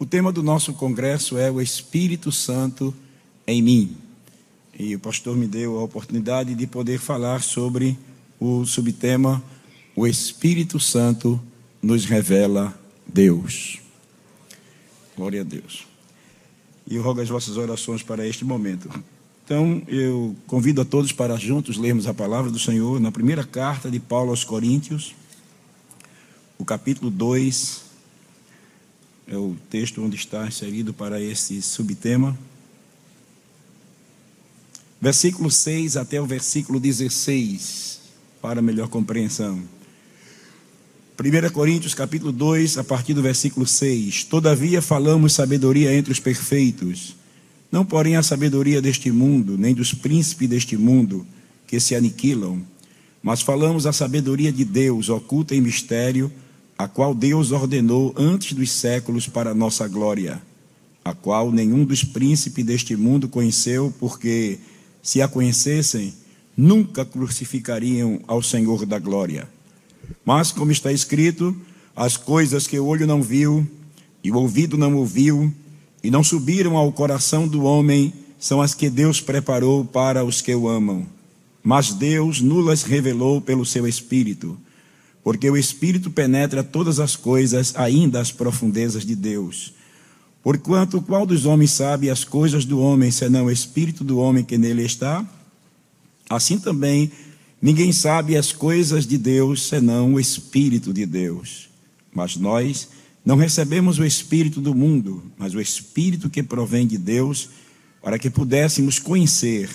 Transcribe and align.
O 0.00 0.06
tema 0.06 0.30
do 0.30 0.44
nosso 0.44 0.72
congresso 0.74 1.36
é 1.36 1.50
o 1.50 1.60
Espírito 1.60 2.30
Santo 2.30 2.94
em 3.44 3.60
mim. 3.60 3.96
E 4.78 4.94
o 4.94 5.00
pastor 5.00 5.36
me 5.36 5.48
deu 5.48 5.76
a 5.76 5.82
oportunidade 5.82 6.54
de 6.54 6.68
poder 6.68 7.00
falar 7.00 7.42
sobre 7.42 7.98
o 8.38 8.64
subtema 8.64 9.42
O 9.96 10.06
Espírito 10.06 10.78
Santo 10.78 11.40
nos 11.82 12.04
revela 12.04 12.80
Deus. 13.04 13.80
Glória 15.16 15.40
a 15.40 15.44
Deus. 15.44 15.84
E 16.86 16.94
eu 16.94 17.02
rogo 17.02 17.20
as 17.20 17.28
vossas 17.28 17.56
orações 17.56 18.00
para 18.00 18.24
este 18.24 18.44
momento. 18.44 18.88
Então, 19.44 19.82
eu 19.88 20.36
convido 20.46 20.80
a 20.80 20.84
todos 20.84 21.10
para 21.10 21.36
juntos 21.36 21.76
lermos 21.76 22.06
a 22.06 22.14
palavra 22.14 22.52
do 22.52 22.58
Senhor 22.58 23.00
na 23.00 23.10
primeira 23.10 23.42
carta 23.42 23.90
de 23.90 23.98
Paulo 23.98 24.30
aos 24.30 24.44
Coríntios, 24.44 25.12
o 26.56 26.64
capítulo 26.64 27.10
2, 27.10 27.87
é 29.30 29.36
o 29.36 29.54
texto 29.68 30.02
onde 30.02 30.16
está 30.16 30.46
inserido 30.46 30.94
para 30.94 31.20
esse 31.20 31.60
subtema. 31.60 32.36
Versículo 35.00 35.50
6 35.50 35.98
até 35.98 36.20
o 36.20 36.26
versículo 36.26 36.80
16, 36.80 38.00
para 38.40 38.62
melhor 38.62 38.88
compreensão. 38.88 39.62
1 41.20 41.50
Coríntios 41.50 41.94
capítulo 41.94 42.32
2, 42.32 42.78
a 42.78 42.84
partir 42.84 43.12
do 43.12 43.20
versículo 43.20 43.66
6. 43.66 44.24
Todavia 44.24 44.80
falamos 44.80 45.34
sabedoria 45.34 45.92
entre 45.92 46.10
os 46.10 46.18
perfeitos, 46.18 47.14
não 47.70 47.84
porém 47.84 48.16
a 48.16 48.22
sabedoria 48.22 48.80
deste 48.80 49.10
mundo, 49.12 49.58
nem 49.58 49.74
dos 49.74 49.92
príncipes 49.92 50.48
deste 50.48 50.76
mundo, 50.76 51.26
que 51.66 51.78
se 51.78 51.94
aniquilam, 51.94 52.62
mas 53.22 53.42
falamos 53.42 53.84
a 53.84 53.92
sabedoria 53.92 54.50
de 54.50 54.64
Deus, 54.64 55.10
oculta 55.10 55.54
em 55.54 55.60
mistério, 55.60 56.32
a 56.78 56.86
qual 56.86 57.12
Deus 57.12 57.50
ordenou 57.50 58.14
antes 58.16 58.52
dos 58.52 58.70
séculos 58.70 59.26
para 59.26 59.52
nossa 59.52 59.88
glória, 59.88 60.40
a 61.04 61.12
qual 61.12 61.50
nenhum 61.50 61.84
dos 61.84 62.04
príncipes 62.04 62.64
deste 62.64 62.96
mundo 62.96 63.28
conheceu, 63.28 63.92
porque, 63.98 64.60
se 65.02 65.20
a 65.20 65.26
conhecessem, 65.26 66.14
nunca 66.56 67.04
crucificariam 67.04 68.20
ao 68.28 68.40
Senhor 68.40 68.86
da 68.86 69.00
glória. 69.00 69.48
Mas, 70.24 70.52
como 70.52 70.70
está 70.70 70.92
escrito, 70.92 71.56
as 71.96 72.16
coisas 72.16 72.68
que 72.68 72.78
o 72.78 72.86
olho 72.86 73.08
não 73.08 73.20
viu, 73.20 73.66
e 74.22 74.30
o 74.30 74.36
ouvido 74.36 74.78
não 74.78 74.94
ouviu, 74.94 75.52
e 76.02 76.12
não 76.12 76.22
subiram 76.22 76.76
ao 76.76 76.92
coração 76.92 77.48
do 77.48 77.64
homem, 77.64 78.12
são 78.38 78.62
as 78.62 78.72
que 78.72 78.88
Deus 78.88 79.20
preparou 79.20 79.84
para 79.84 80.24
os 80.24 80.40
que 80.40 80.54
o 80.54 80.68
amam. 80.68 81.04
Mas 81.60 81.92
Deus 81.92 82.40
nulas 82.40 82.84
revelou 82.84 83.40
pelo 83.40 83.66
seu 83.66 83.84
Espírito 83.84 84.56
porque 85.22 85.50
o 85.50 85.56
Espírito 85.56 86.10
penetra 86.10 86.62
todas 86.62 87.00
as 87.00 87.16
coisas, 87.16 87.74
ainda 87.76 88.20
as 88.20 88.32
profundezas 88.32 89.04
de 89.04 89.14
Deus. 89.14 89.74
Porquanto, 90.42 91.02
qual 91.02 91.26
dos 91.26 91.44
homens 91.44 91.72
sabe 91.72 92.08
as 92.08 92.24
coisas 92.24 92.64
do 92.64 92.78
homem, 92.78 93.10
senão 93.10 93.46
o 93.46 93.50
Espírito 93.50 94.04
do 94.04 94.18
homem 94.18 94.44
que 94.44 94.56
nele 94.56 94.84
está? 94.84 95.26
Assim 96.30 96.58
também, 96.58 97.10
ninguém 97.60 97.92
sabe 97.92 98.36
as 98.36 98.52
coisas 98.52 99.06
de 99.06 99.18
Deus, 99.18 99.62
senão 99.68 100.14
o 100.14 100.20
Espírito 100.20 100.92
de 100.92 101.04
Deus. 101.04 101.68
Mas 102.14 102.36
nós 102.36 102.88
não 103.24 103.36
recebemos 103.36 103.98
o 103.98 104.04
Espírito 104.04 104.60
do 104.60 104.74
mundo, 104.74 105.22
mas 105.36 105.54
o 105.54 105.60
Espírito 105.60 106.30
que 106.30 106.42
provém 106.42 106.86
de 106.86 106.96
Deus, 106.96 107.50
para 108.02 108.18
que 108.18 108.30
pudéssemos 108.30 108.98
conhecer 108.98 109.68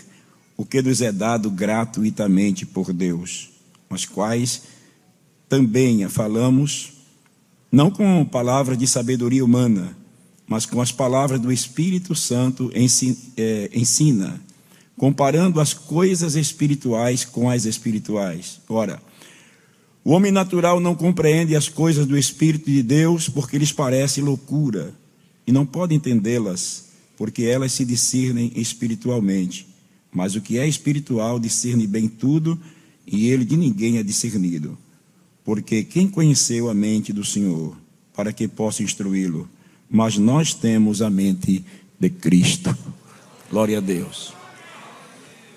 o 0.58 0.66
que 0.66 0.82
nos 0.82 1.02
é 1.02 1.12
dado 1.12 1.52
gratuitamente 1.52 2.66
por 2.66 2.94
Deus, 2.94 3.50
mas 3.90 4.06
quais 4.06 4.64
também 5.54 6.04
a 6.04 6.10
falamos, 6.10 6.94
não 7.72 7.92
com 7.92 8.26
palavras 8.26 8.76
de 8.76 8.88
sabedoria 8.88 9.46
humana, 9.46 9.96
mas 10.48 10.66
com 10.66 10.82
as 10.82 10.92
palavras 10.92 11.40
do 11.40 11.52
Espírito 11.52 12.16
Santo 12.16 12.72
é, 12.74 13.70
ensina, 13.72 14.42
comparando 14.98 15.60
as 15.60 15.72
coisas 15.72 16.34
espirituais 16.34 17.24
com 17.24 17.52
as 17.52 17.66
espirituais. 17.66 18.62
Ora, 18.68 19.00
o 20.04 20.10
homem 20.14 20.32
natural 20.32 20.80
não 20.80 20.96
compreende 20.96 21.56
as 21.56 21.70
coisas 21.70 22.08
do 22.08 22.18
Espírito 22.18 22.72
de 22.72 22.82
Deus 22.82 23.30
porque 23.30 23.60
lhes 23.60 23.72
parece 23.72 24.22
loucura 24.22 24.92
e 25.46 25.52
não 25.52 25.68
pode 25.68 25.94
entendê-las 25.94 26.86
porque 27.16 27.44
elas 27.44 27.74
se 27.74 27.86
discernem 27.86 28.52
espiritualmente. 28.56 29.68
Mas 30.12 30.34
o 30.34 30.42
que 30.42 30.58
é 30.58 30.68
espiritual 30.68 31.40
discerne 31.40 31.86
bem 31.86 32.08
tudo 32.08 32.60
e 33.06 33.28
ele 33.28 33.46
de 33.46 33.56
ninguém 33.56 34.00
é 34.00 34.04
discernido. 34.04 34.76
Porque 35.44 35.84
quem 35.84 36.08
conheceu 36.08 36.70
a 36.70 36.74
mente 36.74 37.12
do 37.12 37.26
Senhor 37.26 37.76
para 38.16 38.32
que 38.32 38.48
possa 38.48 38.84
instruí-lo? 38.84 39.50
Mas 39.90 40.18
nós 40.18 40.54
temos 40.54 41.02
a 41.02 41.10
mente 41.10 41.64
de 42.00 42.10
Cristo. 42.10 42.76
Glória 43.50 43.78
a 43.78 43.82
Deus. 43.82 44.34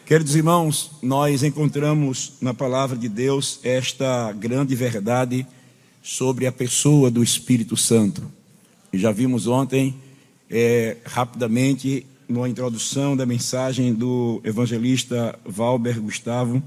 Queridos 0.04 0.36
irmãos, 0.36 0.92
nós 1.02 1.42
encontramos 1.42 2.34
na 2.40 2.54
palavra 2.54 2.96
de 2.96 3.08
Deus 3.08 3.58
esta 3.64 4.30
grande 4.32 4.74
verdade 4.74 5.46
sobre 6.02 6.46
a 6.46 6.52
pessoa 6.52 7.10
do 7.10 7.22
Espírito 7.24 7.76
Santo. 7.76 8.22
Já 8.92 9.10
vimos 9.10 9.48
ontem, 9.48 9.94
é, 10.48 10.98
rapidamente, 11.04 12.06
na 12.28 12.48
introdução 12.48 13.16
da 13.16 13.26
mensagem 13.26 13.92
do 13.92 14.40
evangelista 14.44 15.36
Valber 15.44 16.00
Gustavo, 16.00 16.62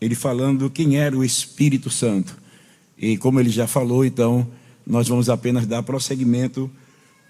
ele 0.00 0.14
falando 0.14 0.68
quem 0.68 0.98
era 0.98 1.16
o 1.16 1.24
Espírito 1.24 1.88
Santo. 1.88 2.36
E 3.04 3.18
como 3.18 3.38
ele 3.38 3.50
já 3.50 3.66
falou, 3.66 4.02
então, 4.02 4.46
nós 4.86 5.06
vamos 5.08 5.28
apenas 5.28 5.66
dar 5.66 5.82
prosseguimento 5.82 6.70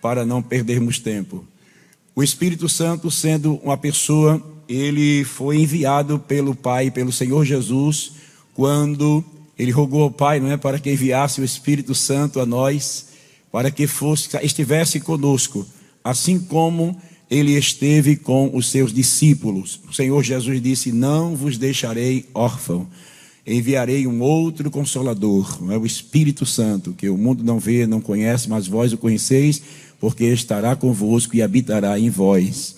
para 0.01 0.25
não 0.25 0.41
perdermos 0.41 1.01
tempo. 1.01 1.45
O 2.15 2.23
Espírito 2.23 2.69
Santo, 2.69 3.11
sendo 3.11 3.57
uma 3.57 3.77
pessoa, 3.77 4.41
ele 4.69 5.25
foi 5.25 5.57
enviado 5.57 6.17
pelo 6.17 6.55
Pai, 6.55 6.93
pelo 6.93 7.11
Senhor 7.11 7.45
Jesus, 7.45 8.13
quando 8.55 9.25
ele 9.59 9.73
rogou 9.73 10.05
ao 10.05 10.13
Pai, 10.13 10.39
não 10.39 10.49
é, 10.49 10.57
para 10.57 10.79
que 10.79 10.93
enviasse 10.93 11.41
o 11.41 11.45
Espírito 11.45 11.93
Santo 11.93 12.39
a 12.39 12.47
nós, 12.47 13.09
para 13.51 13.69
que 13.69 13.89
fosse, 13.89 14.29
estivesse 14.45 15.01
conosco, 15.01 15.67
assim 16.05 16.39
como 16.39 16.97
ele 17.29 17.59
esteve 17.59 18.15
com 18.15 18.49
os 18.55 18.71
seus 18.71 18.93
discípulos. 18.93 19.81
O 19.89 19.93
Senhor 19.93 20.23
Jesus 20.23 20.63
disse: 20.63 20.93
Não 20.93 21.35
vos 21.35 21.59
deixarei 21.59 22.27
órfão 22.33 22.87
enviarei 23.47 24.07
um 24.07 24.21
outro 24.23 24.71
consolador, 24.71 25.59
é 25.71 25.77
o 25.77 25.85
Espírito 25.85 26.47
Santo, 26.47 26.93
que 26.93 27.09
o 27.09 27.17
mundo 27.17 27.45
não 27.45 27.59
vê, 27.59 27.87
não 27.87 28.01
conhece, 28.01 28.49
mas 28.49 28.67
vós 28.67 28.93
o 28.93 28.99
conheceis, 28.99 29.61
porque 30.01 30.25
estará 30.25 30.75
convosco 30.75 31.37
e 31.37 31.43
habitará 31.43 31.99
em 31.99 32.09
vós. 32.09 32.77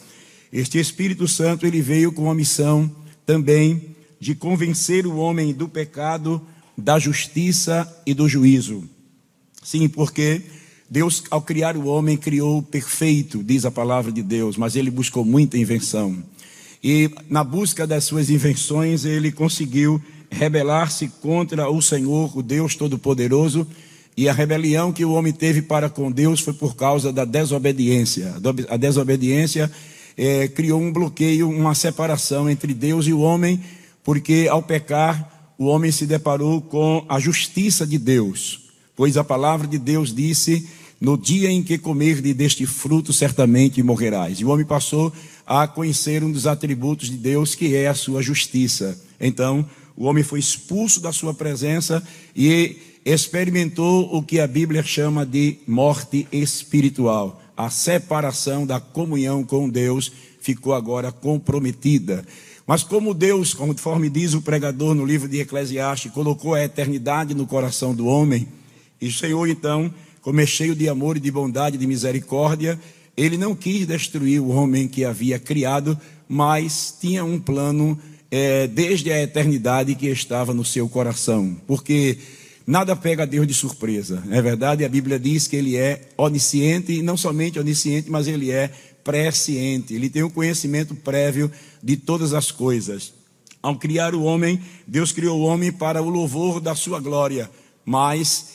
Este 0.52 0.78
Espírito 0.78 1.28
Santo, 1.28 1.66
ele 1.66 1.80
veio 1.80 2.12
com 2.12 2.30
a 2.30 2.34
missão 2.34 2.90
também 3.24 3.96
de 4.18 4.34
convencer 4.34 5.06
o 5.06 5.16
homem 5.16 5.52
do 5.52 5.68
pecado, 5.68 6.40
da 6.76 6.98
justiça 6.98 7.86
e 8.04 8.12
do 8.12 8.28
juízo. 8.28 8.84
Sim, 9.62 9.88
porque 9.88 10.42
Deus, 10.88 11.24
ao 11.30 11.42
criar 11.42 11.76
o 11.76 11.86
homem, 11.86 12.16
criou 12.16 12.62
perfeito, 12.62 13.42
diz 13.42 13.64
a 13.64 13.70
palavra 13.70 14.12
de 14.12 14.22
Deus, 14.22 14.56
mas 14.56 14.76
ele 14.76 14.90
buscou 14.90 15.24
muita 15.24 15.58
invenção. 15.58 16.22
E 16.82 17.10
na 17.28 17.42
busca 17.42 17.86
das 17.86 18.04
suas 18.04 18.30
invenções, 18.30 19.04
ele 19.04 19.32
conseguiu 19.32 20.00
rebelar-se 20.30 21.08
contra 21.20 21.70
o 21.70 21.80
Senhor, 21.80 22.36
o 22.36 22.42
Deus 22.42 22.74
Todo-Poderoso, 22.74 23.66
e 24.16 24.28
a 24.28 24.32
rebelião 24.32 24.92
que 24.92 25.04
o 25.04 25.12
homem 25.12 25.32
teve 25.32 25.60
para 25.60 25.90
com 25.90 26.10
Deus 26.10 26.40
foi 26.40 26.54
por 26.54 26.74
causa 26.74 27.12
da 27.12 27.24
desobediência. 27.24 28.34
A 28.68 28.76
desobediência 28.76 29.70
é, 30.16 30.48
criou 30.48 30.80
um 30.80 30.92
bloqueio, 30.92 31.50
uma 31.50 31.74
separação 31.74 32.48
entre 32.48 32.72
Deus 32.72 33.06
e 33.06 33.12
o 33.12 33.20
homem, 33.20 33.60
porque 34.02 34.46
ao 34.50 34.62
pecar, 34.62 35.54
o 35.58 35.66
homem 35.66 35.90
se 35.90 36.06
deparou 36.06 36.60
com 36.62 37.04
a 37.08 37.20
justiça 37.20 37.86
de 37.86 37.98
Deus. 37.98 38.70
Pois 38.94 39.16
a 39.18 39.24
palavra 39.24 39.66
de 39.66 39.78
Deus 39.78 40.14
disse: 40.14 40.66
No 40.98 41.18
dia 41.18 41.50
em 41.50 41.62
que 41.62 41.76
comerdes 41.76 42.34
deste 42.34 42.64
fruto, 42.64 43.12
certamente 43.12 43.82
morrerás. 43.82 44.40
E 44.40 44.44
o 44.44 44.48
homem 44.48 44.64
passou 44.64 45.12
a 45.46 45.68
conhecer 45.68 46.24
um 46.24 46.32
dos 46.32 46.46
atributos 46.46 47.10
de 47.10 47.16
Deus, 47.16 47.54
que 47.54 47.74
é 47.74 47.88
a 47.88 47.94
sua 47.94 48.22
justiça. 48.22 48.98
Então, 49.20 49.66
o 49.96 50.04
homem 50.04 50.22
foi 50.22 50.38
expulso 50.38 51.00
da 51.00 51.10
sua 51.12 51.32
presença 51.32 52.02
e 52.34 52.76
experimentou 53.04 54.14
o 54.14 54.22
que 54.22 54.40
a 54.40 54.46
Bíblia 54.46 54.82
chama 54.82 55.24
de 55.24 55.58
morte 55.66 56.26
espiritual. 56.30 57.40
A 57.56 57.70
separação 57.70 58.66
da 58.66 58.78
comunhão 58.78 59.42
com 59.42 59.68
Deus 59.68 60.12
ficou 60.40 60.74
agora 60.74 61.10
comprometida. 61.10 62.26
Mas 62.66 62.82
como 62.82 63.14
Deus, 63.14 63.54
conforme 63.54 64.10
diz 64.10 64.34
o 64.34 64.42
pregador 64.42 64.94
no 64.94 65.06
livro 65.06 65.28
de 65.28 65.40
Eclesiastes, 65.40 66.12
colocou 66.12 66.54
a 66.54 66.64
eternidade 66.64 67.32
no 67.32 67.46
coração 67.46 67.94
do 67.94 68.06
homem, 68.06 68.48
e 69.00 69.06
o 69.06 69.12
Senhor 69.12 69.48
então, 69.48 69.92
como 70.20 70.40
é 70.40 70.46
cheio 70.46 70.74
de 70.74 70.88
amor 70.88 71.16
e 71.16 71.20
de 71.20 71.30
bondade 71.30 71.76
e 71.76 71.78
de 71.78 71.86
misericórdia, 71.86 72.78
ele 73.16 73.38
não 73.38 73.54
quis 73.54 73.86
destruir 73.86 74.40
o 74.40 74.48
homem 74.48 74.88
que 74.88 75.04
havia 75.04 75.38
criado, 75.38 75.98
mas 76.28 76.94
tinha 77.00 77.24
um 77.24 77.38
plano 77.38 77.98
é, 78.30 78.66
desde 78.66 79.12
a 79.12 79.22
eternidade 79.22 79.94
que 79.94 80.06
estava 80.06 80.52
no 80.52 80.64
seu 80.64 80.88
coração. 80.88 81.56
Porque 81.66 82.18
Nada 82.66 82.96
pega 82.96 83.24
Deus 83.24 83.46
de 83.46 83.54
surpresa. 83.54 84.24
É 84.28 84.42
verdade, 84.42 84.84
a 84.84 84.88
Bíblia 84.88 85.20
diz 85.20 85.46
que 85.46 85.54
ele 85.54 85.76
é 85.76 86.08
onisciente, 86.18 86.92
e 86.92 87.00
não 87.00 87.16
somente 87.16 87.60
onisciente, 87.60 88.10
mas 88.10 88.26
ele 88.26 88.50
é 88.50 88.72
presciente. 89.04 89.94
Ele 89.94 90.10
tem 90.10 90.24
o 90.24 90.26
um 90.26 90.30
conhecimento 90.30 90.92
prévio 90.92 91.48
de 91.80 91.96
todas 91.96 92.34
as 92.34 92.50
coisas. 92.50 93.14
Ao 93.62 93.78
criar 93.78 94.16
o 94.16 94.24
homem, 94.24 94.60
Deus 94.84 95.12
criou 95.12 95.40
o 95.40 95.44
homem 95.44 95.70
para 95.70 96.02
o 96.02 96.08
louvor 96.08 96.60
da 96.60 96.74
sua 96.74 96.98
glória. 96.98 97.48
Mas 97.84 98.48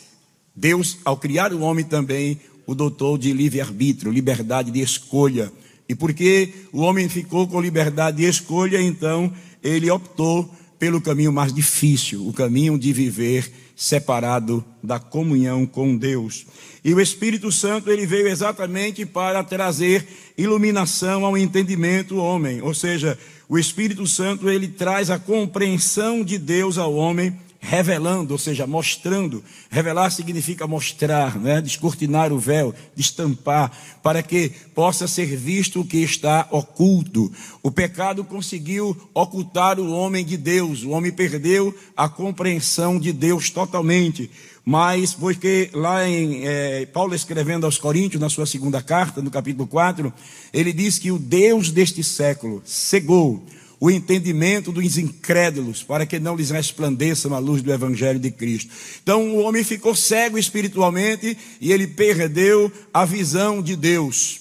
Deus, 0.53 0.97
ao 1.05 1.15
criar 1.15 1.53
o 1.53 1.61
homem 1.61 1.85
também, 1.85 2.37
o 2.67 2.75
dotou 2.75 3.17
de 3.17 3.31
livre-arbítrio, 3.31 4.11
liberdade 4.11 4.71
de 4.71 4.81
escolha. 4.81 5.49
E 5.87 5.95
porque 5.95 6.53
o 6.73 6.81
homem 6.81 7.07
ficou 7.07 7.47
com 7.47 7.61
liberdade 7.61 8.17
de 8.17 8.25
escolha, 8.25 8.81
então 8.81 9.31
ele 9.63 9.89
optou 9.89 10.49
pelo 10.79 10.99
caminho 10.99 11.31
mais 11.31 11.53
difícil, 11.53 12.27
o 12.27 12.33
caminho 12.33 12.77
de 12.77 12.91
viver 12.91 13.51
separado 13.75 14.63
da 14.83 14.99
comunhão 14.99 15.65
com 15.65 15.95
Deus. 15.95 16.45
E 16.83 16.93
o 16.93 16.99
Espírito 16.99 17.51
Santo 17.51 17.91
ele 17.91 18.05
veio 18.05 18.27
exatamente 18.27 19.05
para 19.05 19.43
trazer 19.43 20.07
iluminação 20.37 21.25
ao 21.25 21.37
entendimento 21.37 22.15
do 22.15 22.21
homem, 22.21 22.61
ou 22.61 22.73
seja, 22.73 23.17
o 23.47 23.59
Espírito 23.59 24.07
Santo 24.07 24.49
ele 24.49 24.67
traz 24.67 25.09
a 25.09 25.19
compreensão 25.19 26.23
de 26.23 26.37
Deus 26.37 26.77
ao 26.77 26.95
homem 26.95 27.37
revelando, 27.61 28.33
ou 28.33 28.39
seja, 28.39 28.65
mostrando. 28.65 29.43
Revelar 29.69 30.09
significa 30.09 30.65
mostrar, 30.65 31.39
né? 31.39 31.61
descortinar 31.61 32.33
o 32.33 32.39
véu, 32.39 32.73
destampar, 32.95 33.71
para 34.01 34.23
que 34.23 34.49
possa 34.73 35.07
ser 35.07 35.37
visto 35.37 35.79
o 35.79 35.85
que 35.85 35.99
está 35.99 36.47
oculto. 36.49 37.31
O 37.61 37.69
pecado 37.69 38.23
conseguiu 38.23 38.97
ocultar 39.13 39.79
o 39.79 39.91
homem 39.91 40.25
de 40.25 40.35
Deus, 40.35 40.83
o 40.83 40.89
homem 40.89 41.11
perdeu 41.11 41.73
a 41.95 42.09
compreensão 42.09 42.99
de 42.99 43.13
Deus 43.13 43.51
totalmente. 43.51 44.29
Mas, 44.65 45.13
porque 45.13 45.69
lá 45.73 46.07
em 46.07 46.45
é, 46.45 46.85
Paulo 46.87 47.15
escrevendo 47.15 47.65
aos 47.65 47.77
Coríntios, 47.77 48.21
na 48.21 48.29
sua 48.29 48.45
segunda 48.45 48.81
carta, 48.81 49.21
no 49.21 49.31
capítulo 49.31 49.67
4, 49.67 50.11
ele 50.53 50.73
diz 50.73 50.99
que 50.99 51.11
o 51.11 51.17
Deus 51.17 51.71
deste 51.71 52.03
século 52.03 52.61
cegou 52.65 53.43
o 53.81 53.89
entendimento 53.89 54.71
dos 54.71 54.99
incrédulos, 54.99 55.81
para 55.81 56.05
que 56.05 56.19
não 56.19 56.35
lhes 56.35 56.51
resplandeça 56.51 57.27
a 57.33 57.39
luz 57.39 57.63
do 57.63 57.73
Evangelho 57.73 58.19
de 58.19 58.29
Cristo. 58.29 58.71
Então 59.01 59.35
o 59.35 59.39
homem 59.39 59.63
ficou 59.63 59.95
cego 59.95 60.37
espiritualmente 60.37 61.35
e 61.59 61.71
ele 61.71 61.87
perdeu 61.87 62.71
a 62.93 63.03
visão 63.05 63.59
de 63.59 63.75
Deus. 63.75 64.39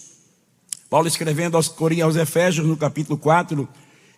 Paulo 0.90 1.08
escrevendo 1.08 1.56
aos, 1.56 1.74
aos 2.02 2.16
Efésios, 2.16 2.66
no 2.66 2.76
capítulo 2.76 3.16
4, 3.16 3.66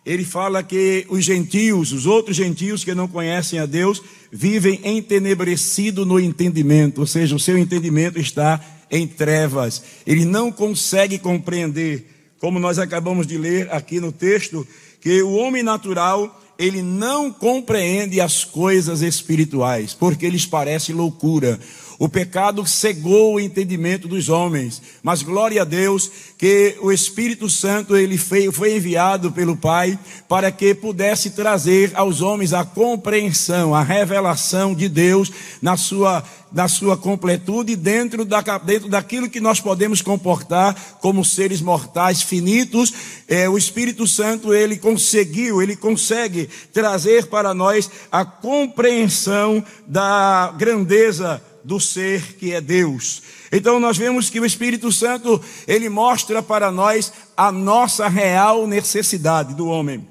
ele 0.05 0.25
fala 0.25 0.61
que 0.61 1.05
os 1.07 1.23
gentios, 1.23 1.93
os 1.93 2.05
outros 2.05 2.35
gentios 2.35 2.83
que 2.83 2.93
não 2.93 3.07
conhecem 3.07 3.59
a 3.59 3.65
Deus, 3.65 4.03
vivem 4.29 4.81
entenebrecido 4.83 6.05
no 6.05 6.19
entendimento, 6.19 6.99
ou 6.99 7.07
seja, 7.07 7.33
o 7.33 7.39
seu 7.39 7.57
entendimento 7.57 8.19
está 8.19 8.59
em 8.91 9.07
trevas. 9.07 9.81
Ele 10.05 10.25
não 10.25 10.51
consegue 10.51 11.17
compreender, 11.17 12.09
como 12.39 12.59
nós 12.59 12.77
acabamos 12.77 13.25
de 13.25 13.37
ler 13.37 13.71
aqui 13.71 14.01
no 14.01 14.11
texto, 14.11 14.67
que 15.03 15.21
o 15.21 15.33
homem 15.33 15.61
natural 15.61 16.39
ele 16.57 16.81
não 16.81 17.29
compreende 17.29 18.21
as 18.21 18.45
coisas 18.45 19.01
espirituais, 19.01 19.93
porque 19.93 20.29
lhes 20.29 20.45
parece 20.45 20.93
loucura. 20.93 21.59
O 22.03 22.09
pecado 22.09 22.67
cegou 22.67 23.35
o 23.35 23.39
entendimento 23.39 24.09
dos 24.09 24.27
homens, 24.27 24.81
mas 25.01 25.23
glória 25.23 25.61
a 25.61 25.63
Deus 25.63 26.11
que 26.37 26.75
o 26.81 26.91
Espírito 26.91 27.49
Santo 27.49 27.95
ele 27.95 28.17
foi 28.17 28.75
enviado 28.75 29.31
pelo 29.31 29.55
Pai 29.55 29.97
para 30.27 30.51
que 30.51 30.75
pudesse 30.75 31.29
trazer 31.29 31.93
aos 31.95 32.19
homens 32.19 32.51
a 32.51 32.65
compreensão, 32.65 33.73
a 33.73 33.81
revelação 33.81 34.75
de 34.75 34.89
Deus 34.89 35.31
na 35.61 35.77
sua 35.77 36.21
na 36.51 36.67
sua 36.67 36.95
completude 36.95 37.75
dentro, 37.75 38.23
da, 38.23 38.41
dentro 38.59 38.87
daquilo 38.87 39.27
que 39.27 39.39
nós 39.39 39.59
podemos 39.59 40.03
comportar 40.03 40.75
como 41.01 41.25
seres 41.25 41.61
mortais 41.61 42.21
finitos. 42.21 42.93
É, 43.27 43.49
o 43.49 43.57
Espírito 43.57 44.05
Santo, 44.05 44.53
ele 44.53 44.77
conseguiu, 44.77 45.63
ele 45.63 45.75
consegue 45.75 46.47
trazer 46.71 47.25
para 47.25 47.55
nós 47.55 47.89
a 48.11 48.23
compreensão 48.23 49.65
da 49.87 50.53
grandeza 50.55 51.41
do 51.63 51.79
ser 51.79 52.35
que 52.35 52.53
é 52.53 52.59
Deus. 52.59 53.21
Então 53.51 53.79
nós 53.79 53.97
vemos 53.97 54.29
que 54.29 54.39
o 54.39 54.45
Espírito 54.45 54.91
Santo, 54.91 55.41
ele 55.67 55.89
mostra 55.89 56.41
para 56.41 56.71
nós 56.71 57.13
a 57.37 57.51
nossa 57.51 58.07
real 58.07 58.67
necessidade 58.67 59.53
do 59.53 59.67
homem. 59.67 60.07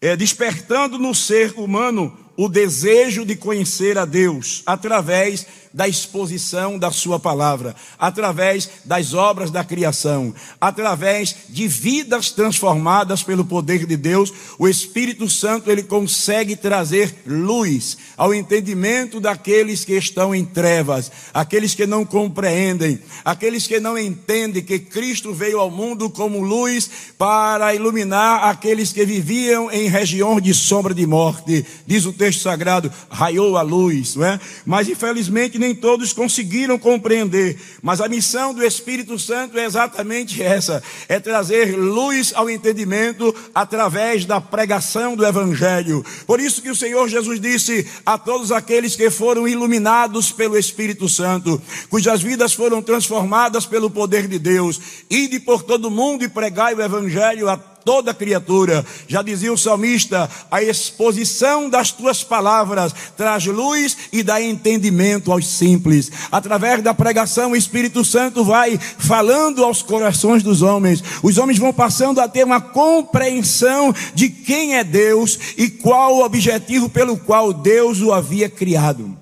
É, 0.00 0.16
despertando 0.16 0.98
no 0.98 1.14
ser 1.14 1.52
humano 1.58 2.16
o 2.36 2.48
desejo 2.48 3.24
de 3.24 3.36
conhecer 3.36 3.98
a 3.98 4.06
Deus 4.06 4.62
através 4.64 5.46
da 5.72 5.86
exposição 5.86 6.78
da 6.78 6.90
Sua 6.90 7.18
palavra, 7.18 7.76
através 7.98 8.68
das 8.84 9.14
obras 9.14 9.50
da 9.50 9.62
criação, 9.62 10.34
através 10.60 11.36
de 11.48 11.68
vidas 11.68 12.30
transformadas 12.30 13.22
pelo 13.22 13.44
poder 13.44 13.86
de 13.86 13.96
Deus, 13.96 14.32
o 14.58 14.68
Espírito 14.68 15.28
Santo 15.28 15.70
ele 15.70 15.82
consegue 15.82 16.56
trazer 16.56 17.14
luz 17.26 17.96
ao 18.16 18.34
entendimento 18.34 19.20
daqueles 19.20 19.84
que 19.84 19.96
estão 19.96 20.34
em 20.34 20.44
trevas, 20.44 21.10
aqueles 21.32 21.74
que 21.74 21.86
não 21.86 22.04
compreendem, 22.04 22.98
aqueles 23.24 23.66
que 23.66 23.78
não 23.78 23.96
entendem 23.96 24.62
que 24.62 24.78
Cristo 24.78 25.32
veio 25.32 25.60
ao 25.60 25.70
mundo 25.70 26.10
como 26.10 26.40
luz 26.40 26.90
para 27.16 27.74
iluminar 27.74 28.48
aqueles 28.48 28.92
que 28.92 29.04
viviam 29.04 29.70
em 29.70 29.88
regiões 29.88 30.42
de 30.42 30.52
sombra 30.52 30.92
de 30.92 31.06
morte. 31.06 31.64
Diz 31.86 32.04
o 32.06 32.12
texto 32.12 32.42
sagrado, 32.42 32.92
raiou 33.08 33.56
a 33.56 33.62
luz, 33.62 34.16
não 34.16 34.24
é? 34.24 34.40
Mas 34.66 34.88
infelizmente 34.88 35.59
nem 35.60 35.74
todos 35.74 36.12
conseguiram 36.12 36.78
compreender, 36.78 37.60
mas 37.82 38.00
a 38.00 38.08
missão 38.08 38.54
do 38.54 38.64
Espírito 38.64 39.18
Santo 39.18 39.58
é 39.58 39.64
exatamente 39.64 40.42
essa: 40.42 40.82
é 41.08 41.20
trazer 41.20 41.76
luz 41.76 42.32
ao 42.34 42.48
entendimento 42.48 43.34
através 43.54 44.24
da 44.24 44.40
pregação 44.40 45.14
do 45.14 45.24
Evangelho. 45.24 46.04
Por 46.26 46.40
isso 46.40 46.62
que 46.62 46.70
o 46.70 46.74
Senhor 46.74 47.08
Jesus 47.08 47.38
disse 47.38 47.86
a 48.04 48.16
todos 48.16 48.50
aqueles 48.50 48.96
que 48.96 49.10
foram 49.10 49.46
iluminados 49.46 50.32
pelo 50.32 50.56
Espírito 50.56 51.08
Santo, 51.08 51.60
cujas 51.88 52.22
vidas 52.22 52.54
foram 52.54 52.82
transformadas 52.82 53.66
pelo 53.66 53.90
poder 53.90 54.26
de 54.26 54.38
Deus, 54.38 54.80
ide 55.10 55.38
por 55.38 55.62
todo 55.62 55.90
mundo 55.90 56.24
e 56.24 56.28
pregai 56.28 56.74
o 56.74 56.82
Evangelho 56.82 57.48
a 57.48 57.69
toda 57.84 58.14
criatura. 58.14 58.84
Já 59.08 59.22
dizia 59.22 59.52
o 59.52 59.58
salmista: 59.58 60.28
a 60.50 60.62
exposição 60.62 61.68
das 61.68 61.90
tuas 61.90 62.22
palavras 62.22 62.94
traz 63.16 63.46
luz 63.46 63.96
e 64.12 64.22
dá 64.22 64.40
entendimento 64.40 65.32
aos 65.32 65.46
simples. 65.46 66.10
Através 66.30 66.82
da 66.82 66.94
pregação, 66.94 67.52
o 67.52 67.56
Espírito 67.56 68.04
Santo 68.04 68.44
vai 68.44 68.78
falando 68.78 69.64
aos 69.64 69.82
corações 69.82 70.42
dos 70.42 70.62
homens. 70.62 71.02
Os 71.22 71.38
homens 71.38 71.58
vão 71.58 71.72
passando 71.72 72.20
a 72.20 72.28
ter 72.28 72.44
uma 72.44 72.60
compreensão 72.60 73.94
de 74.14 74.28
quem 74.28 74.76
é 74.76 74.84
Deus 74.84 75.38
e 75.56 75.68
qual 75.68 76.16
o 76.16 76.24
objetivo 76.24 76.88
pelo 76.88 77.16
qual 77.16 77.52
Deus 77.52 78.00
o 78.00 78.12
havia 78.12 78.48
criado. 78.48 79.18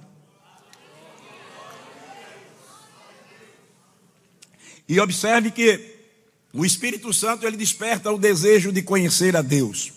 E 4.88 4.98
observe 4.98 5.50
que 5.50 5.97
o 6.52 6.64
Espírito 6.64 7.12
Santo 7.12 7.46
ele 7.46 7.56
desperta 7.56 8.10
o 8.10 8.18
desejo 8.18 8.72
de 8.72 8.82
conhecer 8.82 9.36
a 9.36 9.42
Deus. 9.42 9.92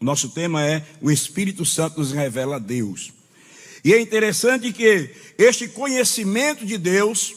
O 0.00 0.04
nosso 0.04 0.30
tema 0.30 0.64
é 0.64 0.84
o 1.00 1.10
Espírito 1.10 1.64
Santo 1.64 1.98
nos 1.98 2.12
revela 2.12 2.56
a 2.56 2.58
Deus. 2.58 3.12
E 3.84 3.92
é 3.92 4.00
interessante 4.00 4.72
que 4.72 5.10
este 5.36 5.68
conhecimento 5.68 6.64
de 6.64 6.78
Deus 6.78 7.34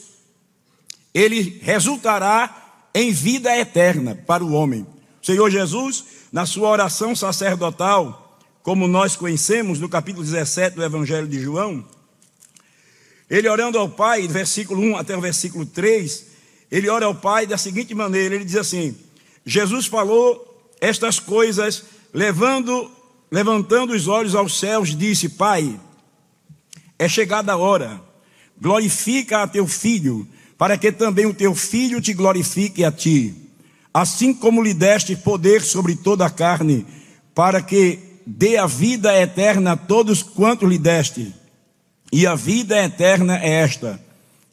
ele 1.12 1.60
resultará 1.62 2.88
em 2.94 3.12
vida 3.12 3.56
eterna 3.56 4.14
para 4.14 4.44
o 4.44 4.52
homem. 4.52 4.86
O 5.22 5.26
Senhor 5.26 5.50
Jesus, 5.50 6.04
na 6.32 6.46
sua 6.46 6.68
oração 6.68 7.14
sacerdotal, 7.16 8.38
como 8.62 8.86
nós 8.86 9.16
conhecemos 9.16 9.78
no 9.78 9.88
capítulo 9.88 10.24
17 10.24 10.76
do 10.76 10.82
Evangelho 10.82 11.26
de 11.26 11.40
João, 11.40 11.84
ele 13.28 13.48
orando 13.48 13.78
ao 13.78 13.88
Pai, 13.88 14.28
versículo 14.28 14.80
1 14.80 14.96
até 14.96 15.16
o 15.16 15.20
versículo 15.20 15.66
3, 15.66 16.33
ele 16.74 16.88
ora 16.88 17.06
ao 17.06 17.14
Pai 17.14 17.46
da 17.46 17.56
seguinte 17.56 17.94
maneira: 17.94 18.34
ele 18.34 18.44
diz 18.44 18.56
assim: 18.56 18.96
Jesus 19.46 19.86
falou 19.86 20.72
estas 20.80 21.20
coisas, 21.20 21.84
levando, 22.12 22.90
levantando 23.30 23.92
os 23.92 24.08
olhos 24.08 24.34
aos 24.34 24.58
céus, 24.58 24.88
disse: 24.96 25.28
Pai, 25.28 25.78
é 26.98 27.08
chegada 27.08 27.52
a 27.52 27.56
hora, 27.56 28.02
glorifica 28.60 29.44
a 29.44 29.46
teu 29.46 29.68
filho, 29.68 30.26
para 30.58 30.76
que 30.76 30.90
também 30.90 31.26
o 31.26 31.32
teu 31.32 31.54
filho 31.54 32.00
te 32.00 32.12
glorifique 32.12 32.82
a 32.82 32.90
ti, 32.90 33.32
assim 33.92 34.34
como 34.34 34.60
lhe 34.60 34.74
deste 34.74 35.14
poder 35.14 35.62
sobre 35.62 35.94
toda 35.94 36.26
a 36.26 36.30
carne, 36.30 36.84
para 37.32 37.62
que 37.62 38.00
dê 38.26 38.56
a 38.56 38.66
vida 38.66 39.16
eterna 39.16 39.74
a 39.74 39.76
todos 39.76 40.24
quanto 40.24 40.66
lhe 40.66 40.78
deste. 40.78 41.32
E 42.10 42.26
a 42.26 42.34
vida 42.34 42.76
eterna 42.82 43.38
é 43.38 43.60
esta: 43.60 44.02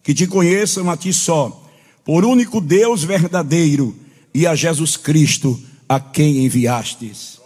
que 0.04 0.14
te 0.14 0.28
conheçam 0.28 0.88
a 0.88 0.96
ti 0.96 1.12
só 1.12 1.61
por 2.04 2.26
único 2.26 2.60
Deus 2.60 3.04
verdadeiro 3.04 3.96
e 4.34 4.48
a 4.48 4.56
Jesus 4.56 4.98
Cristo, 4.98 5.60
a 5.88 6.00
quem 6.00 6.46
enviastes. 6.46 7.40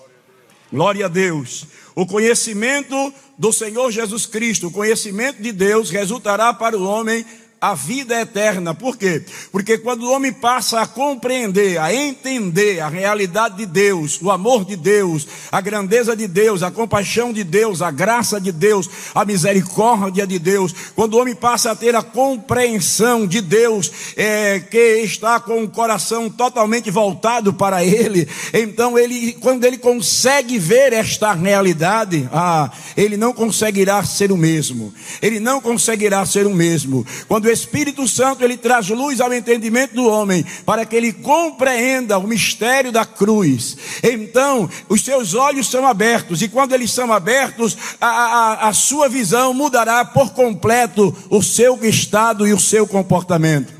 Glória 0.71 1.05
a 1.05 1.09
Deus. 1.09 1.65
O 1.95 2.05
conhecimento 2.05 3.13
do 3.37 3.51
Senhor 3.51 3.91
Jesus 3.91 4.25
Cristo, 4.25 4.67
o 4.67 4.71
conhecimento 4.71 5.41
de 5.41 5.51
Deus, 5.51 5.89
resultará 5.89 6.53
para 6.53 6.77
o 6.77 6.83
homem 6.83 7.25
a 7.65 7.73
vida 7.73 8.19
eterna. 8.21 8.75
Por 8.75 8.95
quê? 8.95 9.23
Porque 9.51 9.77
quando 9.77 10.03
o 10.03 10.11
homem 10.11 10.31
passa 10.31 10.81
a 10.81 10.87
compreender, 10.87 11.79
a 11.79 11.93
entender 11.93 12.79
a 12.79 12.87
realidade 12.87 13.57
de 13.57 13.65
Deus, 13.65 14.21
o 14.21 14.29
amor 14.29 14.63
de 14.65 14.75
Deus, 14.75 15.27
a 15.51 15.59
grandeza 15.61 16.15
de 16.15 16.27
Deus, 16.27 16.61
a 16.61 16.69
compaixão 16.69 17.33
de 17.33 17.43
Deus, 17.43 17.81
a 17.81 17.89
graça 17.89 18.39
de 18.39 18.51
Deus, 18.51 18.87
a 19.15 19.25
misericórdia 19.25 20.27
de 20.27 20.37
Deus, 20.37 20.75
quando 20.95 21.15
o 21.15 21.19
homem 21.19 21.33
passa 21.33 21.71
a 21.71 21.75
ter 21.75 21.95
a 21.95 22.03
compreensão 22.03 23.25
de 23.25 23.41
Deus, 23.41 23.91
é, 24.15 24.59
que 24.59 24.97
está 24.99 25.39
com 25.39 25.63
o 25.63 25.69
coração 25.69 26.29
totalmente 26.29 26.91
voltado 26.91 27.51
para 27.51 27.83
Ele, 27.83 28.27
então 28.53 28.97
ele, 28.97 29.33
quando 29.33 29.63
ele 29.63 29.77
consegue 29.77 30.59
ver 30.59 30.93
esta 30.93 31.33
realidade, 31.33 32.29
ah, 32.31 32.71
ele 32.95 33.17
não 33.17 33.33
conseguirá 33.33 34.03
ser 34.03 34.31
o 34.31 34.37
mesmo. 34.37 34.93
Ele 35.21 35.39
não 35.39 35.59
conseguirá 35.59 36.23
ser 36.25 36.45
o 36.45 36.53
mesmo. 36.53 37.05
Quando 37.27 37.54
Espírito 37.55 38.07
Santo 38.07 38.43
ele 38.43 38.57
traz 38.57 38.89
luz 38.89 39.19
ao 39.19 39.33
entendimento 39.33 39.95
do 39.95 40.05
homem, 40.05 40.45
para 40.65 40.85
que 40.85 40.95
ele 40.95 41.11
compreenda 41.11 42.17
o 42.19 42.27
mistério 42.27 42.91
da 42.91 43.05
cruz, 43.05 43.77
então 44.03 44.69
os 44.87 45.03
seus 45.03 45.33
olhos 45.33 45.67
são 45.67 45.87
abertos, 45.87 46.41
e 46.41 46.47
quando 46.47 46.73
eles 46.73 46.91
são 46.91 47.11
abertos, 47.11 47.77
a, 47.99 48.07
a, 48.07 48.67
a 48.69 48.73
sua 48.73 49.09
visão 49.09 49.53
mudará 49.53 50.03
por 50.05 50.33
completo 50.33 51.15
o 51.29 51.41
seu 51.41 51.83
estado 51.83 52.47
e 52.47 52.53
o 52.53 52.59
seu 52.59 52.85
comportamento. 52.85 53.73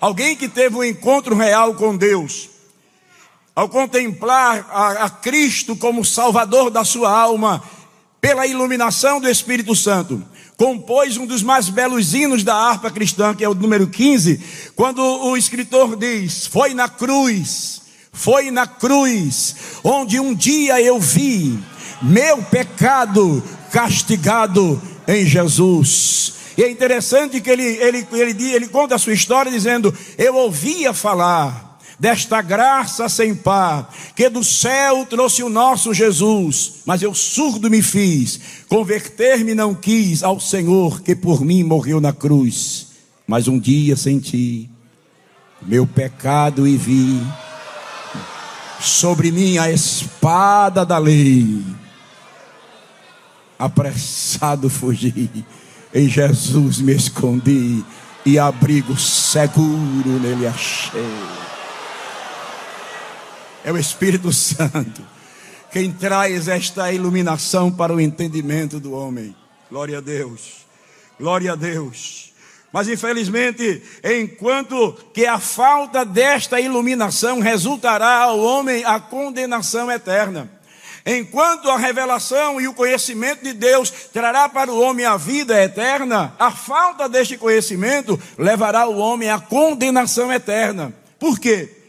Alguém 0.00 0.34
que 0.34 0.48
teve 0.48 0.76
um 0.76 0.84
encontro 0.84 1.36
real 1.36 1.74
com 1.74 1.96
Deus, 1.96 2.48
ao 3.54 3.68
contemplar 3.68 4.66
a, 4.70 5.04
a 5.04 5.10
Cristo 5.10 5.76
como 5.76 6.04
Salvador 6.04 6.70
da 6.70 6.84
sua 6.84 7.10
alma, 7.10 7.62
pela 8.20 8.46
iluminação 8.46 9.20
do 9.20 9.28
Espírito 9.28 9.74
Santo, 9.74 10.22
compôs 10.56 11.16
um 11.16 11.26
dos 11.26 11.42
mais 11.42 11.68
belos 11.68 12.12
hinos 12.12 12.44
da 12.44 12.54
harpa 12.54 12.90
cristã, 12.90 13.34
que 13.34 13.42
é 13.42 13.48
o 13.48 13.54
número 13.54 13.86
15, 13.86 14.40
quando 14.76 15.00
o 15.00 15.36
escritor 15.36 15.96
diz: 15.96 16.46
Foi 16.46 16.74
na 16.74 16.88
cruz, 16.88 17.80
foi 18.12 18.50
na 18.50 18.66
cruz, 18.66 19.56
onde 19.82 20.20
um 20.20 20.34
dia 20.34 20.80
eu 20.80 21.00
vi 21.00 21.58
meu 22.02 22.42
pecado 22.42 23.42
castigado 23.72 24.80
em 25.08 25.24
Jesus. 25.24 26.34
E 26.56 26.62
é 26.62 26.70
interessante 26.70 27.40
que 27.40 27.48
ele, 27.48 27.62
ele, 27.62 28.06
ele, 28.12 28.52
ele 28.52 28.68
conta 28.68 28.96
a 28.96 28.98
sua 28.98 29.14
história 29.14 29.50
dizendo: 29.50 29.94
Eu 30.18 30.34
ouvia 30.34 30.92
falar 30.92 31.69
desta 32.00 32.40
graça 32.40 33.10
sem 33.10 33.34
par, 33.34 33.94
que 34.16 34.30
do 34.30 34.42
céu 34.42 35.04
trouxe 35.04 35.42
o 35.42 35.50
nosso 35.50 35.92
Jesus, 35.92 36.76
mas 36.86 37.02
eu 37.02 37.14
surdo 37.14 37.68
me 37.68 37.82
fiz, 37.82 38.40
converter-me 38.68 39.54
não 39.54 39.74
quis 39.74 40.22
ao 40.22 40.40
Senhor 40.40 41.02
que 41.02 41.14
por 41.14 41.44
mim 41.44 41.62
morreu 41.62 42.00
na 42.00 42.12
cruz. 42.12 42.86
Mas 43.26 43.46
um 43.46 43.58
dia 43.58 43.94
senti 43.96 44.68
meu 45.60 45.86
pecado 45.86 46.66
e 46.66 46.76
vi 46.76 47.20
sobre 48.80 49.30
mim 49.30 49.58
a 49.58 49.70
espada 49.70 50.86
da 50.86 50.96
lei. 50.96 51.62
Apressado 53.58 54.70
fugi, 54.70 55.44
em 55.94 56.08
Jesus 56.08 56.78
me 56.78 56.94
escondi 56.94 57.84
e 58.24 58.38
abrigo 58.38 58.98
seguro 58.98 60.18
nele 60.18 60.46
achei. 60.46 61.39
É 63.64 63.70
o 63.72 63.78
Espírito 63.78 64.32
Santo 64.32 65.02
quem 65.70 65.92
traz 65.92 66.48
esta 66.48 66.92
iluminação 66.92 67.70
para 67.70 67.94
o 67.94 68.00
entendimento 68.00 68.80
do 68.80 68.92
homem. 68.92 69.34
Glória 69.70 69.98
a 69.98 70.00
Deus. 70.00 70.66
Glória 71.18 71.52
a 71.52 71.54
Deus. 71.54 72.32
Mas 72.72 72.88
infelizmente, 72.88 73.82
enquanto 74.02 74.92
que 75.12 75.26
a 75.26 75.38
falta 75.38 76.04
desta 76.04 76.60
iluminação 76.60 77.40
resultará 77.40 78.22
ao 78.22 78.38
homem 78.40 78.84
a 78.84 78.98
condenação 78.98 79.90
eterna. 79.90 80.50
Enquanto 81.04 81.70
a 81.70 81.78
revelação 81.78 82.60
e 82.60 82.68
o 82.68 82.74
conhecimento 82.74 83.42
de 83.42 83.52
Deus 83.52 83.90
trará 84.12 84.48
para 84.48 84.70
o 84.70 84.80
homem 84.80 85.06
a 85.06 85.16
vida 85.16 85.60
eterna, 85.60 86.34
a 86.38 86.50
falta 86.50 87.08
deste 87.08 87.36
conhecimento 87.36 88.20
levará 88.36 88.86
o 88.86 88.98
homem 88.98 89.30
à 89.30 89.38
condenação 89.40 90.32
eterna. 90.32 90.92
Por 91.18 91.38
quê? 91.38 91.79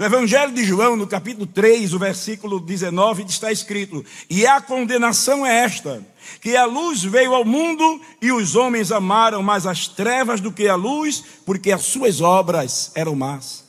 No 0.00 0.06
Evangelho 0.06 0.50
de 0.50 0.64
João, 0.64 0.96
no 0.96 1.06
capítulo 1.06 1.46
3, 1.46 1.92
o 1.92 1.98
versículo 1.98 2.58
19, 2.58 3.22
está 3.24 3.52
escrito: 3.52 4.02
E 4.30 4.46
a 4.46 4.58
condenação 4.58 5.44
é 5.44 5.58
esta, 5.58 6.02
que 6.40 6.56
a 6.56 6.64
luz 6.64 7.04
veio 7.04 7.34
ao 7.34 7.44
mundo 7.44 8.00
e 8.18 8.32
os 8.32 8.56
homens 8.56 8.90
amaram 8.90 9.42
mais 9.42 9.66
as 9.66 9.88
trevas 9.88 10.40
do 10.40 10.50
que 10.50 10.66
a 10.66 10.74
luz, 10.74 11.22
porque 11.44 11.70
as 11.70 11.82
suas 11.82 12.22
obras 12.22 12.92
eram 12.94 13.14
más. 13.14 13.62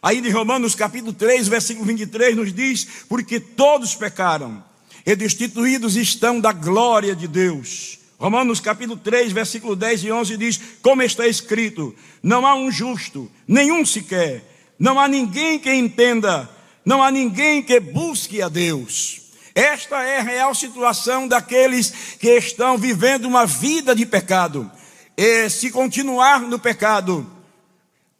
Aí 0.00 0.20
de 0.20 0.30
Romanos 0.30 0.76
capítulo 0.76 1.12
3, 1.12 1.48
versículo 1.48 1.84
23 1.84 2.36
nos 2.36 2.54
diz: 2.54 2.86
Porque 3.08 3.40
todos 3.40 3.96
pecaram 3.96 4.62
e 5.04 5.16
destituídos 5.16 5.96
estão 5.96 6.38
da 6.38 6.52
glória 6.52 7.16
de 7.16 7.26
Deus. 7.26 7.98
Romanos 8.20 8.60
capítulo 8.60 9.00
3, 9.00 9.32
versículo 9.32 9.74
10 9.74 10.04
e 10.04 10.12
11 10.12 10.36
diz: 10.36 10.60
Como 10.80 11.02
está 11.02 11.26
escrito: 11.26 11.92
Não 12.22 12.46
há 12.46 12.54
um 12.54 12.70
justo, 12.70 13.28
nenhum 13.48 13.84
sequer 13.84 14.51
não 14.82 14.98
há 14.98 15.06
ninguém 15.06 15.60
que 15.60 15.72
entenda, 15.72 16.50
não 16.84 17.00
há 17.00 17.08
ninguém 17.08 17.62
que 17.62 17.78
busque 17.78 18.42
a 18.42 18.48
Deus. 18.48 19.30
Esta 19.54 20.02
é 20.02 20.18
a 20.18 20.22
real 20.22 20.52
situação 20.56 21.28
daqueles 21.28 22.16
que 22.18 22.36
estão 22.36 22.76
vivendo 22.76 23.26
uma 23.26 23.46
vida 23.46 23.94
de 23.94 24.04
pecado. 24.04 24.68
E 25.16 25.48
se 25.48 25.70
continuar 25.70 26.40
no 26.40 26.58
pecado, 26.58 27.24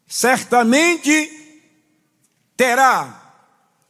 certamente 0.07 1.33
terá 2.57 3.35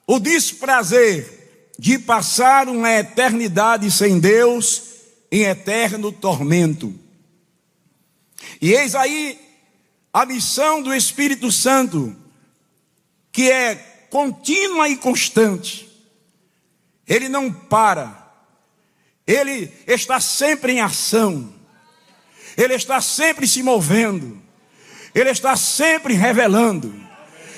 o 0.06 0.18
desprazer 0.18 1.74
de 1.78 1.98
passar 1.98 2.70
uma 2.70 2.90
eternidade 2.90 3.90
sem 3.90 4.18
Deus 4.18 4.82
em 5.30 5.42
eterno 5.42 6.10
tormento. 6.10 6.98
E 8.62 8.72
eis 8.72 8.94
aí 8.94 9.38
a 10.10 10.24
missão 10.24 10.80
do 10.82 10.94
Espírito 10.94 11.52
Santo 11.52 12.21
que 13.32 13.50
é 13.50 13.74
contínua 14.10 14.88
e 14.88 14.96
constante. 14.96 15.88
Ele 17.08 17.28
não 17.28 17.50
para. 17.50 18.30
Ele 19.26 19.72
está 19.86 20.20
sempre 20.20 20.72
em 20.72 20.80
ação. 20.80 21.52
Ele 22.56 22.74
está 22.74 23.00
sempre 23.00 23.46
se 23.48 23.62
movendo. 23.62 24.40
Ele 25.14 25.30
está 25.30 25.56
sempre 25.56 26.14
revelando. 26.14 26.94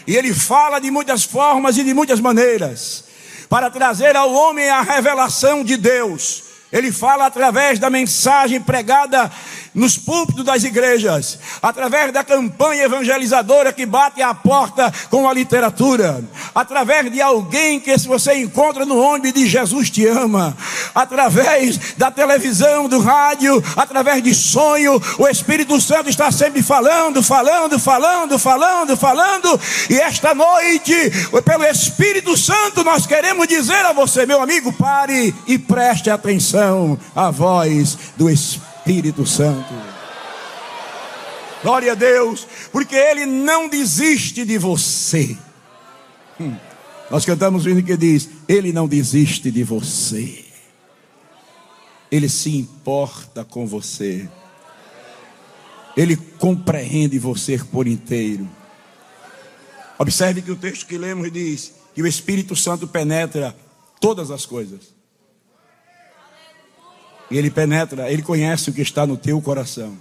E 0.06 0.16
ele 0.16 0.32
fala 0.32 0.78
de 0.78 0.90
muitas 0.90 1.24
formas 1.24 1.76
e 1.76 1.84
de 1.84 1.92
muitas 1.92 2.20
maneiras 2.20 3.04
para 3.48 3.70
trazer 3.70 4.16
ao 4.16 4.32
homem 4.32 4.68
a 4.68 4.80
revelação 4.82 5.64
de 5.64 5.76
Deus. 5.76 6.44
Ele 6.72 6.90
fala 6.90 7.26
através 7.26 7.78
da 7.78 7.88
mensagem 7.88 8.60
pregada 8.60 9.30
nos 9.74 9.98
púlpitos 9.98 10.44
das 10.44 10.62
igrejas, 10.62 11.38
através 11.60 12.12
da 12.12 12.22
campanha 12.22 12.84
evangelizadora 12.84 13.72
que 13.72 13.84
bate 13.84 14.22
à 14.22 14.32
porta 14.32 14.92
com 15.10 15.28
a 15.28 15.34
literatura, 15.34 16.22
através 16.54 17.10
de 17.10 17.20
alguém 17.20 17.80
que 17.80 17.98
se 17.98 18.06
você 18.06 18.34
encontra 18.34 18.86
no 18.86 18.98
ônibus 18.98 19.32
de 19.32 19.48
Jesus 19.48 19.90
te 19.90 20.06
ama, 20.06 20.56
através 20.94 21.94
da 21.96 22.10
televisão, 22.10 22.88
do 22.88 23.00
rádio, 23.00 23.62
através 23.76 24.22
de 24.22 24.34
sonho, 24.34 25.02
o 25.18 25.26
Espírito 25.26 25.80
Santo 25.80 26.08
está 26.08 26.30
sempre 26.30 26.62
falando, 26.62 27.22
falando, 27.22 27.78
falando, 27.78 28.38
falando, 28.38 28.96
falando, 28.96 29.60
e 29.90 29.98
esta 29.98 30.34
noite, 30.34 30.94
pelo 31.44 31.64
Espírito 31.64 32.36
Santo, 32.36 32.84
nós 32.84 33.06
queremos 33.06 33.48
dizer 33.48 33.84
a 33.84 33.92
você, 33.92 34.24
meu 34.24 34.40
amigo, 34.40 34.72
pare 34.72 35.34
e 35.46 35.58
preste 35.58 36.10
atenção 36.10 36.98
à 37.14 37.30
voz 37.30 37.98
do 38.16 38.30
Espírito 38.30 38.73
Espírito 38.84 39.24
Santo. 39.24 39.72
Glória 41.62 41.92
a 41.92 41.94
Deus, 41.94 42.46
porque 42.70 42.94
Ele 42.94 43.24
não 43.24 43.66
desiste 43.66 44.44
de 44.44 44.58
você. 44.58 45.38
Hum. 46.38 46.54
Nós 47.10 47.24
cantamos 47.24 47.64
o 47.64 47.70
hino 47.70 47.82
que 47.82 47.96
diz: 47.96 48.28
Ele 48.46 48.74
não 48.74 48.86
desiste 48.86 49.50
de 49.50 49.64
você. 49.64 50.44
Ele 52.12 52.28
se 52.28 52.54
importa 52.54 53.42
com 53.42 53.66
você. 53.66 54.28
Ele 55.96 56.16
compreende 56.16 57.18
você 57.18 57.56
por 57.56 57.86
inteiro. 57.86 58.46
Observe 59.98 60.42
que 60.42 60.50
o 60.50 60.56
texto 60.56 60.86
que 60.86 60.98
lemos 60.98 61.32
diz 61.32 61.72
que 61.94 62.02
o 62.02 62.06
Espírito 62.06 62.54
Santo 62.54 62.86
penetra 62.86 63.56
todas 63.98 64.30
as 64.30 64.44
coisas. 64.44 64.93
Ele 67.30 67.50
penetra, 67.50 68.10
ele 68.10 68.22
conhece 68.22 68.70
o 68.70 68.72
que 68.72 68.82
está 68.82 69.06
no 69.06 69.16
teu 69.16 69.40
coração. 69.40 69.94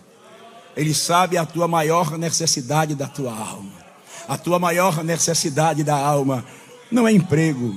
Ele 0.75 0.93
sabe 0.93 1.37
a 1.37 1.45
tua 1.45 1.67
maior 1.67 2.17
necessidade 2.17 2.95
da 2.95 3.07
tua 3.07 3.31
alma. 3.31 3.83
A 4.27 4.37
tua 4.37 4.59
maior 4.59 5.03
necessidade 5.03 5.83
da 5.83 5.95
alma 5.95 6.45
não 6.91 7.07
é 7.07 7.11
emprego, 7.11 7.75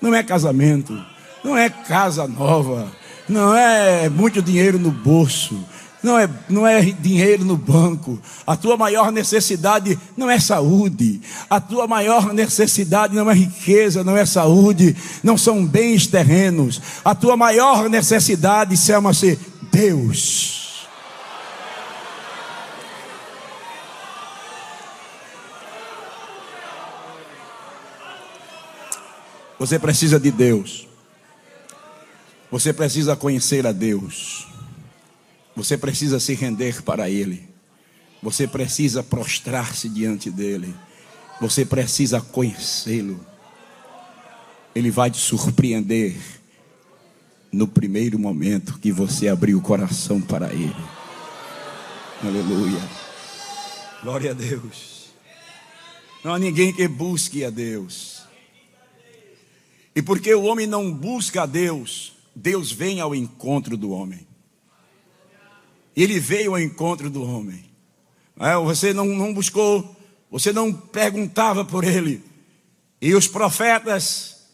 não 0.00 0.14
é 0.14 0.22
casamento, 0.22 0.96
não 1.42 1.56
é 1.56 1.68
casa 1.68 2.26
nova, 2.28 2.90
não 3.28 3.54
é 3.54 4.08
muito 4.08 4.42
dinheiro 4.42 4.78
no 4.78 4.90
bolso, 4.90 5.58
não 6.02 6.18
é, 6.18 6.28
não 6.48 6.66
é 6.66 6.80
dinheiro 6.82 7.44
no 7.44 7.56
banco. 7.56 8.18
A 8.46 8.56
tua 8.56 8.76
maior 8.76 9.10
necessidade 9.10 9.98
não 10.16 10.30
é 10.30 10.38
saúde. 10.38 11.20
A 11.50 11.60
tua 11.60 11.86
maior 11.86 12.32
necessidade 12.32 13.14
não 13.14 13.30
é 13.30 13.34
riqueza, 13.34 14.04
não 14.04 14.16
é 14.16 14.24
saúde, 14.24 14.96
não 15.22 15.36
são 15.36 15.64
bens 15.66 16.06
terrenos. 16.06 16.80
A 17.04 17.14
tua 17.14 17.36
maior 17.36 17.88
necessidade 17.88 18.76
chama-se 18.76 19.38
Deus. 19.72 20.86
Você 29.58 29.78
precisa 29.78 30.20
de 30.20 30.30
Deus. 30.30 30.86
Você 32.50 32.72
precisa 32.72 33.16
conhecer 33.16 33.66
a 33.66 33.72
Deus. 33.72 34.46
Você 35.58 35.76
precisa 35.76 36.20
se 36.20 36.34
render 36.34 36.82
para 36.82 37.10
Ele. 37.10 37.42
Você 38.22 38.46
precisa 38.46 39.02
prostrar-se 39.02 39.88
diante 39.88 40.30
dEle. 40.30 40.72
Você 41.40 41.64
precisa 41.64 42.20
conhecê-lo. 42.20 43.18
Ele 44.72 44.88
vai 44.88 45.10
te 45.10 45.18
surpreender 45.18 46.16
no 47.50 47.66
primeiro 47.66 48.20
momento 48.20 48.78
que 48.78 48.92
você 48.92 49.26
abrir 49.26 49.56
o 49.56 49.60
coração 49.60 50.20
para 50.20 50.52
Ele. 50.52 50.76
Aleluia. 52.22 52.88
Glória 54.00 54.30
a 54.30 54.34
Deus. 54.34 55.08
Não 56.22 56.34
há 56.34 56.38
ninguém 56.38 56.72
que 56.72 56.86
busque 56.86 57.44
a 57.44 57.50
Deus. 57.50 58.22
E 59.92 60.00
porque 60.00 60.32
o 60.32 60.44
homem 60.44 60.68
não 60.68 60.92
busca 60.94 61.42
a 61.42 61.46
Deus, 61.46 62.12
Deus 62.32 62.70
vem 62.70 63.00
ao 63.00 63.12
encontro 63.12 63.76
do 63.76 63.90
homem. 63.90 64.27
Ele 66.02 66.20
veio 66.20 66.52
ao 66.52 66.60
encontro 66.60 67.10
do 67.10 67.24
homem. 67.24 67.64
É, 68.38 68.54
você 68.56 68.92
não, 68.94 69.04
não 69.04 69.34
buscou, 69.34 69.96
você 70.30 70.52
não 70.52 70.72
perguntava 70.72 71.64
por 71.64 71.82
ele. 71.82 72.24
E 73.00 73.14
os 73.14 73.26
profetas 73.26 74.44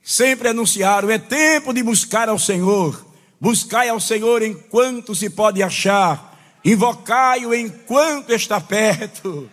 sempre 0.00 0.48
anunciaram: 0.48 1.10
é 1.10 1.18
tempo 1.18 1.74
de 1.74 1.82
buscar 1.82 2.28
ao 2.28 2.38
Senhor. 2.38 3.04
Buscai 3.40 3.88
ao 3.88 3.98
Senhor 3.98 4.40
enquanto 4.40 5.16
se 5.16 5.28
pode 5.28 5.62
achar, 5.62 6.38
invocai-o 6.64 7.52
enquanto 7.52 8.30
está 8.30 8.60
perto. 8.60 9.50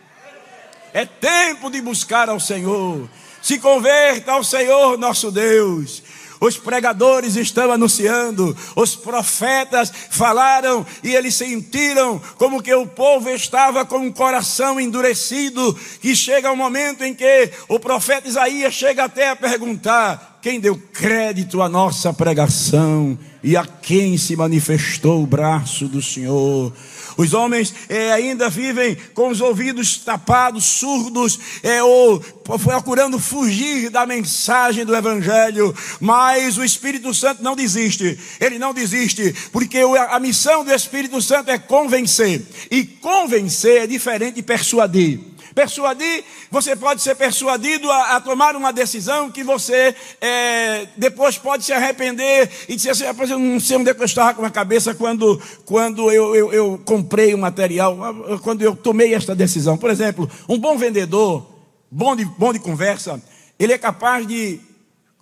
É 0.93 1.05
tempo 1.05 1.71
de 1.71 1.81
buscar 1.81 2.29
ao 2.29 2.39
Senhor. 2.39 3.09
Se 3.41 3.57
converta 3.57 4.33
ao 4.33 4.43
Senhor 4.43 4.97
nosso 4.97 5.31
Deus 5.31 6.02
os 6.43 6.57
pregadores 6.57 7.37
estão 7.37 7.71
anunciando, 7.71 8.55
os 8.75 8.95
profetas 8.95 9.91
falaram 10.09 10.85
e 11.01 11.15
eles 11.15 11.35
sentiram 11.35 12.21
como 12.37 12.61
que 12.61 12.73
o 12.73 12.85
povo 12.85 13.29
estava 13.29 13.85
com 13.85 14.05
o 14.05 14.13
coração 14.13 14.77
endurecido, 14.77 15.73
que 16.01 16.13
chega 16.13 16.51
um 16.51 16.55
momento 16.55 17.03
em 17.03 17.13
que 17.13 17.49
o 17.69 17.79
profeta 17.79 18.27
Isaías 18.27 18.73
chega 18.73 19.05
até 19.05 19.29
a 19.29 19.35
perguntar: 19.37 20.39
quem 20.41 20.59
deu 20.59 20.77
crédito 20.91 21.61
à 21.61 21.69
nossa 21.69 22.13
pregação 22.13 23.17
e 23.41 23.55
a 23.55 23.65
quem 23.65 24.17
se 24.17 24.35
manifestou 24.35 25.23
o 25.23 25.27
braço 25.27 25.87
do 25.87 26.01
Senhor? 26.01 26.73
Os 27.17 27.33
homens 27.33 27.73
é, 27.89 28.11
ainda 28.11 28.49
vivem 28.49 28.97
com 29.13 29.29
os 29.29 29.41
ouvidos 29.41 29.97
tapados, 29.97 30.63
surdos, 30.65 31.39
é, 31.61 31.81
ou 31.83 32.19
procurando 32.59 33.19
fugir 33.19 33.89
da 33.89 34.05
mensagem 34.05 34.85
do 34.85 34.95
Evangelho, 34.95 35.73
mas 35.99 36.57
o 36.57 36.63
Espírito 36.63 37.13
Santo 37.13 37.43
não 37.43 37.55
desiste, 37.55 38.19
ele 38.39 38.59
não 38.59 38.73
desiste, 38.73 39.33
porque 39.51 39.79
a 40.09 40.19
missão 40.19 40.63
do 40.63 40.73
Espírito 40.73 41.21
Santo 41.21 41.49
é 41.49 41.57
convencer, 41.57 42.41
e 42.69 42.83
convencer 42.83 43.83
é 43.83 43.87
diferente 43.87 44.35
de 44.35 44.43
persuadir. 44.43 45.32
Persuadir, 45.53 46.23
você 46.49 46.75
pode 46.75 47.01
ser 47.01 47.15
persuadido 47.15 47.89
a, 47.91 48.15
a 48.15 48.21
tomar 48.21 48.55
uma 48.55 48.73
decisão 48.73 49.29
que 49.29 49.43
você 49.43 49.95
é, 50.19 50.87
depois 50.97 51.37
pode 51.37 51.63
se 51.63 51.71
arrepender 51.71 52.49
e 52.67 52.75
dizer 52.75 52.91
assim: 52.91 53.03
eu 53.03 53.39
não 53.39 53.59
sei 53.59 53.77
onde 53.77 53.89
é 53.89 53.93
que 53.93 54.01
eu 54.01 54.05
estava 54.05 54.33
com 54.33 54.43
a 54.43 54.49
cabeça 54.49 54.95
quando, 54.95 55.39
quando 55.65 56.11
eu, 56.11 56.35
eu, 56.35 56.53
eu 56.53 56.81
comprei 56.83 57.33
o 57.33 57.37
material, 57.37 57.97
quando 58.41 58.63
eu 58.63 58.75
tomei 58.75 59.13
esta 59.13 59.35
decisão. 59.35 59.77
Por 59.77 59.91
exemplo, 59.91 60.29
um 60.49 60.57
bom 60.57 60.75
vendedor, 60.75 61.45
bom 61.91 62.15
de, 62.15 62.25
bom 62.25 62.51
de 62.51 62.59
conversa, 62.59 63.21
ele 63.59 63.73
é 63.73 63.77
capaz 63.77 64.25
de 64.25 64.59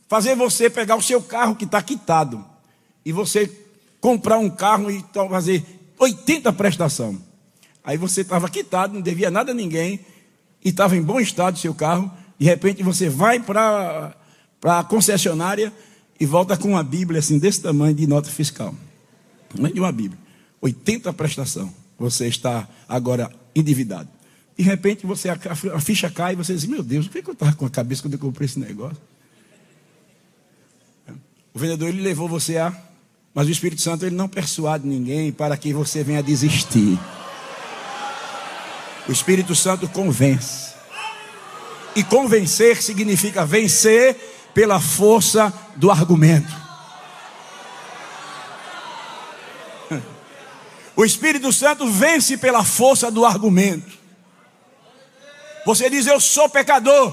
fazer 0.07 0.35
você 0.35 0.69
pegar 0.69 0.95
o 0.95 1.01
seu 1.01 1.21
carro 1.21 1.55
que 1.55 1.65
está 1.65 1.81
quitado 1.81 2.45
e 3.05 3.11
você 3.11 3.51
comprar 3.99 4.37
um 4.37 4.49
carro 4.49 4.89
e 4.89 5.03
fazer 5.29 5.63
80 5.99 6.53
prestação. 6.53 7.21
Aí 7.83 7.97
você 7.97 8.21
estava 8.21 8.47
quitado, 8.47 8.93
não 8.93 9.01
devia 9.01 9.29
nada 9.29 9.51
a 9.51 9.55
ninguém 9.55 9.99
e 10.63 10.69
estava 10.69 10.95
em 10.95 11.01
bom 11.01 11.19
estado 11.19 11.55
o 11.55 11.59
seu 11.59 11.73
carro, 11.73 12.11
de 12.37 12.45
repente 12.45 12.83
você 12.83 13.09
vai 13.09 13.39
para 13.39 14.15
a 14.63 14.83
concessionária 14.83 15.71
e 16.19 16.25
volta 16.25 16.55
com 16.55 16.69
uma 16.69 16.83
Bíblia 16.83 17.19
assim, 17.19 17.39
desse 17.39 17.61
tamanho 17.61 17.93
de 17.93 18.05
nota 18.05 18.29
fiscal. 18.29 18.75
É 19.59 19.67
de 19.69 19.79
uma 19.79 19.91
Bíblia. 19.91 20.19
80 20.61 21.11
prestação. 21.13 21.73
Você 21.97 22.27
está 22.27 22.67
agora 22.87 23.31
endividado. 23.55 24.09
De 24.57 24.63
repente 24.63 25.05
você 25.05 25.29
a 25.29 25.79
ficha 25.79 26.09
cai 26.09 26.33
e 26.33 26.35
você 26.35 26.53
diz, 26.53 26.65
meu 26.65 26.83
Deus, 26.83 27.07
o 27.07 27.09
que, 27.09 27.19
é 27.19 27.21
que 27.21 27.29
eu 27.29 27.33
estava 27.33 27.53
com 27.53 27.65
a 27.65 27.69
cabeça 27.69 28.01
quando 28.01 28.13
eu 28.13 28.19
comprei 28.19 28.45
esse 28.45 28.59
negócio? 28.59 28.97
O 31.53 31.59
vendedor 31.59 31.89
ele 31.89 32.01
levou 32.01 32.27
você 32.27 32.57
a. 32.57 32.75
Mas 33.33 33.47
o 33.47 33.51
Espírito 33.51 33.81
Santo 33.81 34.05
ele 34.05 34.15
não 34.15 34.27
persuade 34.27 34.85
ninguém 34.85 35.31
para 35.31 35.55
que 35.55 35.73
você 35.73 36.03
venha 36.03 36.21
desistir. 36.21 36.99
O 39.11 39.13
Espírito 39.13 39.53
Santo 39.53 39.89
convence. 39.89 40.71
E 41.93 42.01
convencer 42.01 42.81
significa 42.81 43.45
vencer 43.45 44.15
pela 44.53 44.79
força 44.79 45.53
do 45.75 45.91
argumento. 45.91 46.49
O 50.95 51.03
Espírito 51.03 51.51
Santo 51.51 51.89
vence 51.89 52.37
pela 52.37 52.63
força 52.63 53.11
do 53.11 53.25
argumento. 53.25 53.91
Você 55.65 55.89
diz, 55.89 56.07
Eu 56.07 56.21
sou 56.21 56.47
pecador. 56.47 57.11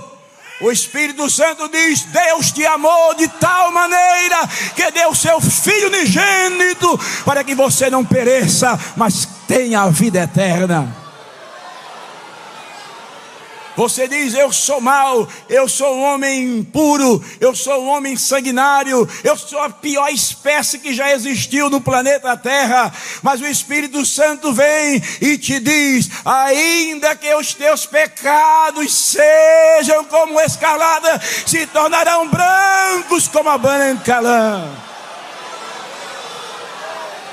O 0.60 0.70
Espírito 0.70 1.28
Santo 1.28 1.68
diz: 1.68 2.04
Deus 2.04 2.52
te 2.52 2.64
amou 2.64 3.14
de 3.14 3.26
tal 3.26 3.72
maneira 3.72 4.46
que 4.76 4.88
deu 4.92 5.12
seu 5.16 5.40
Filho 5.40 5.88
unigênito 5.88 6.96
para 7.24 7.42
que 7.42 7.56
você 7.56 7.90
não 7.90 8.04
pereça, 8.04 8.78
mas 8.96 9.26
tenha 9.48 9.80
a 9.80 9.90
vida 9.90 10.20
eterna. 10.22 10.97
Você 13.78 14.08
diz: 14.08 14.34
Eu 14.34 14.52
sou 14.52 14.80
mau, 14.80 15.28
eu 15.48 15.68
sou 15.68 15.94
um 15.94 16.02
homem 16.02 16.58
impuro, 16.58 17.24
eu 17.38 17.54
sou 17.54 17.84
um 17.84 17.90
homem 17.90 18.16
sanguinário, 18.16 19.08
eu 19.22 19.36
sou 19.36 19.60
a 19.60 19.70
pior 19.70 20.08
espécie 20.08 20.80
que 20.80 20.92
já 20.92 21.12
existiu 21.12 21.70
no 21.70 21.80
planeta 21.80 22.36
Terra. 22.36 22.92
Mas 23.22 23.40
o 23.40 23.46
Espírito 23.46 24.04
Santo 24.04 24.52
vem 24.52 25.00
e 25.20 25.38
te 25.38 25.60
diz: 25.60 26.10
Ainda 26.24 27.14
que 27.14 27.32
os 27.36 27.54
teus 27.54 27.86
pecados 27.86 28.92
sejam 28.92 30.04
como 30.06 30.40
escalada, 30.40 31.20
se 31.46 31.64
tornarão 31.68 32.28
brancos 32.28 33.28
como 33.28 33.48
a 33.48 33.58
branca 33.58 34.18
lã. 34.18 34.88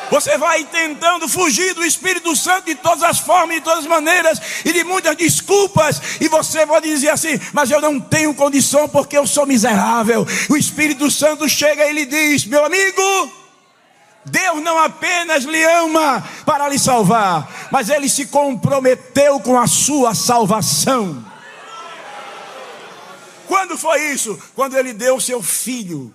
Você 0.10 0.38
vai 0.38 0.64
tentando 0.66 1.28
fugir 1.28 1.74
do 1.74 1.84
Espírito 1.84 2.36
Santo 2.36 2.66
de 2.66 2.76
todas 2.76 3.04
as 3.04 3.20
formas, 3.20 3.56
de 3.56 3.62
todas 3.62 3.80
as 3.80 3.88
maneiras 3.88 4.40
e 4.64 4.72
de 4.72 4.84
muitas 4.84 5.16
desculpas. 5.16 6.02
E 6.22 6.28
você 6.28 6.66
pode 6.66 6.88
dizer 6.88 7.10
assim: 7.10 7.40
Mas 7.54 7.72
eu 7.72 7.82
não 7.82 8.00
tenho 8.00 8.34
condição 8.34 8.88
porque 8.88 9.18
eu 9.18 9.26
sou 9.26 9.46
miserável. 9.46 10.26
O 10.50 10.56
Espírito 10.56 11.10
Santo 11.10 11.50
chega 11.50 11.86
e 11.86 11.94
lhe 11.94 12.06
diz: 12.06 12.46
Meu 12.46 12.64
amigo, 12.64 13.32
Deus 14.26 14.62
não 14.64 14.78
apenas 14.78 15.44
lhe 15.44 15.64
ama 15.64 16.24
para 16.46 16.70
lhe 16.70 16.80
salvar, 16.80 17.68
mas 17.72 17.90
ele 17.90 18.08
se 18.08 18.28
comprometeu 18.28 19.40
com 19.40 19.60
a 19.60 19.68
sua 19.68 20.14
salvação. 20.14 21.26
Quando 23.48 23.78
foi 23.78 24.12
isso? 24.12 24.40
Quando 24.56 24.78
ele 24.78 24.92
deu 24.92 25.18
o 25.18 25.22
seu 25.22 25.42
filho 25.42 26.12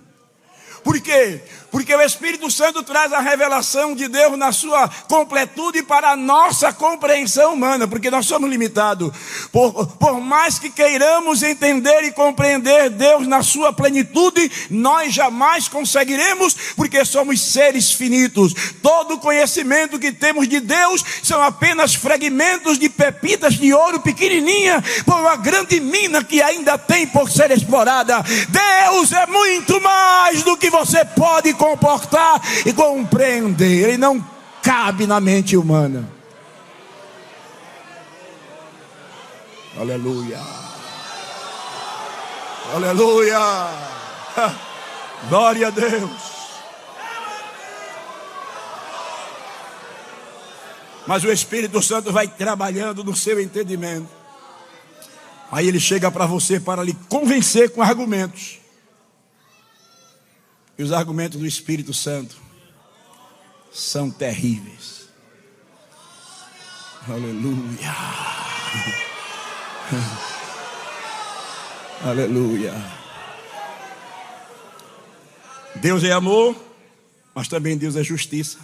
Por 0.83 0.99
quê? 0.99 1.41
Porque 1.71 1.95
o 1.95 2.01
Espírito 2.01 2.51
Santo 2.51 2.83
traz 2.83 3.13
a 3.13 3.21
revelação 3.21 3.95
de 3.95 4.09
Deus 4.09 4.37
na 4.37 4.51
sua 4.51 4.89
completude 5.07 5.81
para 5.81 6.11
a 6.11 6.15
nossa 6.17 6.73
compreensão 6.73 7.53
humana, 7.53 7.87
porque 7.87 8.11
nós 8.11 8.25
somos 8.25 8.49
limitados. 8.49 9.11
Por, 9.53 9.87
por 9.87 10.19
mais 10.19 10.59
que 10.59 10.69
queiramos 10.69 11.41
entender 11.41 12.03
e 12.03 12.11
compreender 12.11 12.89
Deus 12.89 13.25
na 13.25 13.41
sua 13.41 13.71
plenitude, 13.71 14.51
nós 14.69 15.13
jamais 15.13 15.69
conseguiremos, 15.69 16.55
porque 16.75 17.05
somos 17.05 17.39
seres 17.39 17.93
finitos. 17.93 18.53
Todo 18.81 19.17
conhecimento 19.17 19.97
que 19.97 20.11
temos 20.11 20.49
de 20.49 20.59
Deus 20.59 21.03
são 21.23 21.41
apenas 21.41 21.95
fragmentos 21.95 22.77
de 22.77 22.89
pepitas 22.89 23.53
de 23.53 23.73
ouro 23.73 24.01
pequenininha, 24.01 24.83
por 25.05 25.15
uma 25.15 25.37
grande 25.37 25.79
mina 25.79 26.21
que 26.21 26.41
ainda 26.41 26.77
tem 26.77 27.07
por 27.07 27.31
ser 27.31 27.49
explorada. 27.51 28.21
Deus 28.49 29.13
é 29.13 29.25
muito 29.25 29.79
mais 29.79 30.43
do 30.43 30.57
que 30.57 30.69
você 30.69 31.05
pode 31.05 31.53
comportar 31.61 32.41
e 32.65 32.73
compreender. 32.73 33.89
Ele 33.89 33.97
não 33.97 34.19
cabe 34.63 35.05
na 35.05 35.19
mente 35.19 35.55
humana. 35.55 36.09
Aleluia. 39.79 40.39
Aleluia. 42.73 43.39
Glória 45.29 45.67
a 45.67 45.69
Deus. 45.69 46.31
Mas 51.05 51.23
o 51.23 51.31
Espírito 51.31 51.81
Santo 51.81 52.11
vai 52.11 52.27
trabalhando 52.27 53.03
no 53.03 53.15
seu 53.15 53.39
entendimento. 53.39 54.09
Aí 55.51 55.67
ele 55.67 55.79
chega 55.79 56.09
para 56.09 56.25
você 56.25 56.59
para 56.59 56.83
lhe 56.83 56.93
convencer 57.07 57.69
com 57.71 57.83
argumentos. 57.83 58.60
E 60.81 60.83
os 60.83 60.91
argumentos 60.91 61.39
do 61.39 61.45
Espírito 61.45 61.93
Santo 61.93 62.35
são 63.71 64.09
terríveis. 64.09 65.01
Aleluia. 67.07 67.95
Aleluia. 72.03 72.73
Deus 75.75 76.03
é 76.03 76.11
amor, 76.11 76.55
mas 77.35 77.47
também 77.47 77.77
Deus 77.77 77.95
é 77.95 78.03
justiça. 78.03 78.57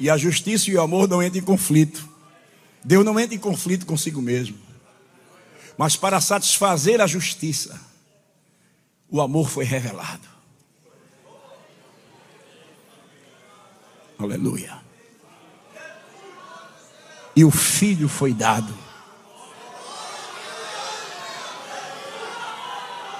E 0.00 0.10
a 0.10 0.16
justiça 0.16 0.68
e 0.68 0.74
o 0.74 0.80
amor 0.80 1.08
não 1.08 1.22
entram 1.22 1.40
em 1.40 1.44
conflito. 1.44 2.08
Deus 2.84 3.04
não 3.04 3.20
entra 3.20 3.36
em 3.36 3.38
conflito 3.38 3.86
consigo 3.86 4.20
mesmo. 4.20 4.58
Mas 5.78 5.94
para 5.94 6.20
satisfazer 6.20 7.00
a 7.00 7.06
justiça, 7.06 7.80
o 9.08 9.20
amor 9.20 9.48
foi 9.48 9.64
revelado. 9.64 10.33
Aleluia. 14.18 14.82
E 17.36 17.44
o 17.44 17.50
filho 17.50 18.08
foi 18.08 18.32
dado. 18.32 18.72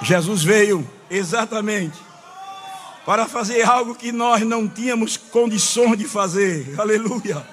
Jesus 0.02 0.42
veio 0.42 0.88
exatamente 1.10 1.98
para 3.06 3.26
fazer 3.26 3.62
algo 3.62 3.94
que 3.94 4.12
nós 4.12 4.42
não 4.42 4.68
tínhamos 4.68 5.16
condições 5.16 5.98
de 5.98 6.04
fazer. 6.04 6.74
Aleluia. 6.78 7.46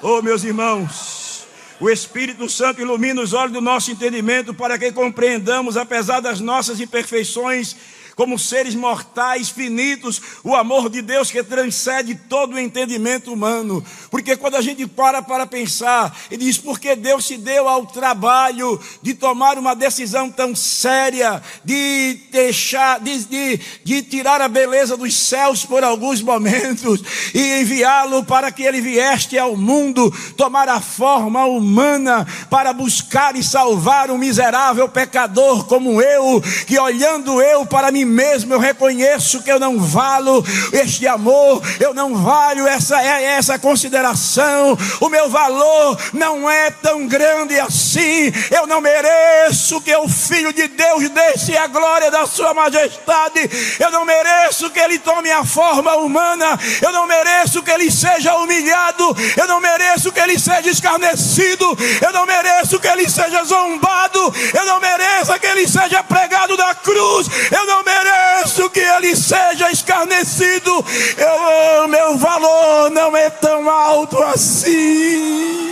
Oh, 0.00 0.20
meus 0.20 0.44
irmãos, 0.44 1.46
o 1.80 1.88
Espírito 1.88 2.48
Santo 2.48 2.80
ilumina 2.80 3.20
os 3.20 3.32
olhos 3.32 3.52
do 3.52 3.60
nosso 3.60 3.90
entendimento 3.90 4.52
para 4.52 4.78
que 4.78 4.92
compreendamos, 4.92 5.76
apesar 5.76 6.20
das 6.20 6.40
nossas 6.40 6.80
imperfeições, 6.80 7.76
como 8.16 8.38
seres 8.38 8.74
mortais 8.74 9.48
finitos, 9.48 10.20
o 10.44 10.54
amor 10.54 10.88
de 10.88 11.00
Deus 11.00 11.30
que 11.30 11.42
transcende 11.42 12.14
todo 12.14 12.54
o 12.54 12.58
entendimento 12.58 13.32
humano. 13.32 13.84
Porque 14.10 14.36
quando 14.36 14.56
a 14.56 14.60
gente 14.60 14.86
para 14.86 15.22
para 15.22 15.46
pensar 15.46 16.16
e 16.30 16.36
diz 16.36 16.58
porque 16.58 16.94
Deus 16.94 17.26
se 17.26 17.36
deu 17.36 17.68
ao 17.68 17.86
trabalho 17.86 18.78
de 19.00 19.14
tomar 19.14 19.58
uma 19.58 19.74
decisão 19.74 20.30
tão 20.30 20.54
séria, 20.54 21.42
de 21.64 22.18
deixar, 22.30 23.00
de, 23.00 23.24
de, 23.24 23.60
de 23.84 24.02
tirar 24.02 24.40
a 24.40 24.48
beleza 24.48 24.96
dos 24.96 25.14
céus 25.14 25.64
por 25.64 25.82
alguns 25.82 26.20
momentos 26.20 27.02
e 27.34 27.60
enviá-lo 27.60 28.24
para 28.24 28.52
que 28.52 28.62
ele 28.62 28.80
vieste 28.80 29.38
ao 29.38 29.56
mundo, 29.56 30.12
tomar 30.36 30.68
a 30.68 30.80
forma 30.80 31.44
humana 31.46 32.26
para 32.50 32.72
buscar 32.72 33.36
e 33.36 33.42
salvar 33.42 34.10
um 34.10 34.18
miserável 34.18 34.88
pecador 34.88 35.64
como 35.66 36.00
eu, 36.00 36.42
que 36.66 36.78
olhando 36.78 37.40
eu 37.40 37.64
para 37.64 37.90
mim 37.90 38.01
mesmo 38.04 38.54
eu 38.54 38.58
reconheço 38.58 39.42
que 39.42 39.50
eu 39.50 39.58
não 39.58 39.78
valo 39.78 40.44
este 40.72 41.06
amor, 41.06 41.62
eu 41.80 41.94
não 41.94 42.14
valho 42.14 42.66
essa, 42.66 43.00
essa 43.02 43.58
consideração, 43.58 44.76
o 45.00 45.08
meu 45.08 45.28
valor 45.28 45.98
não 46.12 46.50
é 46.50 46.70
tão 46.70 47.06
grande 47.06 47.58
assim, 47.58 48.32
eu 48.50 48.66
não 48.66 48.80
mereço 48.80 49.80
que 49.80 49.94
o 49.96 50.08
Filho 50.08 50.52
de 50.52 50.68
Deus 50.68 51.08
deixe 51.10 51.56
a 51.56 51.66
glória 51.66 52.10
da 52.10 52.26
Sua 52.26 52.52
majestade, 52.54 53.50
eu 53.78 53.90
não 53.90 54.04
mereço 54.04 54.70
que 54.70 54.78
Ele 54.78 54.98
tome 54.98 55.30
a 55.30 55.44
forma 55.44 55.96
humana, 55.96 56.58
eu 56.80 56.92
não 56.92 57.06
mereço 57.06 57.62
que 57.62 57.70
Ele 57.70 57.90
seja 57.90 58.36
humilhado, 58.36 59.16
eu 59.36 59.46
não 59.46 59.60
mereço 59.60 60.12
que 60.12 60.20
Ele 60.20 60.38
seja 60.38 60.68
escarnecido, 60.68 61.76
eu 62.00 62.12
não 62.12 62.26
mereço 62.26 62.78
que 62.78 62.88
Ele 62.88 63.08
seja 63.08 63.44
zombado, 63.44 64.34
eu 64.54 64.66
não 64.66 64.80
mereço 64.80 65.38
que 65.38 65.46
Ele 65.46 65.66
seja 65.68 66.02
pregado 66.02 66.56
da 66.56 66.74
cruz, 66.74 67.28
eu 67.50 67.66
não 67.66 67.82
mereço 67.82 67.91
mereço 67.92 68.70
que 68.70 68.80
ele 68.80 69.14
seja 69.14 69.70
escarnecido. 69.70 70.84
Eu, 71.16 71.88
meu 71.88 72.16
valor 72.16 72.90
não 72.90 73.16
é 73.16 73.30
tão 73.30 73.68
alto 73.68 74.22
assim. 74.22 75.70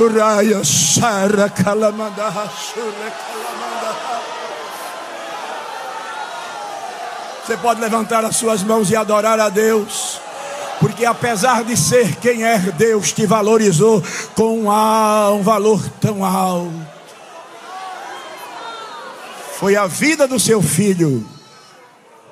Uraya 0.00 0.62
Shara 0.62 1.50
Kalamanda 1.50 2.30
Shura 2.56 3.10
Kalamanda. 3.10 3.98
Você 7.44 7.56
pode 7.56 7.80
levantar 7.80 8.24
as 8.24 8.36
suas 8.36 8.62
mãos 8.62 8.90
e 8.90 8.96
adorar 8.96 9.40
a 9.40 9.48
Deus 9.48 10.20
porque 10.80 11.04
apesar 11.04 11.64
de 11.64 11.76
ser 11.76 12.16
quem 12.16 12.44
é, 12.44 12.58
Deus 12.58 13.12
te 13.12 13.26
valorizou 13.26 14.02
com 14.34 14.68
um 14.68 15.42
valor 15.42 15.82
tão 16.00 16.24
alto. 16.24 16.72
Foi 19.58 19.74
a 19.74 19.86
vida 19.88 20.28
do 20.28 20.38
seu 20.38 20.62
filho 20.62 21.26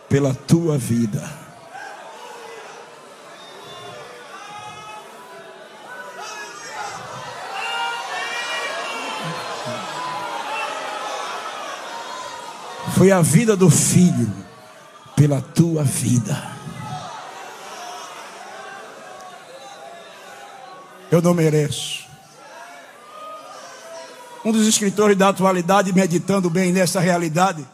pela 0.09 0.33
tua 0.33 0.79
vida. 0.79 1.47
Foi 12.97 13.11
a 13.11 13.21
vida 13.21 13.57
do 13.57 13.69
filho 13.69 14.33
pela 15.17 15.41
tua 15.41 15.83
vida. 15.83 16.56
Eu 21.11 21.23
não 21.23 21.35
mereço. 21.35 22.05
Um 24.45 24.53
dos 24.53 24.66
escritores 24.66 25.16
da 25.16 25.29
atualidade, 25.29 25.92
meditando 25.92 26.49
bem 26.49 26.73
nessa 26.73 27.01
realidade, 27.01 27.66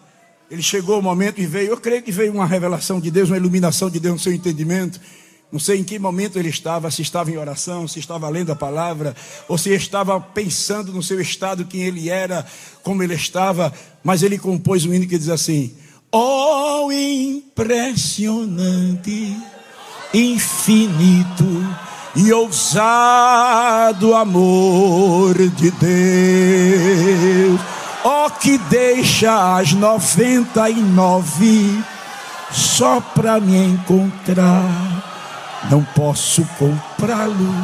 ele 0.50 0.62
chegou 0.62 0.98
o 0.98 1.02
momento 1.02 1.40
e 1.40 1.46
veio, 1.46 1.70
eu 1.70 1.76
creio 1.76 2.02
que 2.02 2.12
veio 2.12 2.32
uma 2.32 2.46
revelação 2.46 3.00
de 3.00 3.10
Deus, 3.10 3.30
uma 3.30 3.36
iluminação 3.36 3.90
de 3.90 3.98
Deus 3.98 4.14
no 4.14 4.20
seu 4.20 4.32
entendimento. 4.32 5.00
Não 5.50 5.58
sei 5.58 5.80
em 5.80 5.84
que 5.84 5.98
momento 5.98 6.38
ele 6.38 6.48
estava, 6.48 6.90
se 6.90 7.02
estava 7.02 7.30
em 7.30 7.36
oração, 7.36 7.86
se 7.86 7.98
estava 7.98 8.26
lendo 8.28 8.52
a 8.52 8.56
palavra, 8.56 9.14
ou 9.48 9.58
se 9.58 9.70
estava 9.70 10.18
pensando 10.20 10.92
no 10.92 11.02
seu 11.02 11.20
estado, 11.20 11.66
quem 11.66 11.82
ele 11.82 12.08
era, 12.08 12.46
como 12.82 13.02
ele 13.02 13.14
estava, 13.14 13.72
mas 14.02 14.22
ele 14.22 14.38
compôs 14.38 14.86
um 14.86 14.94
hino 14.94 15.06
que 15.06 15.18
diz 15.18 15.28
assim: 15.28 15.74
Oh, 16.10 16.90
impressionante, 16.90 19.36
infinito 20.14 21.91
e 22.14 22.30
ousado 22.32 24.14
amor 24.14 25.34
de 25.34 25.70
Deus, 25.70 27.60
ó 28.04 28.26
oh, 28.26 28.30
que 28.30 28.58
deixa 28.58 29.56
as 29.56 29.72
noventa 29.72 30.68
e 30.68 30.74
nove 30.74 31.82
só 32.50 33.00
para 33.14 33.40
me 33.40 33.56
encontrar. 33.56 34.68
Não 35.70 35.82
posso 35.94 36.46
comprá-lo, 36.58 37.54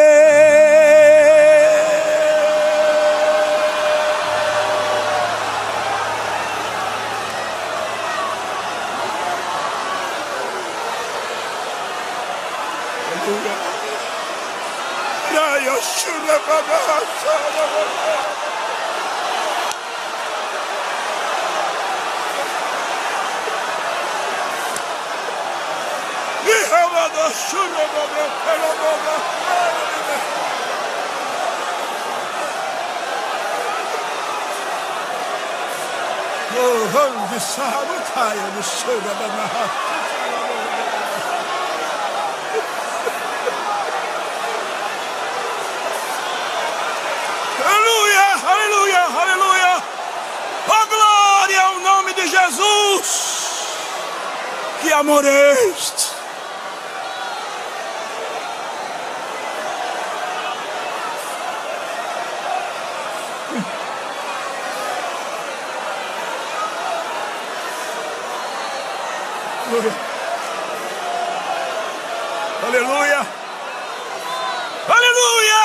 Sabbath, 26.68 27.12
the 27.14 27.30
sugar 38.62 39.08
of 39.08 39.18
my 39.18 39.46
heart. 39.54 39.70
Aleluia, 47.64 48.28
aleluia, 48.52 49.02
aleluia. 49.22 49.82
Oh, 50.68 50.86
glória 50.86 51.62
ao 51.62 51.78
nome 51.80 52.12
de 52.12 52.26
Jesus. 52.28 53.08
Que 54.82 54.92
amor 54.92 55.24
é 55.24 55.52
este? 55.70 56.18
Aleluia. 72.66 73.26
Aleluia. 74.88 75.62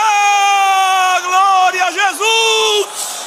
Glória 1.24 1.86
a 1.86 1.92
Jesus. 1.92 3.24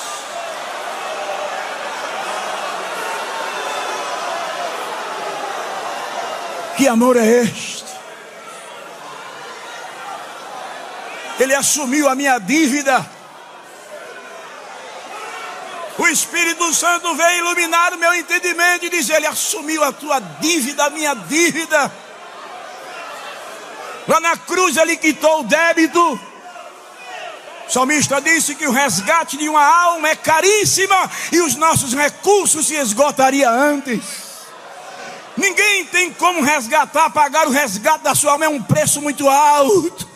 Amor 6.88 7.16
é 7.16 7.26
este? 7.42 7.84
Ele 11.38 11.54
assumiu 11.54 12.08
a 12.08 12.14
minha 12.14 12.38
dívida. 12.38 13.04
O 15.98 16.06
Espírito 16.08 16.72
Santo 16.74 17.14
veio 17.14 17.38
iluminar 17.38 17.94
o 17.94 17.98
meu 17.98 18.14
entendimento 18.14 18.86
e 18.86 18.90
diz: 18.90 19.08
Ele 19.08 19.26
assumiu 19.26 19.82
a 19.82 19.92
tua 19.92 20.20
dívida, 20.20 20.84
a 20.84 20.90
minha 20.90 21.14
dívida. 21.14 21.92
Lá 24.06 24.20
na 24.20 24.36
cruz 24.36 24.76
ele 24.76 24.96
quitou 24.96 25.40
o 25.40 25.44
débito. 25.44 26.20
O 27.68 27.72
salmista 27.72 28.20
disse 28.20 28.54
que 28.54 28.66
o 28.66 28.70
resgate 28.70 29.36
de 29.36 29.48
uma 29.48 29.64
alma 29.64 30.08
é 30.08 30.14
caríssima 30.14 31.10
e 31.32 31.40
os 31.40 31.56
nossos 31.56 31.92
recursos 31.92 32.66
se 32.66 32.76
esgotariam 32.76 33.52
antes. 33.52 34.25
Ninguém 35.36 35.84
tem 35.86 36.12
como 36.12 36.42
resgatar, 36.42 37.10
pagar 37.10 37.46
o 37.46 37.50
resgate 37.50 38.04
da 38.04 38.14
sua 38.14 38.32
alma, 38.32 38.46
é 38.46 38.48
um 38.48 38.62
preço 38.62 39.02
muito 39.02 39.28
alto. 39.28 40.08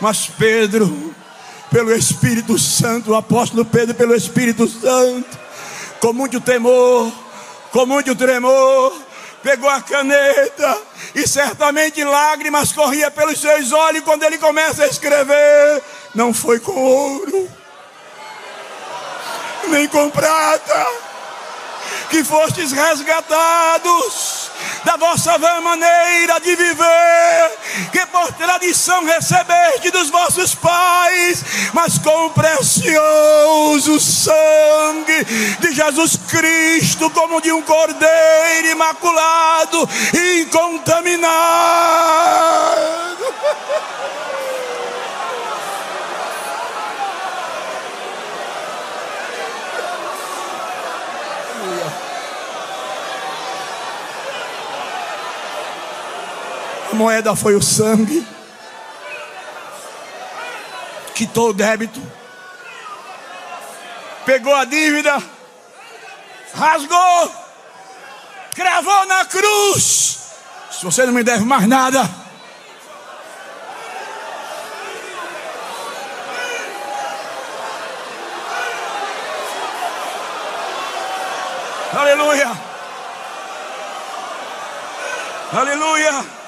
Mas 0.00 0.26
Pedro, 0.26 1.14
pelo 1.70 1.92
Espírito 1.92 2.58
Santo, 2.58 3.10
o 3.10 3.14
apóstolo 3.16 3.64
Pedro, 3.64 3.94
pelo 3.94 4.14
Espírito 4.14 4.68
Santo, 4.68 5.38
com 6.00 6.12
muito 6.12 6.40
temor, 6.40 7.12
com 7.72 7.84
muito 7.84 8.14
tremor, 8.14 8.92
pegou 9.42 9.68
a 9.68 9.80
caneta 9.82 10.78
e 11.14 11.26
certamente 11.26 12.02
lágrimas 12.04 12.72
corriam 12.72 13.10
pelos 13.10 13.40
seus 13.40 13.72
olhos 13.72 14.04
quando 14.04 14.22
ele 14.22 14.38
começa 14.38 14.84
a 14.84 14.86
escrever. 14.86 15.82
Não 16.14 16.32
foi 16.32 16.60
com 16.60 16.72
ouro, 16.72 17.50
nem 19.68 19.88
com 19.88 20.08
prata, 20.10 20.86
que 22.10 22.24
fostes 22.24 22.72
resgatados 22.72 24.50
da 24.84 24.96
vossa 24.96 25.38
vã 25.38 25.60
maneira 25.60 26.38
de 26.40 26.54
viver, 26.56 27.58
que 27.90 28.06
por 28.06 28.32
tradição 28.32 29.04
recebeste 29.04 29.90
dos 29.90 30.10
vossos 30.10 30.54
pais, 30.54 31.44
mas 31.72 31.98
com 31.98 32.26
o 32.26 32.30
precioso 32.30 33.98
sangue 34.00 35.24
de 35.60 35.72
Jesus 35.72 36.18
Cristo, 36.28 37.10
como 37.10 37.40
de 37.40 37.52
um 37.52 37.62
cordeiro 37.62 38.68
imaculado 38.68 39.88
incontaminado. 40.40 41.24
A 56.94 56.96
moeda 56.96 57.34
foi 57.34 57.56
o 57.56 57.60
sangue. 57.60 58.24
Quitou 61.12 61.48
o 61.48 61.52
débito. 61.52 62.00
Pegou 64.24 64.54
a 64.54 64.64
dívida. 64.64 65.20
Rasgou. 66.54 67.32
Cravou 68.54 69.06
na 69.06 69.24
cruz. 69.24 70.18
Se 70.70 70.84
você 70.84 71.04
não 71.04 71.12
me 71.12 71.24
deve 71.24 71.44
mais 71.44 71.66
nada. 71.66 72.08
Aleluia. 81.92 82.52
Aleluia. 85.52 86.43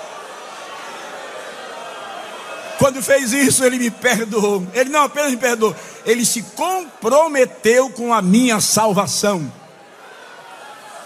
Quando 2.87 3.03
fez 3.03 3.33
isso, 3.33 3.65
ele 3.65 3.81
me 3.81 3.91
perdoou. 3.91 4.65
Ele 4.73 4.91
não 4.91 5.03
apenas 5.03 5.33
me 5.33 5.37
perdoou, 5.37 5.75
ele 6.05 6.25
se 6.25 6.41
comprometeu 6.41 7.91
com 7.91 8.15
a 8.15 8.23
minha 8.23 8.61
salvação. 8.61 9.53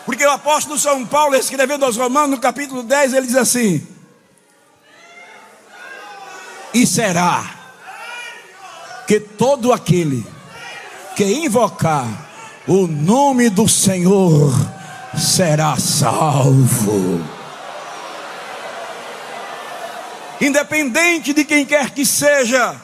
Porque 0.04 0.22
o 0.22 0.30
apóstolo 0.30 0.78
São 0.78 1.06
Paulo, 1.06 1.34
escrevendo 1.34 1.86
aos 1.86 1.96
Romanos, 1.96 2.32
no 2.32 2.38
capítulo 2.38 2.82
10, 2.82 3.14
ele 3.14 3.26
diz 3.26 3.36
assim: 3.36 3.86
E 6.74 6.86
será 6.86 7.50
que 9.06 9.18
todo 9.18 9.72
aquele 9.72 10.22
que 11.16 11.24
invocar 11.24 12.06
o 12.68 12.86
nome 12.86 13.48
do 13.48 13.66
Senhor 13.66 14.52
será 15.16 15.78
salvo. 15.78 17.39
Independente 20.40 21.32
de 21.32 21.44
quem 21.44 21.66
quer 21.66 21.90
que 21.90 22.04
seja, 22.06 22.80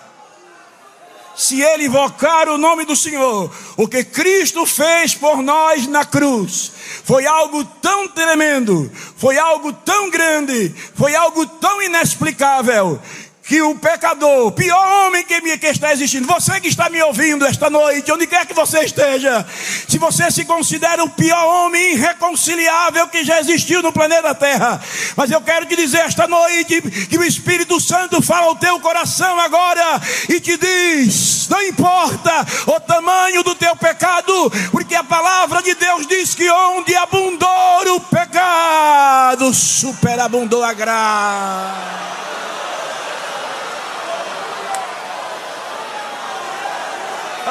se 1.37 1.61
ele 1.61 1.85
invocar 1.85 2.49
o 2.49 2.57
nome 2.57 2.87
do 2.87 2.97
Senhor, 2.97 3.55
o 3.77 3.87
que 3.87 4.03
Cristo 4.03 4.65
fez 4.65 5.15
por 5.15 5.43
nós 5.43 5.87
na 5.87 6.05
cruz, 6.05 6.73
foi 7.05 7.27
algo 7.27 7.63
tão 7.65 8.09
tremendo, 8.09 8.91
foi 9.17 9.39
algo 9.39 9.73
tão 9.73 10.09
grande, 10.09 10.75
foi 10.95 11.15
algo 11.15 11.47
tão 11.47 11.83
inexplicável, 11.83 13.01
que 13.47 13.63
o 13.63 13.77
pecador, 13.77 14.51
pior 14.53 15.07
homem 15.07 15.25
que, 15.25 15.41
me, 15.41 15.57
que 15.57 15.69
está 15.69 15.93
existindo, 15.93 16.27
você 16.27 16.61
que 16.61 16.67
está 16.67 16.91
me 16.91 17.01
ouvindo 17.01 17.47
esta 17.47 17.71
noite, 17.71 18.11
onde 18.11 18.27
quer 18.27 18.45
que 18.45 18.53
você 18.53 18.81
esteja, 18.81 19.47
se 19.89 19.99
você 19.99 20.31
se 20.33 20.45
considera 20.45 21.05
o 21.05 21.11
pior 21.11 21.47
homem 21.47 21.93
irreconciliável 21.93 23.07
que 23.07 23.23
já 23.23 23.39
existiu 23.39 23.83
no 23.83 23.93
planeta 23.93 24.35
Terra, 24.35 24.83
mas 25.17 25.31
eu 25.31 25.41
quero 25.41 25.65
te 25.65 25.77
dizer 25.77 25.99
esta 25.99 26.27
noite 26.27 26.83
que 27.09 27.17
o 27.17 27.23
Espírito 27.23 27.81
Santo 27.81 28.21
fala 28.21 28.47
ao 28.47 28.57
teu 28.57 28.81
coração 28.81 29.39
agora 29.39 30.01
e 30.29 30.41
te 30.41 30.57
diz: 30.57 31.49
não 31.49 31.63
importa 31.63 32.45
o 32.67 32.81
tamanho 32.81 33.45
do 33.45 33.55
teu 33.55 33.77
pecado, 33.77 34.51
porque 34.73 34.97
a 34.97 35.05
palavra 35.05 35.63
de 35.63 35.75
Deus 35.77 36.05
diz 36.09 36.35
que 36.35 36.51
onde 36.51 36.97
abundou 36.97 37.95
o 37.95 38.01
pecado, 38.01 39.55
superabundou 39.55 40.65
a 40.65 40.73
graça. 40.73 42.17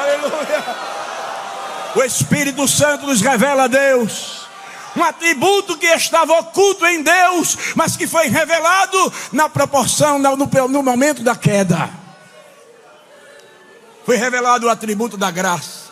Aleluia. 0.06 0.64
O 1.96 2.02
Espírito 2.02 2.68
Santo 2.68 3.06
nos 3.06 3.20
revela 3.20 3.64
a 3.64 3.66
Deus. 3.66 4.46
um 4.96 5.02
atributo 5.02 5.76
que 5.76 5.86
estava 5.86 6.32
oculto 6.38 6.86
em 6.86 7.02
Deus, 7.02 7.56
mas 7.74 7.96
que 7.96 8.06
foi 8.06 8.28
revelado 8.28 9.12
na 9.30 9.48
proporção, 9.48 10.18
no, 10.18 10.36
no 10.68 10.82
momento 10.82 11.22
da 11.22 11.36
queda. 11.36 11.90
Foi 14.06 14.16
revelado 14.16 14.66
o 14.66 14.70
atributo 14.70 15.16
da 15.16 15.30
graça, 15.30 15.90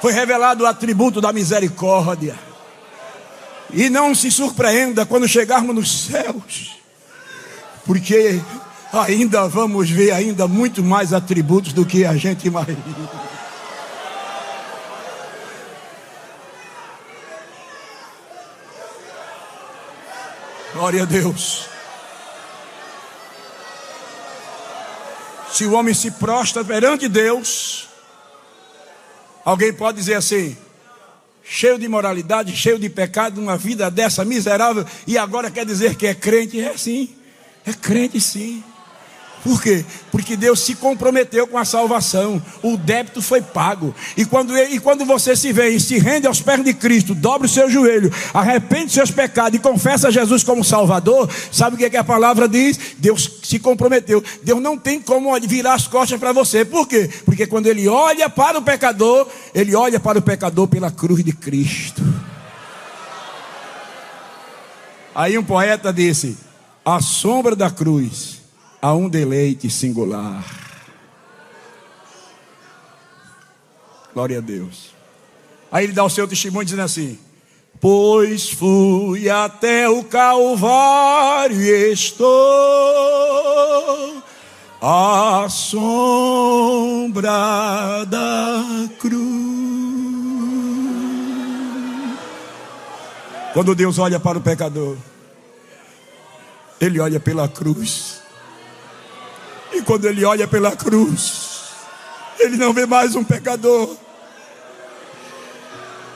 foi 0.00 0.12
revelado 0.12 0.64
o 0.64 0.66
atributo 0.66 1.20
da 1.20 1.32
misericórdia. 1.32 2.38
E 3.72 3.90
não 3.90 4.14
se 4.14 4.30
surpreenda 4.30 5.04
quando 5.04 5.26
chegarmos 5.26 5.74
nos 5.74 6.06
céus, 6.06 6.76
porque 7.84 8.40
ainda 8.92 9.48
vamos 9.48 9.88
ver 9.88 10.10
ainda 10.12 10.46
muito 10.46 10.82
mais 10.82 11.12
atributos 11.12 11.72
do 11.72 11.86
que 11.86 12.04
a 12.04 12.14
gente 12.16 12.46
imagina. 12.46 12.78
Glória 20.74 21.02
a 21.02 21.06
Deus. 21.06 21.66
Se 25.50 25.64
o 25.64 25.72
homem 25.72 25.94
se 25.94 26.10
prostra 26.12 26.64
perante 26.64 27.08
Deus, 27.08 27.88
alguém 29.44 29.72
pode 29.72 29.98
dizer 29.98 30.14
assim: 30.14 30.56
cheio 31.42 31.78
de 31.78 31.86
moralidade, 31.88 32.56
cheio 32.56 32.78
de 32.78 32.88
pecado, 32.88 33.40
uma 33.40 33.56
vida 33.56 33.90
dessa 33.90 34.24
miserável, 34.24 34.84
e 35.06 35.16
agora 35.16 35.50
quer 35.50 35.64
dizer 35.64 35.94
que 35.94 36.06
é 36.06 36.14
crente? 36.14 36.60
É 36.60 36.76
sim, 36.76 37.14
é 37.66 37.72
crente 37.72 38.20
sim. 38.20 38.64
Por 39.42 39.60
quê? 39.60 39.84
Porque 40.12 40.36
Deus 40.36 40.60
se 40.60 40.76
comprometeu 40.76 41.48
com 41.48 41.58
a 41.58 41.64
salvação, 41.64 42.40
o 42.62 42.76
débito 42.76 43.20
foi 43.20 43.42
pago. 43.42 43.92
E 44.16 44.24
quando, 44.24 44.56
e 44.56 44.78
quando 44.78 45.04
você 45.04 45.34
se 45.34 45.52
vê 45.52 45.70
e 45.70 45.80
se 45.80 45.98
rende 45.98 46.28
aos 46.28 46.40
pés 46.40 46.62
de 46.62 46.72
Cristo, 46.72 47.12
dobra 47.12 47.46
o 47.46 47.50
seu 47.50 47.68
joelho, 47.68 48.12
arrepende 48.32 48.92
seus 48.92 49.10
pecados 49.10 49.58
e 49.58 49.62
confessa 49.62 50.12
Jesus 50.12 50.44
como 50.44 50.62
Salvador, 50.62 51.28
sabe 51.50 51.74
o 51.74 51.78
que, 51.78 51.86
é 51.86 51.90
que 51.90 51.96
a 51.96 52.04
palavra 52.04 52.48
diz? 52.48 52.78
Deus 52.98 53.40
se 53.42 53.58
comprometeu. 53.58 54.22
Deus 54.44 54.62
não 54.62 54.78
tem 54.78 55.00
como 55.00 55.34
virar 55.40 55.74
as 55.74 55.88
costas 55.88 56.20
para 56.20 56.32
você. 56.32 56.64
Por 56.64 56.86
quê? 56.86 57.10
Porque 57.24 57.44
quando 57.44 57.66
Ele 57.66 57.88
olha 57.88 58.30
para 58.30 58.58
o 58.58 58.62
pecador, 58.62 59.26
Ele 59.52 59.74
olha 59.74 59.98
para 59.98 60.20
o 60.20 60.22
pecador 60.22 60.68
pela 60.68 60.90
cruz 60.90 61.24
de 61.24 61.32
Cristo. 61.32 62.02
Aí 65.12 65.36
um 65.36 65.42
poeta 65.42 65.92
disse: 65.92 66.38
A 66.84 67.00
sombra 67.00 67.56
da 67.56 67.70
cruz 67.70 68.41
a 68.82 68.92
um 68.92 69.08
deleite 69.08 69.70
singular. 69.70 70.44
Glória 74.12 74.38
a 74.38 74.40
Deus. 74.40 74.90
Aí 75.70 75.84
ele 75.84 75.92
dá 75.92 76.02
o 76.02 76.10
seu 76.10 76.26
testemunho 76.26 76.64
dizendo 76.64 76.82
assim: 76.82 77.16
Pois 77.80 78.50
fui 78.50 79.30
até 79.30 79.88
o 79.88 80.02
Calvário 80.02 81.62
e 81.62 81.92
estou 81.92 82.28
à 84.80 85.46
sombra 85.48 87.30
da 88.06 88.88
cruz. 88.98 89.22
Quando 93.54 93.76
Deus 93.76 93.98
olha 93.98 94.18
para 94.18 94.38
o 94.38 94.40
pecador, 94.40 94.96
Ele 96.80 96.98
olha 96.98 97.20
pela 97.20 97.46
cruz. 97.46 98.21
E 99.72 99.82
quando 99.82 100.04
ele 100.04 100.24
olha 100.24 100.46
pela 100.46 100.76
cruz, 100.76 101.62
ele 102.38 102.56
não 102.56 102.72
vê 102.72 102.84
mais 102.86 103.14
um 103.14 103.24
pecador. 103.24 103.96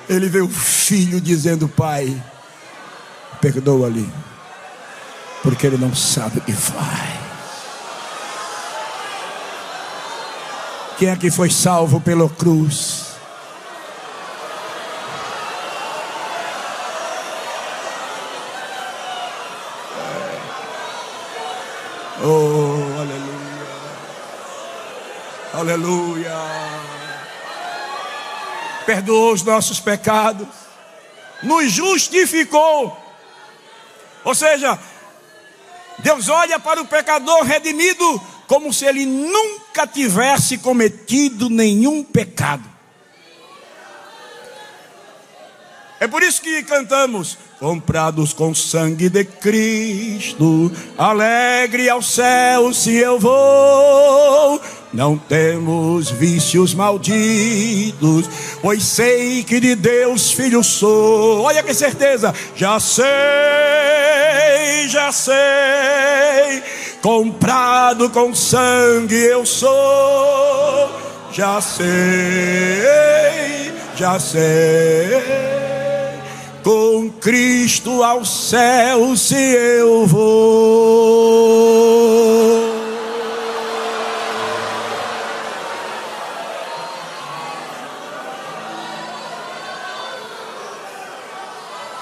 Ele 0.09 0.29
vê 0.29 0.40
o 0.40 0.49
filho 0.49 1.21
dizendo: 1.21 1.69
Pai, 1.69 2.23
perdoa-lhe, 3.40 4.09
porque 5.42 5.66
ele 5.66 5.79
não 5.79 5.95
sabe 5.95 6.38
o 6.38 6.42
que 6.42 6.53
faz. 6.53 7.27
Quem 10.99 11.09
é 11.09 11.16
que 11.16 11.31
foi 11.31 11.51
salvo 11.51 12.01
pela 12.01 12.29
cruz? 12.29 13.07
Oh, 22.23 22.76
Aleluia. 25.57 26.35
Perdoou 28.85 29.33
os 29.33 29.42
nossos 29.42 29.81
pecados. 29.81 30.47
Nos 31.42 31.73
justificou. 31.73 32.95
Ou 34.23 34.35
seja, 34.35 34.79
Deus 36.01 36.29
olha 36.29 36.61
para 36.61 36.83
o 36.83 36.87
pecador 36.87 37.42
redimido 37.42 38.21
como 38.47 38.71
se 38.71 38.85
ele 38.85 39.07
nunca 39.07 39.87
tivesse 39.87 40.59
cometido 40.59 41.49
nenhum 41.49 42.05
pecado. 42.05 42.76
É 45.99 46.07
por 46.07 46.23
isso 46.23 46.43
que 46.43 46.63
cantamos: 46.63 47.39
Comprados 47.59 48.35
com 48.35 48.55
sangue 48.55 49.09
de 49.09 49.25
Cristo, 49.25 50.71
alegre 50.99 51.89
ao 51.89 52.03
céu 52.03 52.71
se 52.75 52.95
eu 52.97 53.19
vou. 53.19 54.61
Não 54.93 55.17
temos 55.17 56.11
vícios 56.11 56.75
malditos, 56.75 58.29
pois 58.61 58.83
sei 58.83 59.43
que 59.43 59.59
de 59.59 59.75
Deus 59.75 60.33
filho 60.33 60.63
sou. 60.63 61.41
Olha 61.43 61.63
que 61.63 61.73
certeza, 61.73 62.35
já 62.55 62.79
sei, 62.79 63.07
já 64.89 65.11
sei. 65.11 65.35
Comprado 67.01 68.11
com 68.11 68.35
sangue 68.35 69.15
eu 69.15 69.47
sou, 69.47 70.91
já 71.33 71.59
sei, 71.61 71.87
já 73.97 74.19
sei 74.19 75.65
com 76.66 77.09
Cristo 77.09 78.02
ao 78.02 78.24
céu 78.24 79.16
se 79.16 79.37
eu 79.37 80.05
vou. 80.05 80.26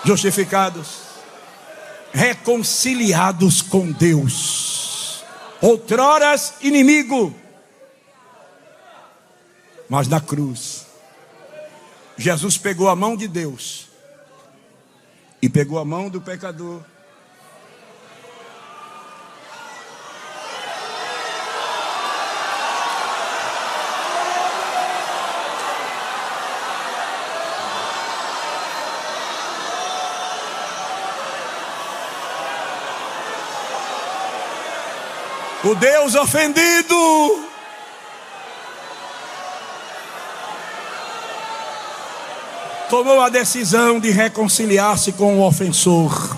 Justificados, 0.02 1.02
reconciliados 2.14 3.60
com 3.60 3.92
Deus, 3.92 5.22
outroras 5.60 6.54
inimigo, 6.62 7.34
mas 9.90 10.08
na 10.08 10.22
cruz, 10.22 10.86
Jesus 12.16 12.56
pegou 12.56 12.88
a 12.88 12.96
mão 12.96 13.14
de 13.14 13.28
Deus 13.28 13.92
e 15.44 15.48
pegou 15.50 15.78
a 15.78 15.84
mão 15.84 16.08
do 16.08 16.22
pecador. 16.22 16.80
O 35.62 35.74
Deus 35.74 36.14
ofendido 36.14 37.53
tomou 42.88 43.20
a 43.20 43.28
decisão 43.28 43.98
de 43.98 44.10
reconciliar-se 44.10 45.12
com 45.12 45.38
o 45.38 45.46
ofensor. 45.46 46.36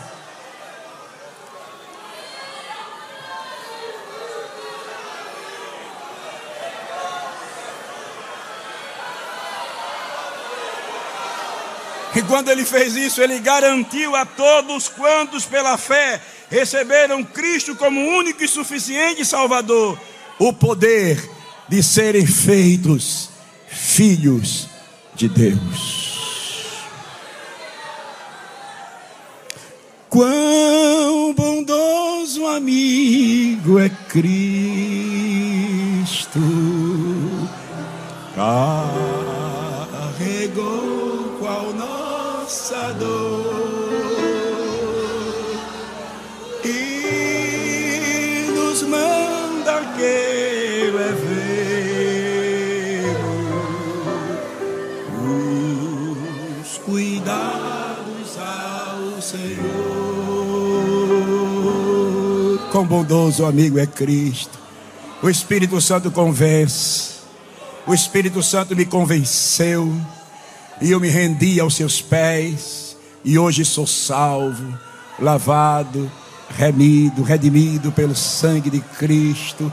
E 12.17 12.23
quando 12.23 12.51
ele 12.51 12.65
fez 12.65 12.97
isso, 12.97 13.21
ele 13.21 13.39
garantiu 13.41 14.17
a 14.17 14.25
todos 14.25 14.89
quantos 14.89 15.45
pela 15.45 15.77
fé 15.77 16.19
receberam 16.51 17.23
Cristo 17.23 17.77
como 17.77 18.01
único 18.01 18.43
e 18.43 18.49
suficiente 18.49 19.23
Salvador, 19.23 20.01
o 20.39 20.51
poder 20.51 21.23
de 21.69 21.83
serem 21.83 22.27
feitos 22.27 23.29
filhos 23.69 24.67
de 25.15 25.29
Deus. 25.29 26.06
Quão 30.17 31.35
bondoso 31.35 32.47
amigo 32.47 33.79
é 33.79 33.91
Cristo, 34.09 34.31
carregou 39.95 40.57
qual 41.39 41.71
nossa 41.75 42.95
dor 42.95 43.36
Quão 62.77 62.85
bondoso 62.85 63.47
amigo 63.47 63.79
é 63.79 63.87
Cristo. 63.87 64.59
O 65.23 65.31
Espírito 65.31 65.81
Santo 65.81 66.11
convence. 66.11 67.21
O 67.87 67.95
Espírito 67.95 68.43
Santo 68.43 68.77
me 68.77 68.85
convenceu 68.85 69.91
e 70.83 70.91
eu 70.91 71.01
me 71.01 71.09
rendi 71.09 71.59
aos 71.59 71.75
seus 71.75 72.03
pés, 72.03 72.95
e 73.25 73.39
hoje 73.39 73.65
sou 73.65 73.87
salvo, 73.87 74.79
lavado, 75.19 76.13
remido, 76.51 77.23
redimido 77.23 77.91
pelo 77.93 78.15
sangue 78.15 78.69
de 78.69 78.81
Cristo. 78.81 79.73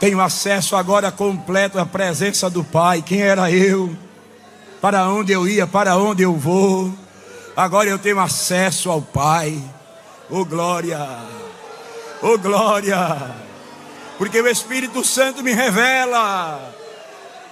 Tenho 0.00 0.20
acesso 0.20 0.74
agora 0.74 1.12
completo 1.12 1.78
à 1.78 1.86
presença 1.86 2.50
do 2.50 2.64
Pai. 2.64 3.02
Quem 3.02 3.20
era 3.20 3.52
eu? 3.52 3.96
Para 4.80 5.08
onde 5.08 5.30
eu 5.30 5.46
ia? 5.46 5.64
Para 5.64 5.96
onde 5.96 6.24
eu 6.24 6.34
vou? 6.34 6.92
Agora 7.56 7.88
eu 7.88 8.00
tenho 8.00 8.18
acesso 8.18 8.90
ao 8.90 9.00
Pai. 9.00 9.62
Oh 10.28 10.44
glória! 10.44 10.98
Oh 12.22 12.38
glória! 12.38 13.34
Porque 14.16 14.40
o 14.40 14.46
Espírito 14.46 15.04
Santo 15.04 15.42
me 15.42 15.52
revela 15.52 16.72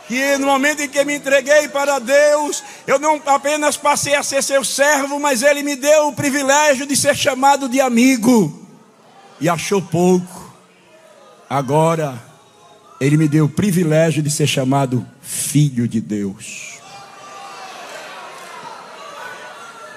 que 0.06 0.38
no 0.38 0.46
momento 0.46 0.80
em 0.82 0.88
que 0.88 1.04
me 1.04 1.16
entreguei 1.16 1.68
para 1.68 1.98
Deus, 1.98 2.62
eu 2.86 2.96
não 2.98 3.20
apenas 3.26 3.76
passei 3.76 4.14
a 4.14 4.22
ser 4.22 4.42
seu 4.42 4.64
servo, 4.64 5.18
mas 5.18 5.42
Ele 5.42 5.64
me 5.64 5.74
deu 5.74 6.06
o 6.06 6.12
privilégio 6.12 6.86
de 6.86 6.96
ser 6.96 7.16
chamado 7.16 7.68
de 7.68 7.80
amigo. 7.80 8.64
E 9.40 9.48
achou 9.48 9.82
pouco. 9.82 10.54
Agora, 11.48 12.14
Ele 13.00 13.16
me 13.16 13.26
deu 13.26 13.46
o 13.46 13.48
privilégio 13.48 14.22
de 14.22 14.30
ser 14.30 14.46
chamado 14.46 15.04
filho 15.20 15.88
de 15.88 16.00
Deus. 16.00 16.78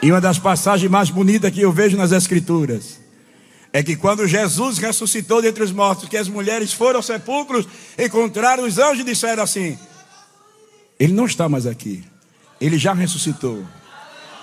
E 0.02 0.12
uma 0.12 0.20
das 0.20 0.40
passagens 0.40 0.90
mais 0.90 1.12
bonitas 1.12 1.52
que 1.52 1.62
eu 1.62 1.72
vejo 1.72 1.96
nas 1.96 2.12
Escrituras 2.12 3.03
é 3.74 3.82
que 3.82 3.96
quando 3.96 4.28
Jesus 4.28 4.78
ressuscitou 4.78 5.42
dentre 5.42 5.64
os 5.64 5.72
mortos, 5.72 6.08
que 6.08 6.16
as 6.16 6.30
mulheres 6.30 6.72
foram 6.72 6.98
aos 6.98 7.08
sepulcros, 7.08 7.68
encontraram 7.98 8.64
os 8.64 8.78
anjos 8.78 9.00
e 9.00 9.04
disseram 9.04 9.42
assim: 9.42 9.78
ele 11.00 11.14
não 11.14 11.26
está 11.26 11.50
mais 11.50 11.66
aqui. 11.66 12.04
Ele 12.62 12.78
já 12.78 12.94
ressuscitou. 12.94 13.66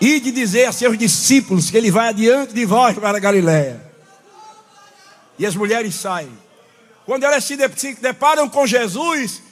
E 0.00 0.20
de 0.20 0.30
dizer 0.30 0.66
a 0.66 0.72
seus 0.72 0.98
discípulos 0.98 1.70
que 1.70 1.76
ele 1.76 1.90
vai 1.90 2.08
adiante 2.08 2.52
de 2.52 2.64
vós 2.64 2.98
para 2.98 3.16
a 3.16 3.20
Galiléia. 3.20 3.80
E 5.38 5.46
as 5.46 5.54
mulheres 5.54 5.94
saem. 5.94 6.30
Quando 7.06 7.24
elas 7.24 7.44
se 7.44 7.56
deparam 8.00 8.48
com 8.48 8.66
Jesus, 8.66 9.42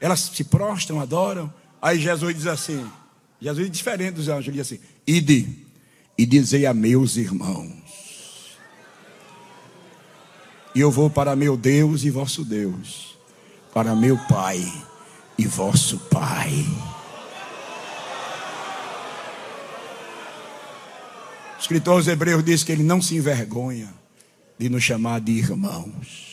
elas 0.00 0.20
se 0.34 0.44
prostram, 0.44 1.00
adoram. 1.00 1.52
Aí 1.80 2.00
Jesus 2.00 2.34
diz 2.34 2.46
assim: 2.46 2.84
Jesus 3.40 3.66
é 3.66 3.70
diferente 3.70 4.14
dos 4.14 4.28
anjos, 4.28 4.48
ele 4.48 4.56
diz 4.56 4.66
assim: 4.66 4.80
Ide 5.06 5.48
e 6.16 6.26
dizei 6.26 6.66
a 6.66 6.74
meus 6.74 7.16
irmãos. 7.16 7.81
E 10.74 10.80
eu 10.80 10.90
vou 10.90 11.10
para 11.10 11.36
meu 11.36 11.56
Deus 11.56 12.02
e 12.04 12.10
vosso 12.10 12.44
Deus, 12.44 13.16
para 13.74 13.94
meu 13.94 14.18
Pai 14.26 14.60
e 15.36 15.46
vosso 15.46 15.98
Pai. 15.98 16.66
O 21.56 21.60
escritor 21.60 21.94
aos 21.94 22.08
Hebreus 22.08 22.42
diz 22.42 22.64
que 22.64 22.72
ele 22.72 22.82
não 22.82 23.00
se 23.00 23.16
envergonha 23.16 23.92
de 24.58 24.68
nos 24.68 24.82
chamar 24.82 25.20
de 25.20 25.32
irmãos. 25.32 26.32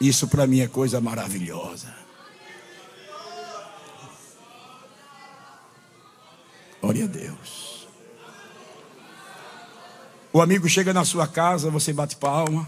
Isso 0.00 0.28
para 0.28 0.46
mim 0.46 0.60
é 0.60 0.68
coisa 0.68 1.00
maravilhosa. 1.00 1.94
Glória 6.80 7.04
a 7.04 7.06
Deus. 7.06 7.71
O 10.32 10.40
amigo 10.40 10.68
chega 10.68 10.92
na 10.92 11.04
sua 11.04 11.26
casa, 11.26 11.70
você 11.70 11.92
bate 11.92 12.16
palma. 12.16 12.66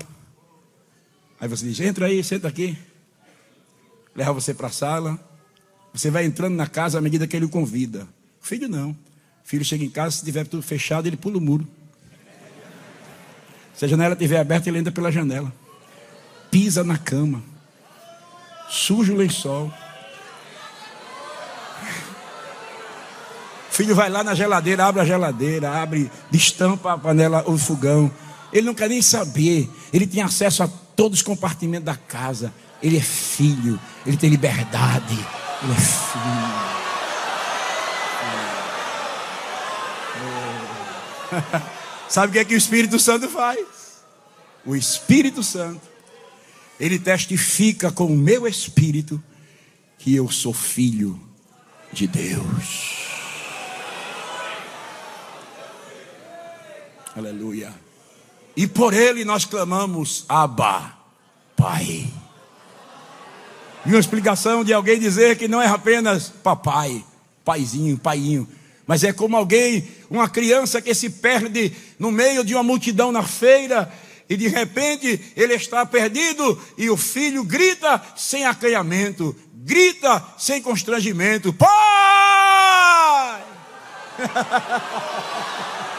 Aí 1.40 1.48
você 1.48 1.66
diz: 1.66 1.80
entra 1.80 2.06
aí, 2.06 2.22
senta 2.22 2.48
aqui 2.48 2.76
leva 4.14 4.32
você 4.32 4.54
para 4.54 4.68
a 4.68 4.70
sala. 4.70 5.18
Você 5.92 6.10
vai 6.10 6.24
entrando 6.24 6.54
na 6.54 6.66
casa 6.66 6.98
à 6.98 7.00
medida 7.00 7.26
que 7.26 7.36
ele 7.36 7.44
o 7.44 7.48
convida. 7.48 8.06
Filho 8.40 8.68
não. 8.68 8.96
Filho 9.42 9.64
chega 9.64 9.84
em 9.84 9.90
casa, 9.90 10.16
se 10.16 10.24
tiver 10.24 10.46
tudo 10.46 10.62
fechado, 10.62 11.06
ele 11.06 11.16
pula 11.16 11.38
o 11.38 11.40
muro. 11.40 11.66
Se 13.74 13.84
a 13.84 13.88
janela 13.88 14.14
estiver 14.14 14.38
aberta, 14.38 14.68
ele 14.68 14.78
entra 14.78 14.92
pela 14.92 15.10
janela. 15.10 15.52
Pisa 16.50 16.84
na 16.84 16.96
cama. 16.96 17.42
Suja 18.68 19.12
o 19.12 19.16
lençol. 19.16 19.72
Filho 23.74 23.94
vai 23.94 24.08
lá 24.08 24.22
na 24.22 24.34
geladeira, 24.34 24.86
abre 24.86 25.02
a 25.02 25.04
geladeira, 25.04 25.70
abre, 25.70 26.10
destampa 26.30 26.92
a 26.92 26.98
panela, 26.98 27.42
o 27.46 27.58
fogão. 27.58 28.10
Ele 28.52 28.66
não 28.66 28.74
quer 28.74 28.88
nem 28.88 29.02
saber. 29.02 29.68
Ele 29.92 30.06
tem 30.06 30.22
acesso 30.22 30.62
a 30.62 30.68
todos 30.68 31.18
os 31.18 31.22
compartimentos 31.22 31.84
da 31.84 31.96
casa. 31.96 32.54
Ele 32.80 32.96
é 32.96 33.00
filho, 33.00 33.80
ele 34.06 34.16
tem 34.16 34.30
liberdade, 34.30 35.18
ele 35.62 35.72
é 35.72 35.80
filho. 35.80 36.84
Sabe 42.08 42.28
o 42.28 42.32
que 42.32 42.38
é 42.38 42.44
que 42.44 42.54
o 42.54 42.58
Espírito 42.58 42.98
Santo 43.00 43.28
faz? 43.28 43.58
O 44.64 44.76
Espírito 44.76 45.42
Santo, 45.42 45.82
ele 46.78 46.98
testifica 46.98 47.90
com 47.90 48.06
o 48.06 48.16
meu 48.16 48.46
espírito 48.46 49.20
que 49.98 50.14
eu 50.14 50.30
sou 50.30 50.54
filho 50.54 51.20
de 51.92 52.06
Deus. 52.06 53.13
Aleluia. 57.16 57.72
E 58.56 58.66
por 58.66 58.92
ele 58.92 59.24
nós 59.24 59.44
clamamos: 59.44 60.24
Abba, 60.28 60.92
Pai. 61.56 62.08
E 63.86 63.90
uma 63.90 64.00
explicação 64.00 64.64
de 64.64 64.72
alguém 64.72 64.98
dizer 64.98 65.36
que 65.36 65.46
não 65.46 65.62
é 65.62 65.68
apenas 65.68 66.28
papai, 66.28 67.04
paizinho, 67.44 67.98
paiinho, 67.98 68.48
mas 68.86 69.04
é 69.04 69.12
como 69.12 69.36
alguém, 69.36 69.86
uma 70.10 70.28
criança 70.28 70.80
que 70.80 70.94
se 70.94 71.10
perde 71.10 71.72
no 71.98 72.10
meio 72.10 72.42
de 72.42 72.54
uma 72.54 72.62
multidão 72.62 73.12
na 73.12 73.22
feira 73.22 73.92
e 74.28 74.36
de 74.36 74.48
repente 74.48 75.20
ele 75.36 75.54
está 75.54 75.86
perdido 75.86 76.60
e 76.78 76.88
o 76.90 76.96
filho 76.96 77.44
grita 77.44 78.02
sem 78.16 78.44
acanhamento, 78.44 79.36
grita 79.54 80.24
sem 80.36 80.60
constrangimento: 80.60 81.52
Pai! 81.52 81.70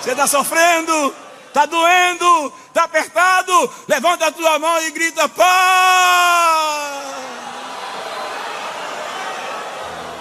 Você 0.00 0.10
está 0.10 0.26
sofrendo, 0.26 1.14
está 1.48 1.66
doendo, 1.66 2.52
está 2.68 2.84
apertado. 2.84 3.70
Levanta 3.88 4.26
a 4.26 4.32
tua 4.32 4.58
mão 4.58 4.80
e 4.82 4.90
grita: 4.90 5.28
Pai! 5.28 5.44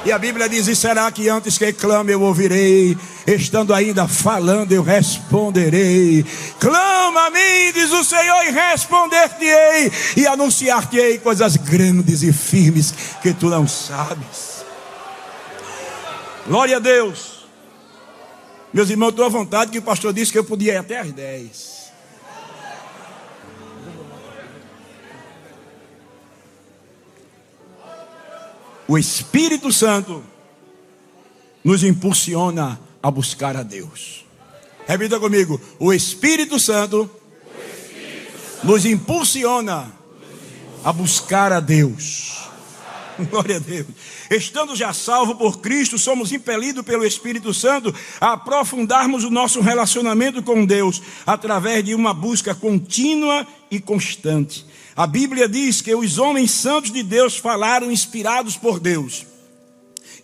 E 0.05 0.11
a 0.11 0.17
Bíblia 0.17 0.49
diz: 0.49 0.67
E 0.67 0.75
será 0.75 1.11
que 1.11 1.29
antes 1.29 1.57
que 1.57 1.71
clame 1.73 2.11
eu 2.11 2.21
ouvirei? 2.21 2.97
Estando 3.25 3.73
ainda 3.73 4.07
falando, 4.07 4.73
eu 4.73 4.83
responderei. 4.83 6.25
Clama 6.59 7.27
a 7.27 7.29
mim, 7.29 7.71
diz 7.73 7.91
o 7.91 8.03
Senhor, 8.03 8.43
e 8.45 8.51
responder-te-ei, 8.51 9.91
e 10.17 10.27
anunciar-te-ei 10.27 11.19
coisas 11.19 11.55
grandes 11.55 12.21
e 12.21 12.33
firmes 12.33 12.93
que 13.21 13.33
tu 13.33 13.49
não 13.49 13.67
sabes. 13.67 14.65
Glória 16.45 16.77
a 16.77 16.79
Deus. 16.79 17.47
Meus 18.73 18.89
irmãos, 18.89 19.09
estou 19.09 19.25
à 19.25 19.29
vontade 19.29 19.71
que 19.71 19.77
o 19.77 19.83
pastor 19.83 20.11
disse 20.11 20.31
que 20.31 20.37
eu 20.37 20.43
podia 20.43 20.73
ir 20.73 20.77
até 20.77 20.99
às 20.99 21.11
10. 21.11 21.83
O 28.85 28.97
Espírito 28.97 29.71
Santo 29.71 30.21
nos 31.63 31.83
impulsiona 31.83 32.79
a 33.03 33.11
buscar 33.11 33.57
a 33.57 33.63
Deus. 33.63 34.25
Repita 34.87 35.19
comigo: 35.19 35.59
o 35.77 35.93
Espírito 35.93 36.57
Santo, 36.57 37.01
o 37.01 37.61
Espírito 37.61 38.39
Santo 38.39 38.67
nos 38.67 38.85
impulsiona 38.85 39.91
a 40.83 40.93
buscar 40.93 41.51
a 41.51 41.59
Deus. 41.59 42.43
Glória 43.29 43.57
a 43.57 43.59
Deus. 43.59 43.87
Estando 44.31 44.75
já 44.75 44.93
salvo 44.93 45.35
por 45.35 45.59
Cristo, 45.59 45.99
somos 45.99 46.31
impelidos 46.31 46.83
pelo 46.83 47.05
Espírito 47.05 47.53
Santo 47.53 47.93
a 48.19 48.33
aprofundarmos 48.33 49.23
o 49.23 49.29
nosso 49.29 49.61
relacionamento 49.61 50.41
com 50.41 50.65
Deus 50.65 51.01
através 51.25 51.83
de 51.83 51.93
uma 51.93 52.13
busca 52.13 52.55
contínua 52.55 53.45
e 53.69 53.79
constante. 53.79 54.65
A 54.95 55.05
Bíblia 55.05 55.47
diz 55.47 55.81
que 55.81 55.93
os 55.93 56.17
homens 56.17 56.51
santos 56.51 56.91
de 56.91 57.03
Deus 57.03 57.37
falaram 57.37 57.91
inspirados 57.91 58.55
por 58.57 58.79
Deus. 58.79 59.32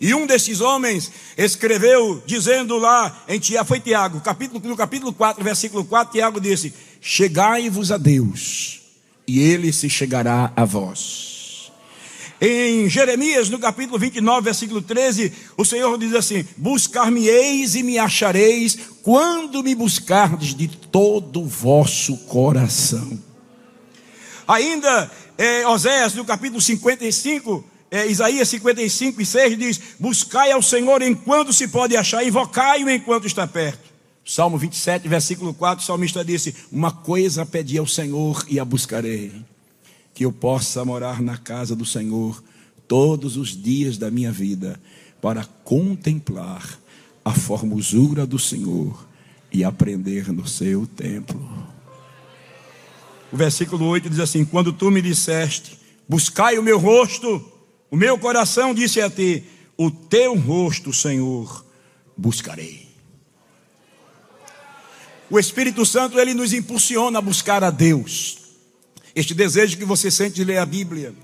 E 0.00 0.14
um 0.14 0.26
desses 0.26 0.62
homens 0.62 1.12
escreveu, 1.36 2.22
dizendo 2.24 2.78
lá 2.78 3.24
em 3.28 3.38
Tiago, 3.38 3.68
foi 3.68 3.80
Tiago, 3.80 4.20
capítulo, 4.22 4.66
no 4.66 4.76
capítulo 4.76 5.12
4, 5.12 5.44
versículo 5.44 5.84
4, 5.84 6.14
Tiago 6.14 6.40
disse: 6.40 6.72
Chegai-vos 7.02 7.92
a 7.92 7.98
Deus, 7.98 8.80
e 9.26 9.40
ele 9.40 9.70
se 9.72 9.90
chegará 9.90 10.52
a 10.56 10.64
vós. 10.64 11.70
Em 12.40 12.88
Jeremias, 12.88 13.50
no 13.50 13.58
capítulo 13.58 13.98
29, 13.98 14.40
versículo 14.42 14.80
13, 14.80 15.30
o 15.58 15.66
Senhor 15.66 15.98
diz 15.98 16.14
assim: 16.14 16.46
Buscar-me-eis 16.56 17.74
e 17.74 17.82
me 17.82 17.98
achareis, 17.98 18.78
quando 19.02 19.62
me 19.62 19.74
buscardes 19.74 20.54
de 20.54 20.66
todo 20.66 21.42
o 21.42 21.46
vosso 21.46 22.16
coração. 22.16 23.18
Ainda, 24.48 25.10
é, 25.36 25.66
Oséias, 25.66 26.14
no 26.14 26.24
capítulo 26.24 26.62
55, 26.62 27.62
é, 27.90 28.06
Isaías 28.06 28.48
55 28.48 29.20
e 29.20 29.26
6 29.26 29.58
diz: 29.58 29.80
Buscai 29.98 30.52
ao 30.52 30.62
Senhor 30.62 31.02
enquanto 31.02 31.52
se 31.52 31.66
pode 31.66 31.96
achar, 31.96 32.24
invocai-o 32.24 32.88
enquanto 32.88 33.26
está 33.26 33.46
perto. 33.46 33.90
Salmo 34.24 34.56
27, 34.56 35.08
versículo 35.08 35.52
4, 35.52 35.82
o 35.82 35.86
salmista 35.86 36.24
disse: 36.24 36.54
Uma 36.70 36.92
coisa 36.92 37.44
pedi 37.44 37.78
ao 37.78 37.86
Senhor 37.86 38.46
e 38.48 38.60
a 38.60 38.64
buscarei, 38.64 39.32
que 40.14 40.24
eu 40.24 40.30
possa 40.30 40.84
morar 40.84 41.20
na 41.20 41.36
casa 41.36 41.74
do 41.74 41.84
Senhor 41.84 42.40
todos 42.86 43.36
os 43.36 43.60
dias 43.60 43.98
da 43.98 44.08
minha 44.08 44.30
vida, 44.30 44.80
para 45.20 45.44
contemplar 45.64 46.78
a 47.24 47.32
formosura 47.32 48.24
do 48.24 48.38
Senhor 48.38 49.04
e 49.52 49.64
aprender 49.64 50.32
no 50.32 50.46
seu 50.46 50.86
templo. 50.86 51.40
O 53.32 53.36
versículo 53.36 53.84
8 53.86 54.08
diz 54.08 54.20
assim: 54.20 54.44
Quando 54.44 54.72
tu 54.72 54.92
me 54.92 55.02
disseste, 55.02 55.76
buscai 56.08 56.56
o 56.56 56.62
meu 56.62 56.78
rosto, 56.78 57.49
o 57.90 57.96
meu 57.96 58.18
coração 58.18 58.72
disse 58.72 59.00
a 59.00 59.10
ti: 59.10 59.44
O 59.76 59.90
teu 59.90 60.34
rosto, 60.36 60.92
Senhor, 60.92 61.64
buscarei. 62.16 62.88
O 65.30 65.38
Espírito 65.38 65.86
Santo 65.86 66.18
ele 66.18 66.34
nos 66.34 66.52
impulsiona 66.52 67.18
a 67.18 67.22
buscar 67.22 67.62
a 67.62 67.70
Deus. 67.70 68.38
Este 69.14 69.34
desejo 69.34 69.76
que 69.76 69.84
você 69.84 70.10
sente 70.10 70.36
de 70.36 70.44
ler 70.44 70.58
a 70.58 70.66
Bíblia, 70.66 71.14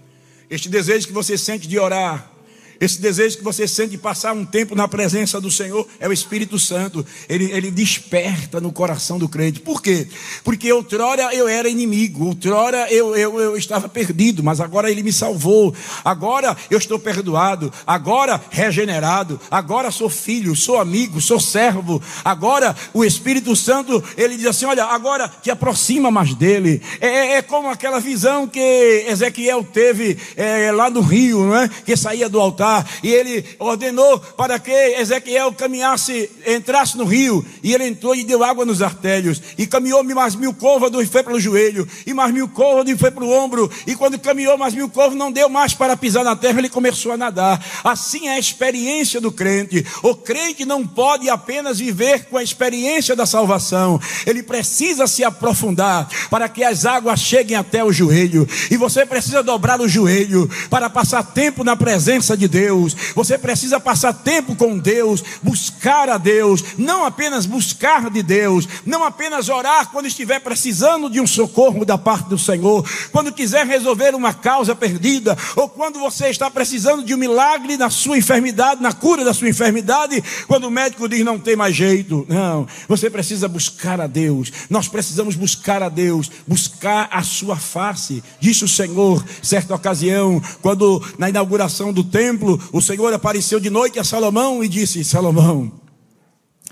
este 0.49 0.69
desejo 0.69 1.07
que 1.07 1.13
você 1.13 1.37
sente 1.37 1.67
de 1.67 1.79
orar, 1.79 2.31
esse 2.79 3.01
desejo 3.01 3.39
que 3.39 3.45
você 3.45 3.67
sente 3.67 3.91
de 3.91 3.99
passar 3.99 4.35
um 4.35 4.45
tempo 4.45 4.75
na 4.75 4.87
presença 4.87 5.41
do 5.41 5.51
Senhor 5.51 5.87
é 5.99 6.07
o 6.09 6.13
Espírito 6.13 6.59
Santo. 6.59 7.05
Ele, 7.29 7.51
ele 7.53 7.71
desperta 7.71 8.61
no 8.61 8.71
coração 8.71 9.19
do 9.19 9.29
crente. 9.29 9.61
Por 9.61 9.81
quê? 9.81 10.07
Porque 10.45 10.71
outrora 10.73 11.35
eu 11.35 11.49
era 11.49 11.69
inimigo, 11.69 12.27
outrora 12.27 12.93
eu, 12.93 13.17
eu, 13.17 13.41
eu 13.41 13.57
estava 13.57 13.89
perdido, 13.89 14.43
mas 14.43 14.61
agora 14.61 14.91
Ele 14.91 15.03
me 15.03 15.13
salvou. 15.13 15.75
Agora 16.05 16.57
eu 16.71 16.79
estou 16.79 16.99
perdoado, 16.99 17.73
agora 17.87 18.43
regenerado, 18.51 19.41
agora 19.51 19.91
sou 19.91 20.11
filho, 20.11 20.55
sou 20.55 20.79
amigo, 20.79 21.21
sou 21.21 21.41
servo. 21.41 22.03
Agora 22.25 22.77
o 22.93 23.05
Espírito 23.05 23.57
Santo, 23.57 24.03
ele 24.17 24.37
diz 24.37 24.47
assim: 24.47 24.67
Olha, 24.67 24.85
agora 24.85 25.29
te 25.43 25.51
aproxima 25.51 26.11
mais 26.11 26.35
dele. 26.35 26.83
É, 27.01 27.07
é, 27.07 27.33
é 27.37 27.43
como 27.43 27.69
aquela 27.69 28.01
visão 28.01 28.47
que 28.47 29.07
Ezequiel 29.09 29.65
teve 29.65 30.19
é, 30.37 30.71
lá 30.73 30.91
no 30.91 31.01
rio, 31.01 31.47
não 31.47 31.57
é? 31.57 31.69
que 31.69 31.97
saía 31.97 32.29
do 32.29 32.41
altar 32.41 32.66
e 33.03 33.09
ele 33.09 33.45
ordenou 33.59 34.19
para 34.19 34.59
que 34.59 34.73
Ezequiel 34.73 35.53
caminhasse, 35.53 36.31
entrasse 36.47 36.97
no 36.97 37.05
rio, 37.05 37.45
e 37.63 37.75
ele 37.75 37.87
entrou 37.87 38.15
e 38.15 38.25
deu 38.25 38.43
água 38.43 38.65
nos 38.65 38.83
artérios, 38.83 39.41
e 39.57 39.67
caminhou 39.67 40.03
mais 40.05 40.35
mil 40.35 40.55
côvados 40.55 41.03
e 41.03 41.07
foi 41.07 41.23
pelo 41.23 41.41
joelho, 41.41 41.87
e 42.07 42.15
mais 42.15 42.33
mil 42.33 42.49
côvados 42.49 42.93
e 42.93 42.97
foi 42.97 43.11
para 43.11 43.25
o 43.25 43.33
ombro, 43.33 43.71
e 43.87 43.95
quando 43.95 44.19
caminhou 44.19 44.57
mais 44.57 44.75
mil 44.75 44.89
côvados, 44.89 45.19
não 45.19 45.31
deu 45.31 45.49
mais 45.49 45.75
para 45.75 45.97
pisar 45.97 46.25
na 46.25 46.35
terra, 46.35 46.59
ele 46.59 46.69
começou 46.69 47.13
a 47.13 47.17
nadar. 47.17 47.65
Assim 47.85 48.29
é 48.29 48.33
a 48.33 48.39
experiência 48.39 49.21
do 49.21 49.31
crente. 49.31 49.85
O 50.03 50.15
crente 50.15 50.65
não 50.65 50.87
pode 50.87 51.29
apenas 51.29 51.79
viver 51.79 52.27
com 52.27 52.37
a 52.37 52.43
experiência 52.43 53.15
da 53.15 53.27
salvação, 53.27 54.01
ele 54.27 54.43
precisa 54.43 55.07
se 55.07 55.25
aprofundar 55.25 56.09
para 56.31 56.49
que 56.49 56.65
as 56.65 56.85
águas 56.87 57.21
cheguem 57.21 57.57
até 57.57 57.85
o 57.85 57.93
joelho, 57.93 58.49
e 58.71 58.77
você 58.77 59.05
precisa 59.05 59.43
dobrar 59.43 59.81
o 59.81 59.89
joelho 59.89 60.49
para 60.71 60.89
passar 60.89 61.23
tempo 61.23 61.65
na 61.65 61.77
presença 61.77 62.37
de 62.37 62.49
Deus. 62.49 62.56
Deus, 62.57 62.97
você 63.15 63.37
precisa 63.37 63.79
passar 63.79 64.15
tempo 64.15 64.57
com 64.57 64.79
Deus, 64.79 65.23
buscar 65.43 66.09
a 66.09 66.17
Deus, 66.17 66.65
não 66.79 67.05
apenas 67.05 67.45
buscar 67.45 68.09
de 68.09 68.23
Deus, 68.23 68.67
não 68.87 69.05
apenas 69.05 69.51
orar 69.51 69.91
quando 69.91 70.07
estiver 70.07 70.41
precisando 70.41 71.11
de 71.11 71.21
um 71.21 71.27
socorro 71.27 71.85
da 71.85 71.99
parte 71.99 72.31
do 72.31 72.39
Senhor, 72.39 72.83
quando 73.13 73.31
quiser 73.31 73.67
resolver 73.67 74.15
uma 74.15 74.33
causa 74.33 74.75
perdida, 74.75 75.37
ou 75.55 75.69
quando 75.69 75.99
você 75.99 76.29
está 76.29 76.51
precisando 76.51 77.05
de 77.05 77.15
um 77.15 77.19
milagre 77.19 77.77
na 77.77 77.91
sua 77.91 78.17
enfermidade, 78.17 78.81
na 78.81 78.93
cura 78.93 79.23
da 79.23 79.35
sua 79.35 79.51
enfermidade, 79.51 80.25
quando 80.47 80.65
o 80.65 80.71
médico 80.71 81.11
diz 81.11 81.23
não 81.23 81.39
tem 81.39 81.57
mais 81.57 81.77
jeito. 81.77 82.25
Não, 82.27 82.67
você 82.89 83.11
precisa 83.11 83.49
buscar 83.49 84.01
a 84.01 84.07
Deus, 84.07 84.51
nós 84.71 84.89
precisamos 84.89 85.37
buscar 85.37 85.83
a 85.83 85.91
Deus, 85.91 86.31
buscar 86.47 87.07
a 87.13 87.23
sua 87.23 87.57
face. 87.57 88.25
Disse 88.41 88.65
o 88.65 88.69
Senhor, 88.69 89.23
certa 89.43 89.75
ocasião, 89.75 90.43
quando 90.63 91.05
na 91.19 91.29
inauguração 91.29 91.93
do 91.93 92.03
templo, 92.03 92.46
templo, 92.47 92.61
o 92.73 92.81
Senhor 92.81 93.13
apareceu 93.13 93.59
de 93.59 93.69
noite 93.69 93.99
a 93.99 94.05
Salomão 94.05 94.63
e 94.63 94.69
disse: 94.69 95.03
Salomão, 95.03 95.73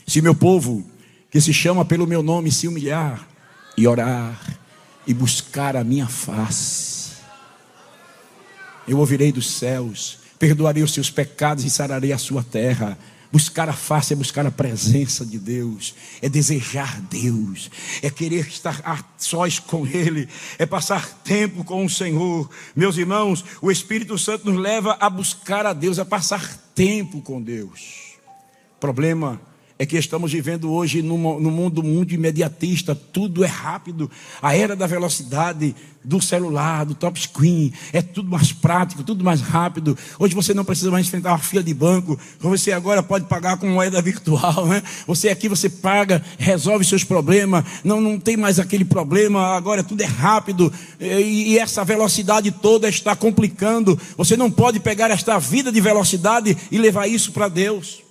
se 0.07 0.23
meu 0.23 0.35
povo, 0.35 0.85
que 1.31 1.41
se 1.41 1.53
chama 1.53 1.85
pelo 1.85 2.07
meu 2.07 2.23
nome, 2.23 2.53
se 2.53 2.69
humilhar 2.69 3.27
e 3.77 3.89
orar 3.89 4.41
e 5.07 5.13
buscar 5.13 5.77
a 5.77 5.83
minha 5.83 6.07
face, 6.07 7.15
eu 8.87 8.99
ouvirei 8.99 9.33
dos 9.33 9.51
céus, 9.51 10.19
perdoarei 10.39 10.83
os 10.83 10.93
seus 10.93 11.11
pecados 11.11 11.65
e 11.65 11.71
sararei 11.71 12.13
a 12.13 12.19
sua 12.19 12.43
terra. 12.43 12.97
Buscar 13.35 13.69
a 13.69 13.73
face 13.73 14.13
é 14.13 14.17
buscar 14.17 14.47
a 14.47 14.51
presença 14.53 15.27
de 15.27 15.41
Deus, 15.41 15.93
é 16.23 16.29
desejar 16.29 17.01
Deus, 17.01 17.69
é 18.01 18.09
querer 18.09 18.47
estar 18.47 18.81
a 18.85 19.03
sós 19.19 19.59
com 19.59 19.85
Ele, 19.85 20.29
é 20.57 20.65
passar 20.65 21.05
tempo 21.25 21.65
com 21.65 21.85
o 21.85 21.91
Senhor. 21.91 22.49
Meus 22.77 22.97
irmãos, 22.97 23.45
o 23.61 23.73
Espírito 23.73 24.17
Santo 24.17 24.49
nos 24.49 24.63
leva 24.63 24.97
a 25.01 25.11
buscar 25.11 25.67
a 25.67 25.73
Deus, 25.73 25.99
a 25.99 26.05
passar 26.05 26.57
tempo 26.77 27.21
com 27.23 27.43
Deus. 27.43 28.15
Problema 28.79 29.41
é 29.77 29.85
que 29.85 29.97
estamos 29.97 30.33
vivendo 30.33 30.73
hoje 30.73 31.03
no 31.03 31.19
mundo, 31.19 31.83
mundo 31.83 32.13
imediatista, 32.13 32.95
tudo 32.95 33.43
é 33.43 33.49
rápido, 33.49 34.09
a 34.41 34.57
era 34.57 34.77
da 34.77 34.87
velocidade 34.87 35.75
do 36.05 36.21
celular, 36.21 36.85
do 36.85 36.95
top 36.95 37.19
screen, 37.19 37.73
é 37.93 38.01
tudo 38.01 38.31
mais 38.31 38.53
prático, 38.53 39.03
tudo 39.03 39.25
mais 39.25 39.41
rápido. 39.41 39.99
Hoje 40.19 40.35
você 40.35 40.55
não 40.55 40.65
precisa 40.65 40.91
mais 40.91 41.07
enfrentar 41.07 41.31
uma 41.31 41.39
fila 41.39 41.63
de 41.63 41.75
banco, 41.75 42.17
você 42.39 42.71
agora 42.71 43.03
pode 43.03 43.25
pagar 43.25 43.57
com 43.57 43.67
moeda 43.67 44.01
virtual, 44.03 44.67
né? 44.67 44.81
Você 45.09 45.29
aqui 45.29 45.49
você 45.49 45.69
paga, 45.69 46.23
resolve 46.39 46.85
seus 46.85 47.03
problemas, 47.03 47.65
não, 47.83 48.01
não 48.01 48.21
tem 48.21 48.37
mais 48.37 48.61
aquele 48.61 48.85
problema, 48.85 49.57
agora 49.57 49.83
tudo 49.83 50.03
é 50.03 50.07
rápido 50.07 50.73
e, 51.01 51.55
e 51.55 51.59
essa 51.59 51.85
velocidade 51.85 52.53
toda 52.53 52.89
está 52.89 53.17
complicando. 53.17 53.99
Você 54.17 54.37
não 54.37 54.51
pode 54.51 54.79
pegar 54.79 55.11
esta 55.11 55.37
vida 55.39 55.73
de 55.73 55.81
velocidade 55.81 56.57
e 56.71 56.79
levar 56.79 57.09
isso 57.09 57.33
para 57.33 57.49
Deus. 57.49 58.04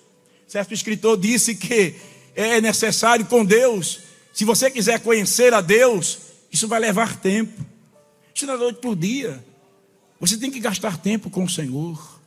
Certo 0.53 0.71
escritor 0.71 1.17
disse 1.17 1.55
que 1.55 1.95
é 2.35 2.61
necessário 2.61 3.25
com 3.25 3.43
Deus, 3.43 4.01
se 4.31 4.45
você 4.45 4.69
quiser 4.69 4.99
conhecer 4.99 5.51
a 5.51 5.61
Deus, 5.61 6.19
isso 6.51 6.67
vai 6.67 6.79
levar 6.79 7.19
tempo. 7.19 7.65
Isso 8.35 8.45
não 8.45 8.53
é 8.53 8.57
noite 8.57 8.77
por 8.79 8.95
dia. 8.95 9.43
Você 10.19 10.37
tem 10.37 10.51
que 10.51 10.59
gastar 10.59 10.97
tempo 10.97 11.31
com 11.31 11.43
o 11.43 11.49
Senhor. 11.49 12.21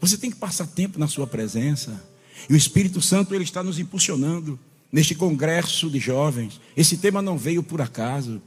Você 0.00 0.18
tem 0.18 0.28
que 0.28 0.36
passar 0.36 0.66
tempo 0.66 0.98
na 0.98 1.06
sua 1.06 1.24
presença. 1.24 2.02
E 2.50 2.52
o 2.52 2.56
Espírito 2.56 3.00
Santo 3.00 3.32
ele 3.32 3.44
está 3.44 3.62
nos 3.62 3.78
impulsionando 3.78 4.58
neste 4.90 5.14
congresso 5.14 5.88
de 5.88 6.00
jovens. 6.00 6.60
Esse 6.76 6.96
tema 6.96 7.22
não 7.22 7.38
veio 7.38 7.62
por 7.62 7.80
acaso. 7.80 8.42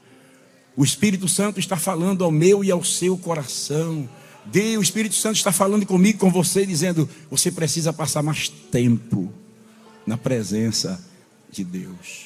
O 0.75 0.83
Espírito 0.83 1.29
Santo 1.29 1.57
está 1.57 1.77
falando 1.77 2.21
ao 2.21 2.33
meu 2.33 2.65
e 2.65 2.69
ao 2.69 2.83
seu 2.83 3.17
coração. 3.17 4.09
Deus, 4.51 4.77
o 4.79 4.83
Espírito 4.83 5.15
Santo 5.15 5.35
está 5.35 5.51
falando 5.51 5.85
comigo, 5.85 6.19
com 6.19 6.31
você, 6.31 6.65
dizendo: 6.65 7.09
você 7.29 7.51
precisa 7.51 7.91
passar 7.91 8.23
mais 8.23 8.49
tempo 8.49 9.31
na 10.05 10.17
presença 10.17 11.03
de 11.51 11.63
Deus. 11.63 12.25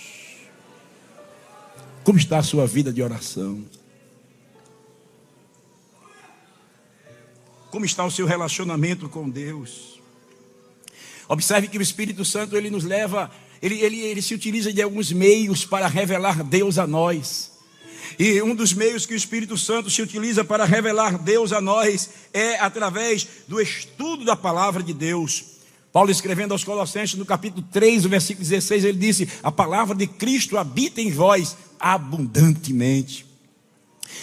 Como 2.04 2.18
está 2.18 2.40
a 2.40 2.44
sua 2.44 2.66
vida 2.66 2.92
de 2.92 3.02
oração? 3.02 3.64
Como 7.70 7.86
está 7.86 8.04
o 8.04 8.12
seu 8.12 8.26
relacionamento 8.26 9.08
com 9.08 9.30
Deus? 9.30 10.00
Observe 11.28 11.70
que 11.70 11.78
o 11.78 11.82
Espírito 11.82 12.26
Santo 12.26 12.58
ele 12.58 12.70
nos 12.70 12.84
leva, 12.84 13.32
ele, 13.62 13.80
ele, 13.80 14.00
ele 14.00 14.22
se 14.22 14.34
utiliza 14.34 14.74
de 14.74 14.82
alguns 14.82 15.12
meios 15.12 15.64
para 15.64 15.88
revelar 15.88 16.44
Deus 16.44 16.78
a 16.78 16.86
nós. 16.86 17.51
E 18.18 18.42
um 18.42 18.56
dos 18.56 18.74
meios 18.74 19.06
que 19.06 19.14
o 19.14 19.18
Espírito 19.18 19.58
Santo 19.58 19.90
se 19.90 20.02
utiliza 20.02 20.44
para 20.44 20.66
revelar 20.66 21.18
Deus 21.18 21.52
a 21.52 21.62
nós 21.62 22.10
é 22.34 22.60
através 22.60 23.28
do 23.48 23.62
estudo 23.62 24.26
da 24.26 24.36
palavra 24.36 24.84
de 24.84 24.94
Deus. 24.94 25.44
Paulo 25.92 26.10
escrevendo 26.10 26.54
aos 26.54 26.64
Colossenses 26.64 27.18
no 27.18 27.26
capítulo 27.26 27.66
3, 27.72 28.06
o 28.06 28.10
versículo 28.10 28.48
16, 28.48 28.86
ele 28.86 28.98
disse: 28.98 29.28
A 29.44 29.52
palavra 29.52 29.96
de 29.96 30.08
Cristo 30.08 30.58
habita 30.58 31.02
em 31.02 31.12
vós 31.12 31.58
abundantemente. 31.80 33.26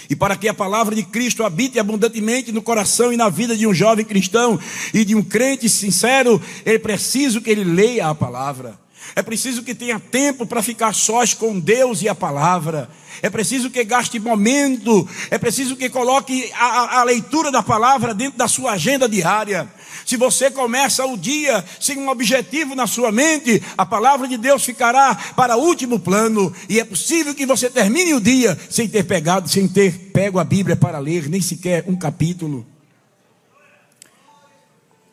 E 0.08 0.16
para 0.16 0.36
que 0.36 0.48
a 0.48 0.54
palavra 0.54 0.94
de 0.94 1.02
Cristo 1.02 1.44
habite 1.44 1.78
abundantemente 1.78 2.52
no 2.52 2.62
coração 2.62 3.12
e 3.12 3.16
na 3.16 3.28
vida 3.28 3.56
de 3.56 3.66
um 3.66 3.74
jovem 3.74 4.04
cristão 4.04 4.58
e 4.94 5.04
de 5.04 5.14
um 5.14 5.22
crente 5.22 5.68
sincero, 5.68 6.40
é 6.64 6.78
preciso 6.78 7.40
que 7.40 7.50
ele 7.50 7.64
leia 7.64 8.08
a 8.08 8.14
palavra. 8.14 8.78
É 9.14 9.22
preciso 9.22 9.62
que 9.62 9.74
tenha 9.74 9.98
tempo 9.98 10.46
para 10.46 10.62
ficar 10.62 10.94
sós 10.94 11.34
com 11.34 11.58
Deus 11.58 12.02
e 12.02 12.08
a 12.08 12.14
palavra. 12.14 12.88
É 13.22 13.28
preciso 13.28 13.70
que 13.70 13.82
gaste 13.84 14.18
momento. 14.18 15.08
É 15.30 15.38
preciso 15.38 15.76
que 15.76 15.88
coloque 15.88 16.50
a, 16.54 17.00
a, 17.00 17.04
leitura 17.04 17.50
da 17.50 17.62
palavra 17.62 18.14
dentro 18.14 18.38
da 18.38 18.48
sua 18.48 18.72
agenda 18.72 19.08
diária. 19.08 19.68
Se 20.04 20.16
você 20.16 20.50
começa 20.50 21.04
o 21.04 21.16
dia 21.16 21.64
sem 21.80 21.98
um 21.98 22.08
objetivo 22.08 22.74
na 22.74 22.86
sua 22.86 23.12
mente, 23.12 23.62
a 23.76 23.84
palavra 23.84 24.26
de 24.26 24.36
Deus 24.36 24.64
ficará 24.64 25.14
para 25.36 25.56
último 25.56 25.98
plano. 25.98 26.54
E 26.68 26.80
é 26.80 26.84
possível 26.84 27.34
que 27.34 27.44
você 27.44 27.68
termine 27.68 28.14
o 28.14 28.20
dia 28.20 28.58
sem 28.70 28.88
ter 28.88 29.04
pegado, 29.04 29.48
sem 29.48 29.68
ter 29.68 30.10
pego 30.12 30.38
a 30.38 30.44
Bíblia 30.44 30.76
para 30.76 30.98
ler, 30.98 31.28
nem 31.28 31.40
sequer 31.40 31.84
um 31.86 31.96
capítulo. 31.96 32.66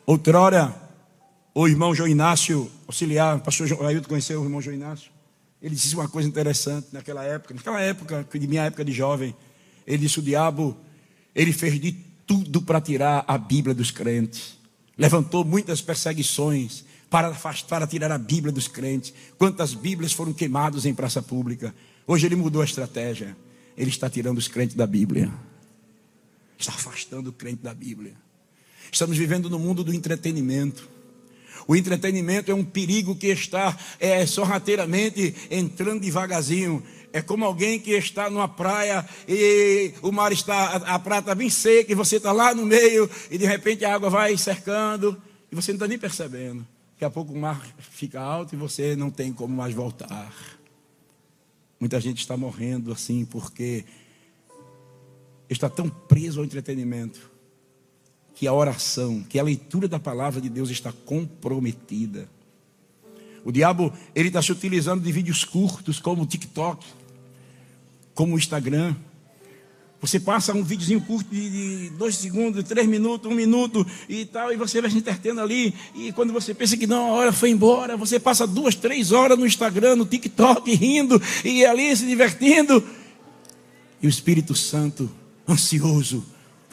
Outrora, 0.06 0.85
o 1.58 1.68
irmão 1.70 1.96
João 1.96 2.10
Inácio, 2.10 2.70
auxiliar, 2.86 3.38
o 3.38 3.40
pastor 3.40 3.86
Ailton 3.86 4.10
conheceu 4.10 4.42
o 4.42 4.44
irmão 4.44 4.62
João 4.62 4.76
Inácio. 4.76 5.10
Ele 5.62 5.74
disse 5.74 5.96
uma 5.96 6.10
coisa 6.10 6.28
interessante 6.28 6.90
naquela 6.92 7.24
época, 7.24 7.54
naquela 7.54 7.80
época, 7.80 8.28
de 8.38 8.46
minha 8.46 8.64
época 8.64 8.84
de 8.84 8.92
jovem. 8.92 9.34
Ele 9.88 10.00
disse: 10.00 10.20
o 10.20 10.22
diabo, 10.22 10.76
ele 11.34 11.54
fez 11.54 11.80
de 11.80 11.94
tudo 12.28 12.62
para 12.62 12.82
tirar 12.82 13.24
a 13.26 13.38
Bíblia 13.38 13.74
dos 13.74 13.90
crentes. 13.90 14.58
Levantou 14.98 15.46
muitas 15.46 15.82
perseguições 15.82 16.84
para, 17.10 17.32
para 17.70 17.88
tirar 17.88 18.12
a 18.12 18.18
Bíblia 18.18 18.52
dos 18.52 18.68
crentes. 18.68 19.14
Quantas 19.38 19.74
Bíblias 19.74 20.12
foram 20.12 20.34
queimadas 20.34 20.86
em 20.86 20.94
praça 20.94 21.22
pública. 21.22 21.74
Hoje 22.06 22.26
ele 22.26 22.36
mudou 22.36 22.62
a 22.62 22.66
estratégia. 22.66 23.36
Ele 23.78 23.90
está 23.90 24.10
tirando 24.10 24.38
os 24.38 24.50
crentes 24.50 24.76
da 24.76 24.86
Bíblia. 24.86 25.32
Está 26.58 26.74
afastando 26.74 27.30
o 27.30 27.34
crente 27.34 27.64
da 27.64 27.74
Bíblia. 27.74 28.14
Estamos 28.92 29.18
vivendo 29.18 29.50
no 29.50 29.58
mundo 29.58 29.86
do 29.86 29.94
entretenimento. 29.94 30.95
O 31.68 31.76
entretenimento 31.76 32.52
é 32.52 32.54
um 32.54 32.64
perigo 32.64 33.16
que 33.16 33.28
está 33.28 33.78
é, 34.00 34.26
sorrateiramente 34.26 35.34
entrando 35.50 36.02
devagarzinho. 36.02 36.84
É 37.12 37.22
como 37.22 37.46
alguém 37.46 37.80
que 37.80 37.92
está 37.92 38.30
numa 38.30 38.48
praia 38.48 39.08
e 39.28 39.94
o 40.02 40.12
mar 40.12 40.32
está, 40.32 40.76
a, 40.76 41.00
praia 41.00 41.22
está 41.22 41.34
bem 41.34 41.50
seca 41.50 41.92
e 41.92 41.96
você 41.96 42.18
está 42.18 42.32
lá 42.32 42.54
no 42.54 42.66
meio 42.66 43.10
e 43.32 43.38
de 43.38 43.46
repente 43.46 43.84
a 43.86 43.96
água 43.96 44.10
vai 44.10 44.38
cercando 44.38 45.20
e 45.52 45.56
você 45.56 45.72
não 45.72 45.78
está 45.78 45.88
nem 45.88 45.98
percebendo. 45.98 46.68
Daqui 46.94 47.06
a 47.06 47.10
pouco 47.10 47.34
o 47.34 47.38
mar 47.38 47.66
fica 47.80 48.22
alto 48.22 48.54
e 48.54 48.58
você 48.58 48.96
não 48.96 49.10
tem 49.10 49.34
como 49.34 49.56
mais 49.56 49.74
voltar. 49.74 50.34
Muita 51.80 52.00
gente 52.00 52.20
está 52.20 52.38
morrendo 52.38 52.92
assim 52.92 53.26
porque 53.26 53.86
está 55.50 55.70
tão 55.70 55.90
preso 55.90 56.40
ao 56.40 56.46
entretenimento 56.46 57.35
que 58.36 58.46
a 58.46 58.54
oração, 58.54 59.24
que 59.28 59.40
a 59.40 59.44
leitura 59.44 59.88
da 59.88 59.98
palavra 59.98 60.42
de 60.42 60.50
Deus 60.50 60.70
está 60.70 60.92
comprometida. 60.92 62.30
O 63.46 63.52
diabo, 63.52 63.94
ele 64.14 64.28
está 64.28 64.42
se 64.42 64.52
utilizando 64.52 65.02
de 65.02 65.12
vídeos 65.12 65.46
curtos, 65.46 66.00
como 66.00 66.24
o 66.24 66.26
TikTok, 66.26 66.86
como 68.14 68.36
o 68.36 68.38
Instagram. 68.38 68.94
Você 70.02 70.20
passa 70.20 70.54
um 70.54 70.64
videozinho 70.64 71.00
curto 71.00 71.30
de, 71.30 71.90
dois 71.92 72.18
segundos, 72.18 72.64
três 72.66 72.86
minutos, 72.86 73.32
um 73.32 73.34
minuto 73.34 73.88
e 74.10 74.26
tal, 74.26 74.52
e 74.52 74.58
você 74.58 74.82
vai 74.82 74.92
se 74.92 74.98
entretendo 74.98 75.40
ali. 75.40 75.74
E 75.96 76.12
quando 76.12 76.34
você 76.34 76.54
pensa 76.54 76.76
que 76.76 76.86
não, 76.86 77.08
a 77.08 77.12
hora 77.14 77.32
foi 77.32 77.52
embora, 77.52 77.96
você 77.96 78.20
passa 78.20 78.46
duas, 78.46 78.76
três 78.76 79.14
horas 79.14 79.40
no 79.40 79.46
Instagram, 79.46 79.96
no 79.96 80.06
TikTok, 80.06 80.76
rindo 80.76 81.22
e 81.44 81.66
ali 81.66 81.96
se 81.96 82.06
divertindo. 82.06 82.84
E 84.02 84.08
o 84.08 84.10
Espírito 84.10 84.54
Santo, 84.54 85.10
ansioso, 85.48 86.26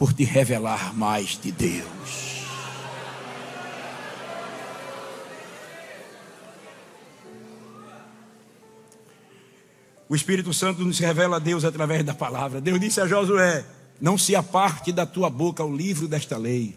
por 0.03 0.11
te 0.11 0.25
revelar 0.25 0.93
mais 0.93 1.39
de 1.41 1.49
Deus. 1.49 2.43
O 10.09 10.13
Espírito 10.13 10.53
Santo 10.53 10.83
nos 10.83 10.99
revela 10.99 11.37
a 11.37 11.39
Deus 11.39 11.63
através 11.63 12.03
da 12.03 12.13
palavra. 12.13 12.59
Deus 12.59 12.81
disse 12.81 12.99
a 12.99 13.07
Josué: 13.07 13.63
Não 14.01 14.17
se 14.17 14.35
aparte 14.35 14.91
da 14.91 15.05
tua 15.05 15.29
boca 15.29 15.63
o 15.63 15.73
livro 15.73 16.05
desta 16.05 16.35
lei 16.35 16.75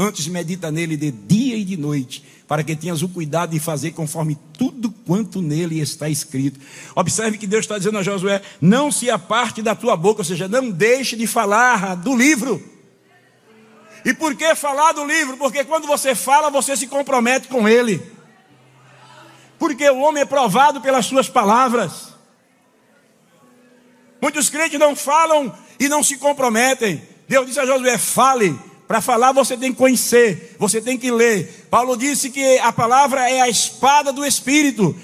Antes 0.00 0.28
medita 0.28 0.70
nele 0.70 0.96
de 0.96 1.10
dia 1.10 1.56
e 1.56 1.64
de 1.64 1.76
noite, 1.76 2.24
para 2.46 2.62
que 2.62 2.76
tenhas 2.76 3.02
o 3.02 3.08
cuidado 3.08 3.50
de 3.50 3.58
fazer 3.58 3.90
conforme 3.90 4.38
tudo 4.56 4.92
quanto 5.04 5.42
nele 5.42 5.80
está 5.80 6.08
escrito. 6.08 6.60
Observe 6.94 7.36
que 7.36 7.48
Deus 7.48 7.64
está 7.64 7.76
dizendo 7.76 7.98
a 7.98 8.02
Josué: 8.04 8.40
não 8.60 8.92
se 8.92 9.10
aparte 9.10 9.60
da 9.60 9.74
tua 9.74 9.96
boca, 9.96 10.20
ou 10.20 10.24
seja, 10.24 10.46
não 10.46 10.70
deixe 10.70 11.16
de 11.16 11.26
falar 11.26 11.96
do 11.96 12.16
livro. 12.16 12.62
E 14.04 14.14
por 14.14 14.36
que 14.36 14.54
falar 14.54 14.92
do 14.92 15.04
livro? 15.04 15.36
Porque 15.36 15.64
quando 15.64 15.88
você 15.88 16.14
fala, 16.14 16.48
você 16.48 16.76
se 16.76 16.86
compromete 16.86 17.48
com 17.48 17.68
ele. 17.68 18.00
Porque 19.58 19.90
o 19.90 19.98
homem 19.98 20.22
é 20.22 20.26
provado 20.26 20.80
pelas 20.80 21.06
suas 21.06 21.28
palavras. 21.28 22.14
Muitos 24.22 24.48
crentes 24.48 24.78
não 24.78 24.94
falam 24.94 25.52
e 25.80 25.88
não 25.88 26.04
se 26.04 26.18
comprometem. 26.18 27.02
Deus 27.28 27.48
disse 27.48 27.58
a 27.58 27.66
Josué: 27.66 27.98
fale, 27.98 28.56
para 28.88 29.02
falar 29.02 29.32
você 29.32 29.54
tem 29.54 29.70
que 29.70 29.76
conhecer, 29.76 30.56
você 30.58 30.80
tem 30.80 30.96
que 30.96 31.10
ler. 31.10 31.68
Paulo 31.70 31.94
disse 31.94 32.30
que 32.30 32.58
a 32.60 32.72
palavra 32.72 33.30
é 33.30 33.42
a 33.42 33.48
espada 33.48 34.10
do 34.14 34.24
espírito. 34.24 34.96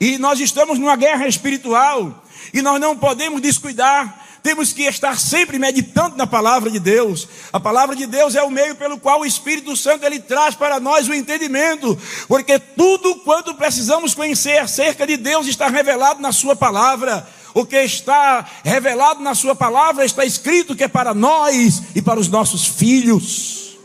E 0.00 0.16
nós 0.16 0.38
estamos 0.38 0.78
numa 0.78 0.94
guerra 0.94 1.26
espiritual. 1.26 2.24
E 2.54 2.62
nós 2.62 2.80
não 2.80 2.96
podemos 2.96 3.42
descuidar. 3.42 4.22
Temos 4.44 4.72
que 4.72 4.82
estar 4.82 5.18
sempre 5.18 5.58
meditando 5.58 6.16
na 6.16 6.26
palavra 6.26 6.70
de 6.70 6.78
Deus. 6.78 7.28
A 7.52 7.58
palavra 7.58 7.96
de 7.96 8.06
Deus 8.06 8.36
é 8.36 8.42
o 8.42 8.50
meio 8.50 8.76
pelo 8.76 8.98
qual 8.98 9.20
o 9.20 9.26
Espírito 9.26 9.76
Santo 9.76 10.04
ele 10.04 10.20
traz 10.20 10.54
para 10.54 10.78
nós 10.78 11.08
o 11.08 11.14
entendimento, 11.14 11.96
porque 12.26 12.58
tudo 12.58 13.16
quanto 13.16 13.54
precisamos 13.54 14.14
conhecer 14.14 14.58
acerca 14.58 15.06
de 15.06 15.16
Deus 15.16 15.46
está 15.46 15.68
revelado 15.68 16.20
na 16.20 16.32
sua 16.32 16.56
palavra. 16.56 17.26
O 17.54 17.66
que 17.66 17.76
está 17.76 18.48
revelado 18.64 19.22
na 19.22 19.34
Sua 19.34 19.54
palavra 19.54 20.04
está 20.04 20.24
escrito 20.24 20.74
que 20.74 20.84
é 20.84 20.88
para 20.88 21.12
nós 21.12 21.82
e 21.94 22.00
para 22.00 22.18
os 22.18 22.28
nossos 22.28 22.66
filhos. 22.66 23.76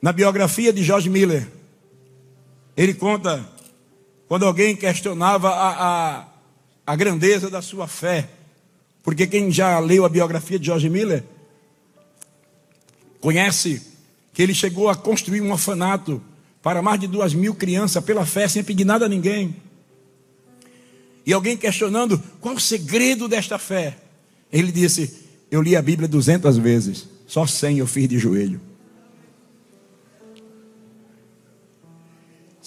Na 0.00 0.12
biografia 0.12 0.72
de 0.72 0.84
George 0.84 1.10
Miller, 1.10 1.48
ele 2.76 2.94
conta 2.94 3.44
quando 4.28 4.44
alguém 4.44 4.76
questionava 4.76 5.48
a, 5.48 5.70
a, 6.18 6.26
a 6.86 6.96
grandeza 6.96 7.50
da 7.50 7.60
sua 7.60 7.88
fé. 7.88 8.28
Porque 9.02 9.26
quem 9.26 9.50
já 9.50 9.78
leu 9.78 10.04
a 10.04 10.08
biografia 10.08 10.58
de 10.58 10.66
George 10.66 10.88
Miller 10.88 11.24
conhece 13.20 13.82
que 14.32 14.42
ele 14.42 14.54
chegou 14.54 14.88
a 14.88 14.94
construir 14.94 15.40
um 15.40 15.50
orfanato 15.50 16.22
para 16.62 16.82
mais 16.82 17.00
de 17.00 17.06
duas 17.06 17.32
mil 17.32 17.54
crianças 17.54 18.04
pela 18.04 18.26
fé, 18.26 18.46
sem 18.46 18.62
pedir 18.62 18.84
nada 18.84 19.06
a 19.06 19.08
ninguém. 19.08 19.56
E 21.24 21.32
alguém 21.32 21.56
questionando 21.56 22.22
qual 22.40 22.54
o 22.54 22.60
segredo 22.60 23.28
desta 23.28 23.58
fé. 23.58 23.96
Ele 24.52 24.72
disse: 24.72 25.26
Eu 25.50 25.62
li 25.62 25.76
a 25.76 25.82
Bíblia 25.82 26.08
duzentas 26.08 26.56
vezes, 26.56 27.06
só 27.26 27.46
cem 27.46 27.78
eu 27.78 27.86
fiz 27.86 28.08
de 28.08 28.18
joelho. 28.18 28.60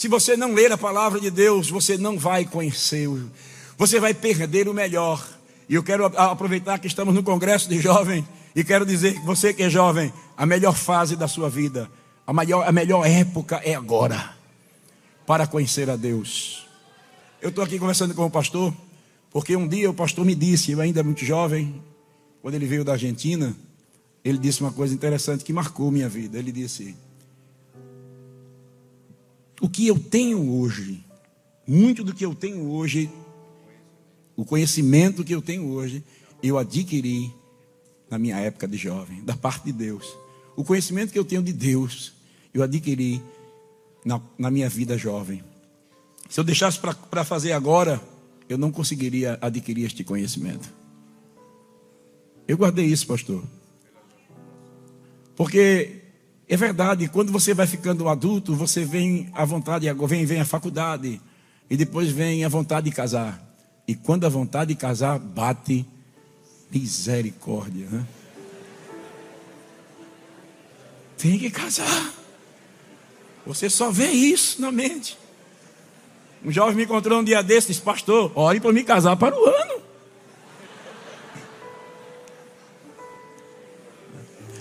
Se 0.01 0.07
você 0.07 0.35
não 0.35 0.53
ler 0.53 0.71
a 0.71 0.77
palavra 0.77 1.19
de 1.19 1.29
Deus, 1.29 1.69
você 1.69 1.95
não 1.95 2.17
vai 2.17 2.43
conhecer, 2.43 3.07
você 3.77 3.99
vai 3.99 4.13
perder 4.13 4.67
o 4.67 4.73
melhor. 4.73 5.23
E 5.69 5.75
eu 5.75 5.83
quero 5.83 6.05
aproveitar 6.05 6.79
que 6.79 6.87
estamos 6.87 7.13
no 7.13 7.21
congresso 7.21 7.69
de 7.69 7.79
jovem 7.79 8.27
e 8.55 8.63
quero 8.63 8.85
dizer 8.85 9.13
que 9.13 9.25
você 9.25 9.53
que 9.53 9.63
é 9.63 9.69
jovem, 9.69 10.11
a 10.35 10.45
melhor 10.45 10.75
fase 10.75 11.15
da 11.15 11.27
sua 11.27 11.49
vida, 11.49 11.89
a, 12.25 12.33
maior, 12.33 12.67
a 12.67 12.71
melhor 12.71 13.05
época 13.05 13.61
é 13.63 13.75
agora 13.75 14.35
para 15.25 15.47
conhecer 15.47 15.89
a 15.89 15.95
Deus. 15.95 16.60
Eu 17.41 17.49
estou 17.49 17.63
aqui 17.63 17.79
conversando 17.79 18.13
com 18.13 18.23
o 18.23 18.29
pastor, 18.29 18.71
porque 19.31 19.55
um 19.55 19.67
dia 19.67 19.89
o 19.89 19.93
pastor 19.95 20.23
me 20.23 20.35
disse, 20.35 20.71
eu 20.71 20.79
ainda 20.79 21.01
muito 21.01 21.25
jovem, 21.25 21.81
quando 22.39 22.53
ele 22.53 22.67
veio 22.67 22.85
da 22.85 22.91
Argentina, 22.91 23.55
ele 24.23 24.37
disse 24.37 24.61
uma 24.61 24.71
coisa 24.71 24.93
interessante 24.93 25.43
que 25.43 25.51
marcou 25.51 25.89
minha 25.89 26.07
vida. 26.07 26.37
Ele 26.37 26.51
disse: 26.51 26.95
O 29.59 29.67
que 29.67 29.87
eu 29.87 29.97
tenho 29.97 30.51
hoje, 30.53 31.03
muito 31.67 32.03
do 32.03 32.13
que 32.13 32.23
eu 32.23 32.35
tenho 32.35 32.69
hoje, 32.69 33.09
o 34.35 34.45
conhecimento 34.45 35.23
que 35.23 35.33
eu 35.33 35.41
tenho 35.41 35.67
hoje, 35.67 36.03
eu 36.43 36.59
adquiri 36.59 37.33
na 38.07 38.19
minha 38.19 38.37
época 38.37 38.67
de 38.67 38.77
jovem, 38.77 39.23
da 39.23 39.35
parte 39.35 39.65
de 39.65 39.71
Deus. 39.71 40.15
O 40.55 40.63
conhecimento 40.63 41.11
que 41.11 41.17
eu 41.17 41.25
tenho 41.25 41.41
de 41.41 41.53
Deus, 41.53 42.13
eu 42.53 42.61
adquiri 42.61 43.19
na, 44.05 44.21
na 44.37 44.51
minha 44.51 44.69
vida 44.69 44.95
jovem. 44.95 45.43
Se 46.31 46.39
eu 46.39 46.45
deixasse 46.45 46.79
para 46.79 47.25
fazer 47.25 47.51
agora, 47.51 48.01
eu 48.47 48.57
não 48.57 48.71
conseguiria 48.71 49.37
adquirir 49.41 49.85
este 49.85 50.01
conhecimento. 50.01 50.73
Eu 52.47 52.55
guardei 52.55 52.85
isso, 52.85 53.05
pastor. 53.05 53.43
Porque 55.35 56.03
é 56.47 56.55
verdade, 56.55 57.09
quando 57.09 57.33
você 57.33 57.53
vai 57.53 57.67
ficando 57.67 58.07
adulto, 58.07 58.55
você 58.55 58.85
vem 58.85 59.29
à 59.33 59.43
vontade, 59.43 59.91
vem, 60.07 60.25
vem 60.25 60.39
a 60.39 60.45
faculdade, 60.45 61.19
e 61.69 61.75
depois 61.75 62.09
vem 62.09 62.45
a 62.45 62.49
vontade 62.49 62.89
de 62.89 62.95
casar. 62.95 63.45
E 63.85 63.93
quando 63.93 64.25
a 64.25 64.29
vontade 64.29 64.73
de 64.73 64.79
casar 64.79 65.19
bate, 65.19 65.85
misericórdia. 66.71 67.89
Né? 67.89 68.07
Tem 71.17 71.37
que 71.37 71.51
casar. 71.51 72.13
Você 73.45 73.69
só 73.69 73.91
vê 73.91 74.11
isso 74.11 74.61
na 74.61 74.71
mente. 74.71 75.19
Um 76.43 76.51
jovem 76.51 76.75
me 76.75 76.83
encontrou 76.83 77.19
um 77.19 77.23
dia 77.23 77.43
desses, 77.43 77.67
disse, 77.67 77.81
pastor, 77.81 78.31
ore 78.33 78.59
para 78.59 78.73
me 78.73 78.83
casar 78.83 79.15
para 79.15 79.35
o 79.35 79.45
ano. 79.45 79.81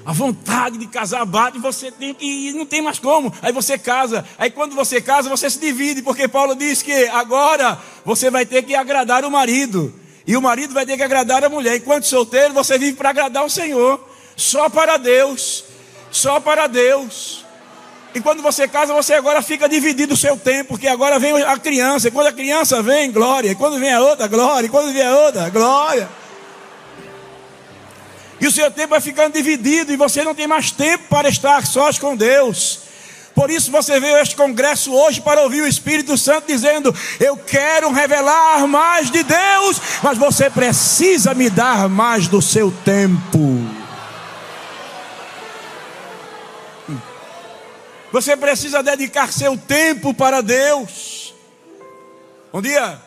A 0.04 0.12
vontade 0.12 0.78
de 0.78 0.86
casar 0.86 1.24
bate, 1.24 1.58
você 1.58 1.90
tem 1.90 2.12
que 2.12 2.52
não 2.52 2.66
tem 2.66 2.82
mais 2.82 2.98
como. 2.98 3.32
Aí 3.42 3.52
você 3.52 3.78
casa. 3.78 4.26
Aí 4.38 4.50
quando 4.50 4.74
você 4.74 5.00
casa, 5.00 5.28
você 5.28 5.48
se 5.48 5.60
divide, 5.60 6.02
porque 6.02 6.26
Paulo 6.26 6.54
diz 6.54 6.82
que 6.82 7.06
agora 7.08 7.78
você 8.04 8.30
vai 8.30 8.44
ter 8.44 8.62
que 8.62 8.74
agradar 8.74 9.24
o 9.24 9.30
marido. 9.30 9.94
E 10.26 10.36
o 10.36 10.42
marido 10.42 10.74
vai 10.74 10.84
ter 10.84 10.96
que 10.96 11.02
agradar 11.02 11.44
a 11.44 11.48
mulher. 11.48 11.76
Enquanto 11.76 12.04
solteiro, 12.04 12.52
você 12.54 12.78
vive 12.78 12.96
para 12.96 13.10
agradar 13.10 13.44
o 13.44 13.50
Senhor. 13.50 14.00
Só 14.36 14.68
para 14.68 14.96
Deus. 14.96 15.64
Só 16.10 16.40
para 16.40 16.66
Deus. 16.66 17.39
E 18.14 18.20
quando 18.20 18.42
você 18.42 18.66
casa, 18.66 18.92
você 18.92 19.14
agora 19.14 19.40
fica 19.40 19.68
dividido 19.68 20.14
o 20.14 20.16
seu 20.16 20.36
tempo, 20.36 20.70
porque 20.70 20.88
agora 20.88 21.18
vem 21.18 21.42
a 21.42 21.56
criança. 21.56 22.08
E 22.08 22.10
quando 22.10 22.26
a 22.26 22.32
criança 22.32 22.82
vem, 22.82 23.12
glória. 23.12 23.50
E 23.50 23.54
quando 23.54 23.78
vem 23.78 23.92
a 23.92 24.00
outra, 24.00 24.26
glória. 24.26 24.66
E 24.66 24.70
quando 24.70 24.92
vem 24.92 25.02
a 25.02 25.16
outra, 25.16 25.48
glória. 25.48 26.08
E 28.40 28.46
o 28.46 28.50
seu 28.50 28.70
tempo 28.70 28.88
vai 28.88 29.00
ficando 29.00 29.34
dividido 29.34 29.92
e 29.92 29.96
você 29.96 30.24
não 30.24 30.34
tem 30.34 30.46
mais 30.46 30.70
tempo 30.70 31.04
para 31.08 31.28
estar 31.28 31.66
sós 31.66 31.98
com 31.98 32.16
Deus. 32.16 32.80
Por 33.34 33.50
isso 33.50 33.70
você 33.70 34.00
veio 34.00 34.16
a 34.16 34.22
este 34.22 34.34
congresso 34.34 34.92
hoje 34.92 35.20
para 35.20 35.42
ouvir 35.42 35.62
o 35.62 35.66
Espírito 35.66 36.16
Santo 36.18 36.46
dizendo: 36.48 36.94
Eu 37.20 37.36
quero 37.36 37.92
revelar 37.92 38.66
mais 38.66 39.10
de 39.10 39.22
Deus, 39.22 39.80
mas 40.02 40.18
você 40.18 40.50
precisa 40.50 41.32
me 41.34 41.48
dar 41.48 41.88
mais 41.88 42.26
do 42.26 42.42
seu 42.42 42.72
tempo. 42.84 43.79
Você 48.12 48.36
precisa 48.36 48.82
dedicar 48.82 49.32
seu 49.32 49.56
tempo 49.56 50.12
para 50.12 50.40
Deus. 50.40 51.32
Um 52.52 52.60
dia, 52.60 53.00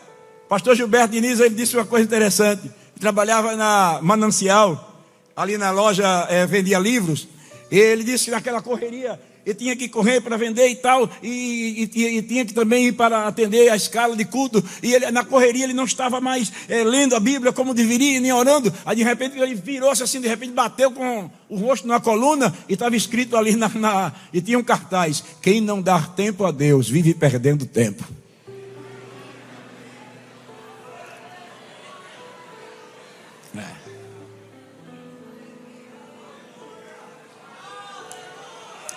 pastor 0.48 0.74
Gilberto 0.74 1.12
Diniz, 1.12 1.40
ele 1.40 1.54
disse 1.54 1.76
uma 1.76 1.84
coisa 1.84 2.04
interessante. 2.04 2.64
Ele 2.64 3.00
trabalhava 3.00 3.54
na 3.54 3.98
Manancial, 4.00 5.02
ali 5.36 5.58
na 5.58 5.70
loja, 5.70 6.26
é, 6.30 6.46
vendia 6.46 6.78
livros. 6.78 7.28
E 7.70 7.78
ele 7.78 8.02
disse 8.02 8.26
que 8.26 8.30
naquela 8.30 8.62
correria, 8.62 9.20
e 9.44 9.54
tinha 9.54 9.76
que 9.76 9.88
correr 9.88 10.20
para 10.20 10.36
vender 10.36 10.68
e 10.68 10.76
tal, 10.76 11.08
e, 11.22 11.88
e, 11.94 12.18
e, 12.18 12.22
tinha 12.22 12.44
que 12.44 12.54
também 12.54 12.86
ir 12.86 12.92
para 12.92 13.26
atender 13.26 13.70
a 13.70 13.76
escala 13.76 14.16
de 14.16 14.24
culto, 14.24 14.62
e 14.82 14.94
ele, 14.94 15.10
na 15.10 15.24
correria 15.24 15.64
ele 15.64 15.72
não 15.72 15.84
estava 15.84 16.20
mais 16.20 16.52
é, 16.68 16.82
lendo 16.84 17.14
a 17.14 17.20
Bíblia 17.20 17.52
como 17.52 17.74
deveria, 17.74 18.20
nem 18.20 18.32
orando, 18.32 18.72
aí 18.84 18.96
de 18.96 19.02
repente 19.02 19.38
ele 19.38 19.54
virou-se 19.54 20.02
assim, 20.02 20.20
de 20.20 20.28
repente 20.28 20.52
bateu 20.52 20.90
com 20.90 21.30
o 21.48 21.56
rosto 21.56 21.86
na 21.86 22.00
coluna, 22.00 22.54
e 22.68 22.74
estava 22.74 22.96
escrito 22.96 23.36
ali 23.36 23.56
na, 23.56 23.68
na, 23.68 24.12
e 24.32 24.40
tinha 24.40 24.58
um 24.58 24.64
cartaz, 24.64 25.22
quem 25.42 25.60
não 25.60 25.82
dá 25.82 26.00
tempo 26.00 26.44
a 26.44 26.50
Deus, 26.50 26.88
vive 26.88 27.14
perdendo 27.14 27.66
tempo. 27.66 28.04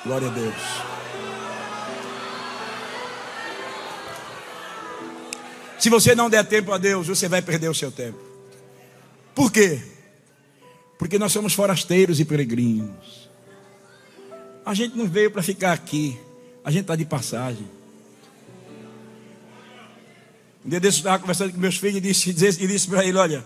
Glória 0.07 0.29
a 0.29 0.31
Deus. 0.31 0.55
Se 5.77 5.89
você 5.89 6.15
não 6.15 6.29
der 6.29 6.45
tempo 6.45 6.71
a 6.71 6.77
Deus, 6.77 7.07
você 7.07 7.27
vai 7.27 7.41
perder 7.41 7.67
o 7.69 7.75
seu 7.75 7.91
tempo. 7.91 8.17
Por 9.35 9.51
quê? 9.51 9.81
Porque 10.97 11.19
nós 11.19 11.33
somos 11.33 11.53
forasteiros 11.53 12.21
e 12.21 12.25
peregrinos. 12.25 13.29
A 14.65 14.73
gente 14.73 14.97
não 14.97 15.07
veio 15.07 15.29
para 15.29 15.43
ficar 15.43 15.73
aqui. 15.73 16.17
A 16.63 16.71
gente 16.71 16.83
está 16.83 16.95
de 16.95 17.03
passagem. 17.03 17.67
Um 20.65 20.69
dia 20.69 20.79
desses 20.79 20.99
eu 20.99 21.01
estava 21.01 21.19
conversando 21.19 21.51
com 21.51 21.59
meus 21.59 21.75
filhos 21.75 21.97
e 21.97 22.01
disse, 22.01 22.31
disse, 22.31 22.65
disse 22.65 22.87
para 22.87 23.05
ele: 23.05 23.17
Olha, 23.17 23.45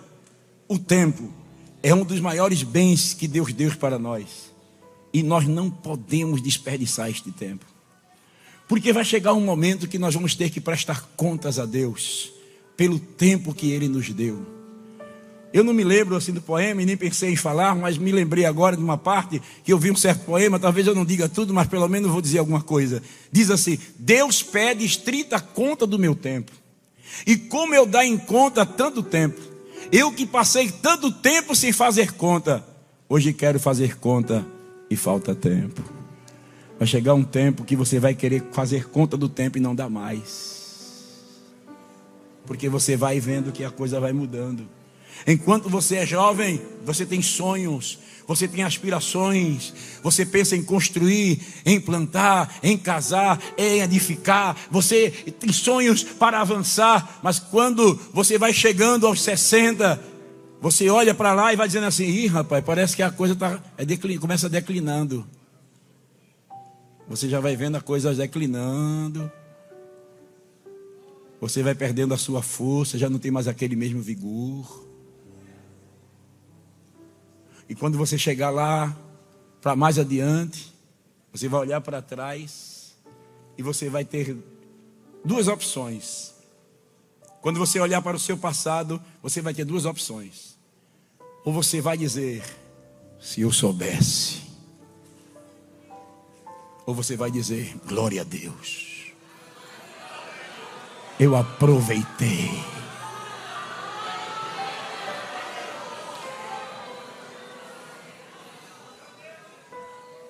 o 0.68 0.78
tempo 0.78 1.34
é 1.82 1.92
um 1.92 2.04
dos 2.04 2.20
maiores 2.20 2.62
bens 2.62 3.16
que 3.16 3.28
Deus 3.28 3.52
deu 3.52 3.76
para 3.78 3.98
nós. 3.98 4.51
E 5.14 5.22
nós 5.24 5.48
não 5.48 5.70
podemos 5.70 6.42
desperdiçar 6.42 7.10
este 7.10 7.32
tempo. 7.32 7.66
Porque 8.68 8.94
vai 8.94 9.04
chegar 9.04 9.34
um 9.34 9.42
momento 9.42 9.88
que 9.88 10.00
nós 10.00 10.14
vamos 10.14 10.34
ter 10.34 10.50
que 10.50 10.62
prestar 10.62 11.02
contas 11.18 11.60
a 11.60 11.66
Deus 11.66 12.32
pelo 12.78 12.98
tempo 12.98 13.54
que 13.54 13.70
Ele 13.72 13.90
nos 13.90 14.10
deu. 14.10 14.46
Eu 15.54 15.64
não 15.64 15.74
me 15.74 15.84
lembro 15.84 16.16
assim 16.16 16.32
do 16.32 16.42
poema 16.42 16.82
e 16.82 16.86
nem 16.86 16.96
pensei 16.96 17.32
em 17.32 17.36
falar, 17.36 17.76
mas 17.76 17.98
me 17.98 18.12
lembrei 18.12 18.46
agora 18.46 18.78
de 18.78 18.82
uma 18.82 18.98
parte 18.98 19.42
que 19.64 19.74
eu 19.74 19.78
vi 19.78 19.92
um 19.92 19.96
certo 19.96 20.24
poema, 20.24 20.58
talvez 20.58 20.88
eu 20.88 20.96
não 20.96 21.04
diga 21.04 21.28
tudo, 21.28 21.54
mas 21.54 21.68
pelo 21.68 21.90
menos 21.90 22.10
vou 22.10 22.22
dizer 22.22 22.40
alguma 22.40 22.62
coisa. 22.62 23.04
Diz 23.30 23.52
assim: 23.52 23.78
Deus 24.00 24.42
pede 24.42 24.86
estrita 24.86 25.40
conta 25.42 25.86
do 25.86 26.00
meu 26.00 26.16
tempo. 26.16 26.54
E 27.28 27.36
como 27.36 27.76
eu 27.76 27.86
dar 27.86 28.06
em 28.06 28.18
conta 28.18 28.66
tanto 28.66 29.04
tempo, 29.04 29.42
eu 29.92 30.14
que 30.14 30.26
passei 30.26 30.72
tanto 30.72 31.12
tempo 31.12 31.54
sem 31.54 31.74
fazer 31.74 32.14
conta, 32.14 32.66
hoje 33.10 33.34
quero 33.34 33.60
fazer 33.60 33.98
conta 33.98 34.46
e 34.92 34.96
falta 34.98 35.34
tempo. 35.34 35.82
Vai 36.78 36.86
chegar 36.86 37.14
um 37.14 37.24
tempo 37.24 37.64
que 37.64 37.78
você 37.78 37.98
vai 37.98 38.14
querer 38.14 38.44
fazer 38.52 38.90
conta 38.90 39.16
do 39.16 39.30
tempo 39.30 39.58
e 39.58 39.62
não 39.62 39.74
dá 39.74 39.90
mais. 39.90 41.16
Porque 42.46 42.68
você 42.68 42.98
vai 42.98 43.18
vendo 43.18 43.54
que 43.54 43.64
a 43.64 43.72
coisa 43.72 44.02
vai 44.02 44.12
mudando. 44.12 44.68
Enquanto 45.26 45.70
você 45.70 45.98
é 45.98 46.06
jovem, 46.06 46.62
você 46.84 47.06
tem 47.06 47.22
sonhos, 47.22 48.00
você 48.28 48.48
tem 48.48 48.64
aspirações, 48.64 49.74
você 50.04 50.26
pensa 50.26 50.58
em 50.58 50.64
construir, 50.64 51.40
em 51.66 51.80
plantar, 51.80 52.60
em 52.62 52.78
casar, 52.78 53.40
em 53.58 53.82
edificar, 53.82 54.58
você 54.70 55.10
tem 55.40 55.54
sonhos 55.54 56.04
para 56.04 56.42
avançar, 56.42 57.20
mas 57.24 57.40
quando 57.40 57.98
você 58.14 58.38
vai 58.38 58.52
chegando 58.52 59.08
aos 59.08 59.22
60, 59.22 60.11
você 60.62 60.88
olha 60.92 61.16
para 61.16 61.34
lá 61.34 61.52
e 61.52 61.56
vai 61.56 61.66
dizendo 61.66 61.88
assim: 61.88 62.06
ih, 62.06 62.28
rapaz, 62.28 62.64
parece 62.64 62.96
que 62.96 63.02
a 63.02 63.10
coisa 63.10 63.36
tá, 63.36 63.60
é 63.76 63.84
declin, 63.84 64.20
começa 64.20 64.48
declinando. 64.48 65.28
Você 67.08 67.28
já 67.28 67.40
vai 67.40 67.56
vendo 67.56 67.78
a 67.78 67.82
coisa 67.82 68.14
declinando. 68.14 69.30
Você 71.42 71.64
vai 71.64 71.74
perdendo 71.74 72.14
a 72.14 72.18
sua 72.18 72.44
força, 72.44 73.00
já 73.00 73.10
não 73.10 73.18
tem 73.18 73.32
mais 73.32 73.48
aquele 73.48 73.76
mesmo 73.76 74.00
vigor. 74.04 74.88
E 77.68 77.74
quando 77.74 77.98
você 77.98 78.16
chegar 78.16 78.52
lá, 78.52 78.96
para 79.62 79.76
mais 79.76 79.98
adiante, 79.98 80.72
você 81.32 81.48
vai 81.48 81.62
olhar 81.62 81.82
para 81.82 82.04
trás 82.04 82.96
e 83.58 83.64
você 83.64 83.90
vai 83.90 84.06
ter 84.06 84.38
duas 85.26 85.48
opções. 85.48 86.36
Quando 87.42 87.58
você 87.58 87.80
olhar 87.80 88.02
para 88.04 88.16
o 88.16 88.20
seu 88.20 88.38
passado, 88.38 89.02
você 89.24 89.42
vai 89.42 89.54
ter 89.54 89.66
duas 89.66 89.86
opções. 89.86 90.51
Ou 91.44 91.52
você 91.52 91.82
vai 91.82 91.98
dizer, 91.98 92.44
se 93.20 93.42
eu 93.42 93.52
soubesse. 93.52 94.42
Ou 96.86 96.94
você 96.94 97.16
vai 97.16 97.32
dizer, 97.32 97.76
glória 97.88 98.22
a 98.22 98.24
Deus. 98.24 99.14
Eu 101.20 101.36
aproveitei. 101.36 102.52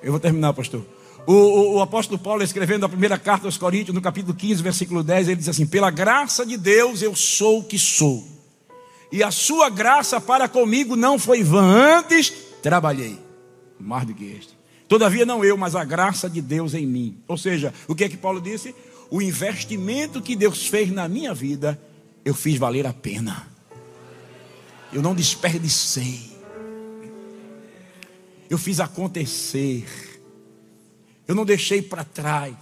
Eu 0.01 0.11
vou 0.11 0.19
terminar, 0.19 0.53
pastor. 0.53 0.83
O, 1.27 1.33
o, 1.33 1.75
o, 1.75 1.81
apóstolo 1.81 2.17
Paulo, 2.17 2.41
escrevendo 2.41 2.85
a 2.85 2.89
primeira 2.89 3.17
carta 3.17 3.47
aos 3.47 3.57
Coríntios, 3.57 3.93
no 3.93 4.01
capítulo 4.01 4.33
15, 4.33 4.63
versículo 4.63 5.03
10, 5.03 5.27
ele 5.27 5.35
diz 5.35 5.49
assim: 5.49 5.67
Pela 5.67 5.91
graça 5.91 6.45
de 6.45 6.57
Deus 6.57 7.01
eu 7.01 7.15
sou 7.15 7.59
o 7.59 7.63
que 7.63 7.77
sou 7.77 8.40
e 9.11 9.21
a 9.21 9.31
sua 9.31 9.69
graça 9.69 10.21
para 10.21 10.47
comigo 10.47 10.95
não 10.95 11.19
foi 11.19 11.43
vã, 11.43 11.97
antes 11.97 12.31
trabalhei 12.61 13.19
mais 13.79 14.05
do 14.05 14.13
que 14.13 14.25
este. 14.25 14.57
Todavia 14.87 15.25
não 15.25 15.43
eu, 15.43 15.57
mas 15.57 15.75
a 15.75 15.83
graça 15.83 16.29
de 16.29 16.41
Deus 16.41 16.73
em 16.73 16.85
mim. 16.85 17.17
Ou 17.27 17.37
seja, 17.37 17.73
o 17.87 17.95
que 17.95 18.03
é 18.03 18.09
que 18.09 18.17
Paulo 18.17 18.41
disse? 18.41 18.75
O 19.09 19.21
investimento 19.21 20.21
que 20.21 20.35
Deus 20.35 20.67
fez 20.67 20.91
na 20.91 21.07
minha 21.07 21.33
vida, 21.33 21.79
eu 22.23 22.33
fiz 22.33 22.57
valer 22.57 22.85
a 22.85 22.93
pena. 22.93 23.47
Eu 24.91 25.01
não 25.01 25.15
desperdicei. 25.15 26.31
Eu 28.49 28.57
fiz 28.57 28.81
acontecer. 28.81 29.85
Eu 31.25 31.35
não 31.35 31.45
deixei 31.45 31.81
para 31.81 32.03
trás. 32.03 32.55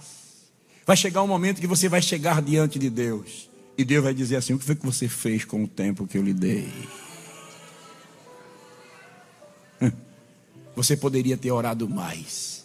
Vai 0.86 0.96
chegar 0.96 1.22
um 1.22 1.26
momento 1.26 1.60
que 1.60 1.66
você 1.66 1.88
vai 1.88 2.00
chegar 2.00 2.40
diante 2.40 2.78
de 2.78 2.88
Deus. 2.88 3.49
E 3.80 3.84
Deus 3.84 4.04
vai 4.04 4.12
dizer 4.12 4.36
assim: 4.36 4.52
O 4.52 4.58
que 4.58 4.64
foi 4.66 4.76
que 4.76 4.84
você 4.84 5.08
fez 5.08 5.42
com 5.42 5.64
o 5.64 5.66
tempo 5.66 6.06
que 6.06 6.18
eu 6.18 6.22
lhe 6.22 6.34
dei? 6.34 6.68
Você 10.76 10.94
poderia 10.98 11.34
ter 11.34 11.50
orado 11.50 11.88
mais. 11.88 12.62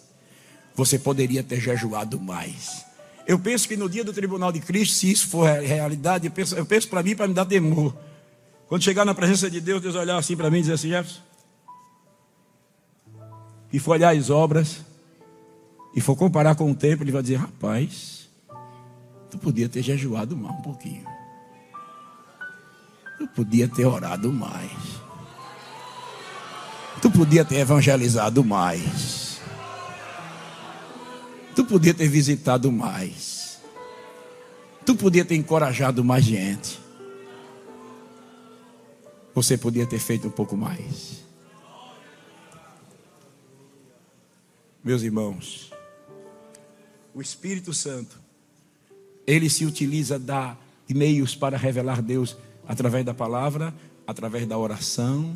Você 0.76 1.00
poderia 1.00 1.42
ter 1.42 1.62
jejuado 1.62 2.20
mais. 2.20 2.86
Eu 3.26 3.40
penso 3.40 3.66
que 3.66 3.78
no 3.78 3.90
dia 3.90 4.04
do 4.04 4.12
tribunal 4.12 4.52
de 4.52 4.60
Cristo, 4.60 4.94
se 4.96 5.10
isso 5.10 5.28
for 5.30 5.48
realidade, 5.48 6.28
eu 6.28 6.32
penso, 6.32 6.54
eu 6.54 6.66
penso 6.66 6.90
para 6.90 7.02
mim 7.02 7.16
para 7.16 7.30
me 7.30 7.34
dar 7.34 7.46
temor. 7.46 7.96
Quando 8.68 8.84
chegar 8.84 9.06
na 9.06 9.16
presença 9.16 9.50
de 9.50 9.62
Deus, 9.62 9.82
Deus 9.82 9.96
olhar 9.96 10.18
assim 10.18 10.36
para 10.36 10.52
mim 10.52 10.58
e 10.58 10.62
dizer 10.62 10.74
assim: 10.74 10.90
Jefferson, 10.90 11.22
e 13.72 13.80
for 13.80 13.92
olhar 13.92 14.14
as 14.14 14.30
obras, 14.30 14.82
e 15.96 16.02
for 16.02 16.18
comparar 16.18 16.56
com 16.56 16.70
o 16.70 16.76
tempo, 16.76 17.04
ele 17.04 17.14
vai 17.14 17.22
dizer: 17.22 17.38
rapaz, 17.38 18.25
tu 19.30 19.38
podia 19.38 19.68
ter 19.68 19.82
jejuado 19.82 20.36
mais 20.36 20.58
um 20.58 20.62
pouquinho. 20.62 21.06
Tu 23.18 23.28
podia 23.28 23.68
ter 23.68 23.86
orado 23.86 24.32
mais. 24.32 24.72
Tu 27.02 27.12
podia 27.12 27.46
ter 27.46 27.58
evangelizado 27.58 28.44
mais. 28.44 29.40
Tu 31.56 31.64
podia 31.64 31.94
ter 31.94 32.08
visitado 32.08 32.72
mais. 32.72 33.62
Tu 34.86 34.96
podia 34.96 35.24
ter 35.24 35.36
encorajado 35.36 36.04
mais 36.04 36.24
gente. 36.24 36.80
Você 39.34 39.58
podia 39.58 39.86
ter 39.86 40.00
feito 40.00 40.28
um 40.28 40.32
pouco 40.32 40.56
mais. 40.56 41.24
Meus 44.84 45.02
irmãos, 45.02 45.72
o 47.14 47.22
Espírito 47.22 47.74
Santo, 47.74 48.20
ele 49.26 49.50
se 49.50 49.66
utiliza 49.66 50.20
da, 50.20 50.58
de 50.88 50.94
meios 50.94 51.36
para 51.36 51.58
revelar 51.58 52.02
Deus 52.02 52.38
através 52.68 53.06
da 53.06 53.14
palavra, 53.14 53.74
através 54.08 54.48
da 54.48 54.58
oração 54.58 55.36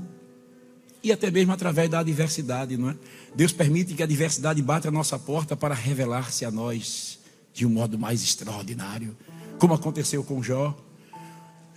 e 1.04 1.12
até 1.12 1.32
mesmo 1.32 1.54
através 1.54 1.90
da 1.90 2.00
adversidade, 2.00 2.78
não 2.78 2.90
é? 2.90 2.96
Deus 3.34 3.52
permite 3.52 3.94
que 3.94 4.02
a 4.02 4.06
adversidade 4.06 4.62
bata 4.62 4.90
a 4.90 4.92
nossa 4.92 5.18
porta 5.18 5.56
para 5.56 5.74
revelar-se 5.74 6.44
a 6.44 6.52
nós 6.52 7.20
de 7.54 7.66
um 7.66 7.70
modo 7.70 7.98
mais 7.98 8.24
extraordinário, 8.24 9.16
como 9.58 9.74
aconteceu 9.74 10.24
com 10.24 10.44
Jó. 10.44 10.78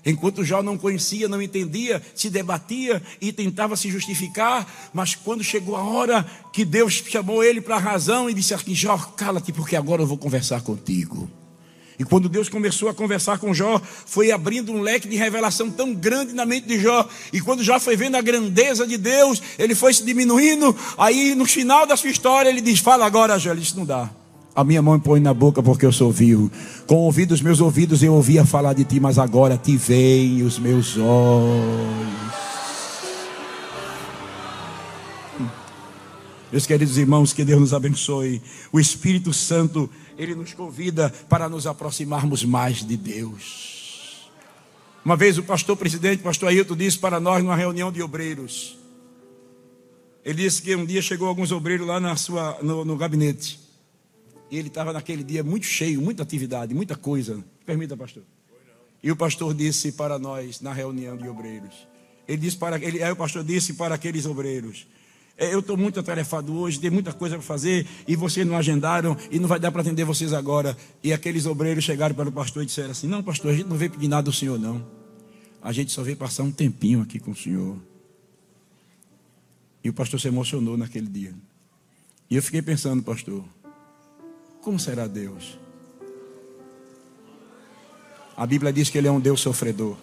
Enquanto 0.04 0.44
Jó 0.44 0.62
não 0.62 0.76
conhecia, 0.76 1.28
não 1.28 1.40
entendia, 1.40 2.02
se 2.14 2.28
debatia 2.28 3.00
e 3.20 3.32
tentava 3.32 3.76
se 3.76 3.88
justificar, 3.88 4.90
mas 4.92 5.14
quando 5.14 5.44
chegou 5.44 5.76
a 5.76 5.84
hora 5.84 6.24
que 6.52 6.64
Deus 6.64 6.94
chamou 6.94 7.44
ele 7.44 7.60
para 7.60 7.76
a 7.76 7.80
razão 7.80 8.28
e 8.28 8.34
disse 8.34 8.52
assim: 8.52 8.74
Jó, 8.74 8.96
cala-te, 8.98 9.52
porque 9.52 9.76
agora 9.76 10.02
eu 10.02 10.06
vou 10.06 10.18
conversar 10.18 10.62
contigo. 10.62 11.30
E 12.02 12.04
quando 12.04 12.28
Deus 12.28 12.48
começou 12.48 12.88
a 12.88 12.94
conversar 12.94 13.38
com 13.38 13.54
Jó, 13.54 13.80
foi 14.04 14.32
abrindo 14.32 14.72
um 14.72 14.80
leque 14.80 15.06
de 15.06 15.14
revelação 15.14 15.70
tão 15.70 15.94
grande 15.94 16.32
na 16.32 16.44
mente 16.44 16.66
de 16.66 16.80
Jó. 16.80 17.08
E 17.32 17.40
quando 17.40 17.62
Jó 17.62 17.78
foi 17.78 17.94
vendo 17.94 18.16
a 18.16 18.20
grandeza 18.20 18.84
de 18.84 18.98
Deus, 18.98 19.40
ele 19.56 19.72
foi 19.72 19.94
se 19.94 20.04
diminuindo. 20.04 20.74
Aí 20.98 21.32
no 21.36 21.46
final 21.46 21.86
da 21.86 21.96
sua 21.96 22.10
história, 22.10 22.48
ele 22.48 22.60
diz: 22.60 22.80
Fala 22.80 23.06
agora, 23.06 23.38
Jó. 23.38 23.52
Ele 23.52 23.62
Não 23.76 23.84
dá. 23.84 24.10
A 24.52 24.64
minha 24.64 24.82
mão 24.82 24.98
põe 24.98 25.20
na 25.20 25.32
boca 25.32 25.62
porque 25.62 25.86
eu 25.86 25.92
sou 25.92 26.10
vivo. 26.10 26.50
Com 26.88 26.96
ouvidos 26.96 27.40
meus 27.40 27.60
ouvidos 27.60 28.02
eu 28.02 28.14
ouvia 28.14 28.44
falar 28.44 28.72
de 28.72 28.82
ti, 28.82 28.98
mas 28.98 29.16
agora 29.16 29.56
te 29.56 29.76
veem 29.76 30.42
os 30.42 30.58
meus 30.58 30.96
olhos. 30.98 32.32
Meus 36.52 36.66
queridos 36.66 36.98
irmãos, 36.98 37.32
que 37.32 37.46
Deus 37.46 37.60
nos 37.60 37.72
abençoe. 37.72 38.42
O 38.70 38.78
Espírito 38.78 39.32
Santo, 39.32 39.88
ele 40.16 40.34
nos 40.34 40.52
convida 40.52 41.10
para 41.28 41.48
nos 41.48 41.66
aproximarmos 41.66 42.44
mais 42.44 42.84
de 42.84 42.96
Deus. 42.96 44.30
Uma 45.04 45.16
vez 45.16 45.36
o 45.36 45.42
pastor 45.42 45.76
presidente, 45.76 46.22
pastor 46.22 46.48
Ailton, 46.48 46.76
disse 46.76 46.98
para 46.98 47.18
nós 47.18 47.42
numa 47.42 47.56
reunião 47.56 47.90
de 47.90 48.00
obreiros. 48.02 48.78
Ele 50.24 50.44
disse 50.44 50.62
que 50.62 50.76
um 50.76 50.86
dia 50.86 51.02
chegou 51.02 51.26
alguns 51.26 51.50
obreiros 51.50 51.86
lá 51.86 51.98
na 51.98 52.14
sua, 52.14 52.58
no, 52.62 52.84
no 52.84 52.96
gabinete. 52.96 53.58
E 54.48 54.56
ele 54.56 54.68
estava 54.68 54.92
naquele 54.92 55.24
dia 55.24 55.42
muito 55.42 55.66
cheio, 55.66 56.00
muita 56.00 56.22
atividade, 56.22 56.72
muita 56.72 56.94
coisa. 56.94 57.42
Permita, 57.66 57.96
pastor. 57.96 58.22
E 59.02 59.10
o 59.10 59.16
pastor 59.16 59.52
disse 59.52 59.92
para 59.92 60.18
nós, 60.18 60.60
na 60.60 60.72
reunião 60.72 61.16
de 61.16 61.26
obreiros. 61.26 61.88
Ele 62.28 62.38
disse 62.38 62.56
para 62.56 62.76
ele, 62.76 63.02
aí 63.02 63.10
o 63.10 63.16
pastor 63.16 63.42
disse 63.42 63.74
para 63.74 63.96
aqueles 63.96 64.24
obreiros: 64.26 64.86
Eu 65.38 65.60
estou 65.60 65.76
muito 65.76 65.98
atarefado 65.98 66.54
hoje, 66.54 66.78
tem 66.78 66.90
muita 66.90 67.12
coisa 67.12 67.36
para 67.36 67.44
fazer, 67.44 67.86
e 68.06 68.14
vocês 68.14 68.46
não 68.46 68.56
agendaram, 68.56 69.16
e 69.30 69.38
não 69.38 69.48
vai 69.48 69.58
dar 69.58 69.72
para 69.72 69.80
atender 69.80 70.04
vocês 70.04 70.32
agora. 70.32 70.76
E 71.02 71.12
aqueles 71.12 71.46
obreiros 71.46 71.82
chegaram 71.82 72.14
para 72.14 72.28
o 72.28 72.32
pastor 72.32 72.62
e 72.62 72.66
disseram 72.66 72.90
assim: 72.90 73.06
Não, 73.06 73.22
pastor, 73.22 73.50
a 73.50 73.54
gente 73.54 73.68
não 73.68 73.76
veio 73.76 73.90
pedir 73.90 74.08
nada 74.08 74.22
do 74.22 74.32
senhor, 74.32 74.58
não. 74.58 74.84
A 75.62 75.72
gente 75.72 75.92
só 75.92 76.02
veio 76.02 76.16
passar 76.16 76.42
um 76.42 76.50
tempinho 76.50 77.00
aqui 77.00 77.18
com 77.18 77.30
o 77.30 77.36
senhor. 77.36 77.76
E 79.82 79.88
o 79.88 79.92
pastor 79.92 80.20
se 80.20 80.28
emocionou 80.28 80.76
naquele 80.76 81.08
dia. 81.08 81.34
E 82.28 82.36
eu 82.36 82.42
fiquei 82.42 82.62
pensando, 82.62 83.02
pastor. 83.02 83.44
Como 84.60 84.78
será 84.78 85.06
Deus? 85.06 85.58
A 88.36 88.46
Bíblia 88.46 88.72
diz 88.72 88.88
que 88.88 88.96
Ele 88.96 89.08
é 89.08 89.10
um 89.10 89.20
Deus 89.20 89.40
sofredor. 89.40 89.96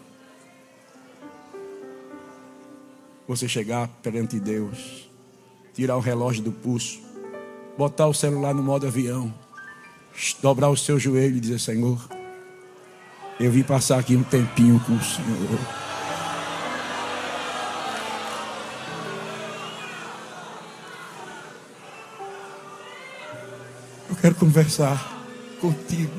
Você 3.28 3.48
chegar 3.48 3.88
perante 4.02 4.40
Deus, 4.40 5.09
tirar 5.80 5.96
o 5.96 6.02
relógio 6.02 6.44
do 6.44 6.52
pulso, 6.52 7.00
botar 7.78 8.08
o 8.08 8.14
celular 8.14 8.54
no 8.54 8.62
modo 8.62 8.86
avião, 8.86 9.34
dobrar 10.42 10.70
o 10.70 10.76
seu 10.76 11.00
joelho 11.00 11.38
e 11.38 11.40
dizer: 11.40 11.58
Senhor, 11.58 11.98
eu 13.40 13.50
vim 13.50 13.64
passar 13.64 13.98
aqui 13.98 14.14
um 14.14 14.24
tempinho 14.24 14.78
com 14.82 14.94
o 14.94 15.02
Senhor. 15.02 15.60
quero 24.22 24.36
conversar 24.36 25.18
contigo. 25.62 26.12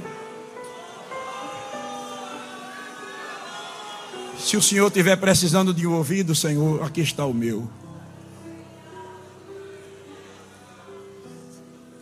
Se 4.38 4.56
o 4.56 4.62
Senhor 4.62 4.86
estiver 4.86 5.16
precisando 5.16 5.74
de 5.74 5.86
um 5.86 5.92
ouvido, 5.92 6.34
Senhor, 6.34 6.82
aqui 6.82 7.02
está 7.02 7.26
o 7.26 7.34
meu. 7.34 7.68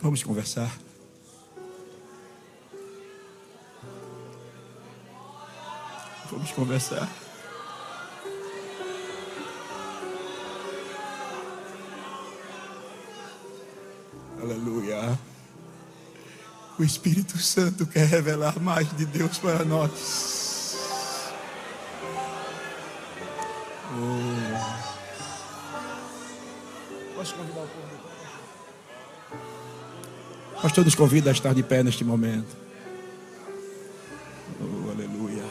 Vamos 0.01 0.23
conversar. 0.23 0.71
Vamos 6.31 6.51
conversar. 6.51 7.09
Aleluia. 14.41 15.19
O 16.77 16.83
Espírito 16.83 17.37
Santo 17.37 17.85
quer 17.85 18.05
revelar 18.05 18.57
mais 18.61 18.89
de 18.95 19.05
Deus 19.05 19.37
para 19.37 19.65
nós. 19.65 21.19
Oh. 23.91 24.39
Posso 27.15 27.35
convidar 27.35 27.63
o 27.63 27.67
povo? 27.67 27.98
Pastor 30.61 30.83
nos 30.83 30.95
convida 30.95 31.29
a 31.29 31.33
estar 31.33 31.53
de 31.53 31.63
pé 31.63 31.83
neste 31.83 32.03
momento. 32.03 32.57
Oh, 34.59 34.91
aleluia. 34.91 35.43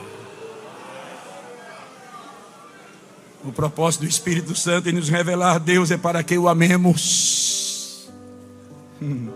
O 3.42 3.50
propósito 3.50 4.02
do 4.02 4.06
Espírito 4.08 4.54
Santo 4.54 4.90
em 4.90 4.92
nos 4.92 5.08
revelar 5.08 5.58
Deus 5.60 5.90
é 5.90 5.96
para 5.96 6.22
que 6.22 6.36
o 6.36 6.46
amemos. 6.46 8.06
Hum. 9.00 9.30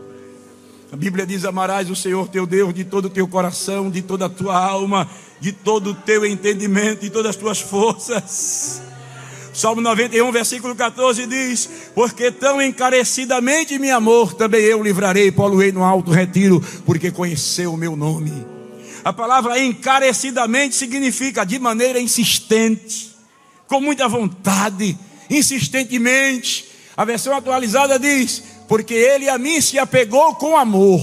A 0.93 0.97
Bíblia 0.97 1.25
diz: 1.25 1.47
Amarás 1.47 1.89
o 1.89 1.97
Senhor 1.97 2.29
teu 2.29 2.47
Deus 2.47 2.75
de 2.75 2.85
todo 2.85 3.07
o 3.07 3.11
teu 3.11 3.27
coração, 3.27 3.91
de 3.91 4.03
toda 4.03 4.27
a 4.27 4.29
tua 4.29 4.55
alma, 4.55 5.09
de 5.41 5.53
todo 5.53 5.93
o 5.93 5.95
teu 5.95 6.27
entendimento, 6.27 7.01
de 7.01 7.09
todas 7.09 7.31
as 7.31 7.37
tuas 7.37 7.61
forças. 7.61 8.83
Salmo 9.53 9.83
91, 9.83 10.33
versículo 10.33 10.75
14 10.75 11.27
diz: 11.27 11.69
Porque 11.95 12.31
tão 12.31 12.61
encarecidamente 12.61 13.79
me 13.79 13.91
amor, 13.91 14.33
também 14.33 14.63
eu 14.63 14.83
livrarei, 14.83 15.31
poluei 15.31 15.71
no 15.71 15.85
alto 15.85 16.11
retiro, 16.11 16.63
porque 16.87 17.11
conheceu 17.11 17.75
o 17.75 17.77
meu 17.77 17.95
nome. 17.95 18.47
A 19.05 19.13
palavra 19.13 19.59
encarecidamente 19.59 20.75
significa 20.75 21.45
de 21.45 21.59
maneira 21.59 22.01
insistente, 22.01 23.15
com 23.67 23.81
muita 23.81 24.09
vontade, 24.09 24.97
insistentemente. 25.29 26.71
A 26.97 27.05
versão 27.05 27.37
atualizada 27.37 27.99
diz: 27.99 28.43
porque 28.67 28.95
ele 28.95 29.29
a 29.29 29.37
mim 29.37 29.61
se 29.61 29.79
apegou 29.79 30.35
com 30.37 30.57
amor. 30.57 31.03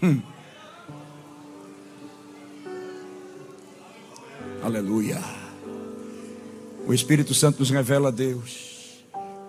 Hum. 0.00 0.20
Aleluia. 4.62 5.41
O 6.86 6.92
Espírito 6.92 7.32
Santo 7.34 7.60
nos 7.60 7.70
revela 7.70 8.08
a 8.08 8.10
Deus 8.10 9.02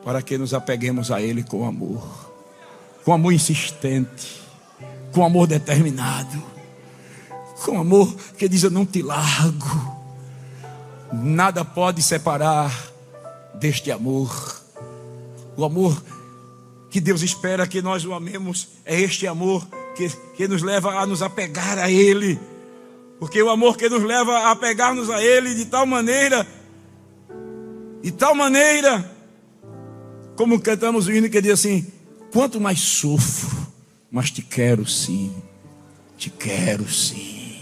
para 0.04 0.22
que 0.22 0.38
nos 0.38 0.54
apeguemos 0.54 1.12
a 1.12 1.22
Ele 1.22 1.44
com 1.44 1.66
amor, 1.66 2.32
com 3.04 3.14
amor 3.14 3.34
insistente, 3.34 4.42
com 5.12 5.24
amor 5.24 5.48
determinado, 5.48 6.44
com 7.64 7.80
amor 7.80 8.14
que 8.38 8.48
diz: 8.48 8.64
Eu 8.64 8.72
não 8.72 8.86
te 8.86 9.02
largo. 9.02 9.94
Nada 11.12 11.64
pode 11.64 12.02
separar 12.02 12.72
deste 13.56 13.92
amor. 13.92 14.62
O 15.56 15.64
amor 15.64 16.02
que 16.90 17.00
Deus 17.00 17.22
espera 17.22 17.68
que 17.68 17.82
nós 17.82 18.06
o 18.06 18.14
amemos 18.14 18.70
é 18.86 19.00
este 19.00 19.28
amor 19.28 19.68
que, 19.96 20.10
que 20.36 20.48
nos 20.48 20.62
leva 20.62 21.00
a 21.00 21.06
nos 21.06 21.22
apegar 21.22 21.78
a 21.78 21.90
Ele. 21.90 22.40
Porque 23.20 23.42
o 23.42 23.50
amor 23.50 23.78
que 23.78 23.88
nos 23.88 24.04
leva 24.04 24.32
a 24.40 24.52
apegar-nos 24.52 25.10
a 25.10 25.24
Ele 25.24 25.54
de 25.54 25.66
tal 25.66 25.86
maneira, 25.86 26.46
de 28.04 28.12
tal 28.12 28.36
maneira, 28.36 29.10
como 30.36 30.60
cantamos 30.60 31.08
o 31.08 31.12
hino 31.12 31.30
que 31.30 31.42
diz 31.42 31.54
assim: 31.54 31.88
quanto 32.34 32.60
mais 32.60 32.82
sofro, 32.82 33.50
mas 34.12 34.30
te 34.30 34.42
quero 34.42 34.86
sim, 34.86 35.32
te 36.18 36.30
quero 36.30 36.86
sim. 36.92 37.62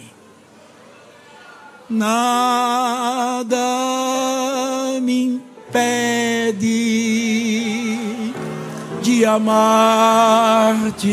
Nada 1.87 3.59
me 4.99 5.25
impede 5.25 6.69
de 9.03 9.25
amar-te 9.25 11.07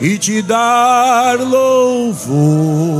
e 0.00 0.18
te 0.18 0.42
dar 0.42 1.38
louvor. 1.38 2.98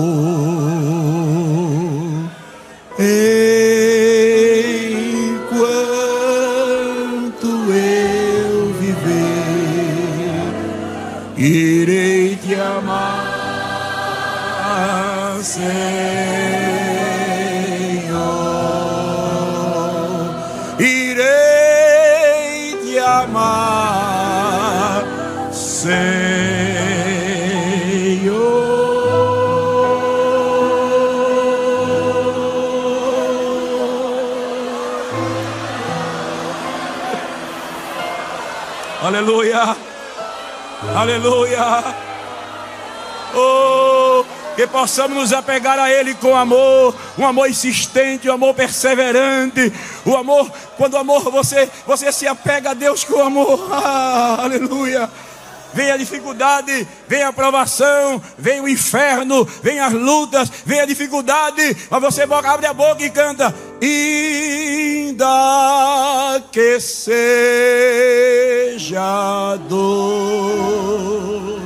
Irei 11.39 12.37
te 12.37 12.55
amar, 12.55 13.37
Senhor. 15.43 15.69
Irei 20.81 22.77
te 22.83 22.99
amar, 22.99 25.05
Senhor. 25.53 26.19
Aleluia. 39.01 39.88
Aleluia. 40.99 41.95
Oh, 43.33 44.25
que 44.57 44.67
possamos 44.67 45.17
nos 45.17 45.33
apegar 45.33 45.79
a 45.79 45.89
Ele 45.89 46.13
com 46.15 46.35
amor, 46.35 46.93
um 47.17 47.25
amor 47.25 47.49
insistente, 47.49 48.29
um 48.29 48.33
amor 48.33 48.53
perseverante, 48.53 49.73
o 50.05 50.17
amor, 50.17 50.51
quando 50.77 50.95
o 50.95 50.99
amor 50.99 51.31
você, 51.31 51.71
você 51.87 52.11
se 52.11 52.27
apega 52.27 52.71
a 52.71 52.75
Deus 52.75 53.05
com 53.05 53.23
amor, 53.23 53.69
ah, 53.71 54.39
aleluia. 54.43 55.09
Vem 55.73 55.91
a 55.91 55.97
dificuldade, 55.97 56.87
vem 57.07 57.23
a 57.23 57.33
provação, 57.33 58.23
vem 58.39 58.61
o 58.61 58.69
inferno, 58.69 59.45
vem 59.63 59.79
as 59.81 59.93
lutas, 59.93 60.51
vem 60.65 60.81
a 60.81 60.87
dificuldade, 60.87 61.77
mas 61.91 62.01
você 62.01 62.23
abre 62.23 62.67
a 62.67 62.75
boca 62.75 63.05
e 63.05 63.11
canta, 63.11 63.55
ainda 63.83 65.23
que 66.51 66.81
seja 66.81 67.19
dor 69.69 71.59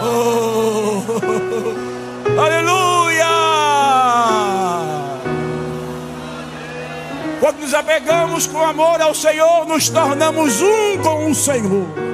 Oh, 0.00 1.02
aleluia! 2.40 3.26
Quando 7.40 7.58
nos 7.58 7.74
apegamos 7.74 8.46
com 8.46 8.60
amor 8.60 9.02
ao 9.02 9.12
Senhor, 9.12 9.66
nos 9.66 9.88
tornamos 9.88 10.62
um 10.62 10.98
com 11.02 11.32
o 11.32 11.34
Senhor. 11.34 12.07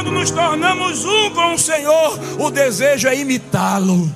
E 0.00 0.02
quando 0.02 0.12
nos 0.12 0.30
tornamos 0.30 1.04
um 1.04 1.30
com 1.34 1.52
o 1.52 1.58
Senhor, 1.58 2.18
o 2.38 2.50
desejo 2.50 3.06
é 3.06 3.18
imitá-lo. 3.18 4.10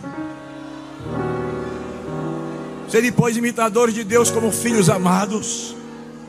Ser 2.88 3.02
depois 3.02 3.36
imitadores 3.36 3.94
de 3.94 4.02
Deus 4.02 4.30
como 4.30 4.50
filhos 4.50 4.88
amados. 4.88 5.76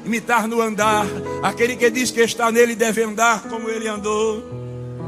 Imitar 0.03 0.45
no 0.45 0.61
andar. 0.61 1.05
Aquele 1.41 1.77
que 1.77 1.89
diz 1.89 2.11
que 2.11 2.19
está 2.19 2.51
nele 2.51 2.75
deve 2.75 3.01
andar 3.03 3.43
como 3.43 3.69
ele 3.69 3.87
andou. 3.87 4.43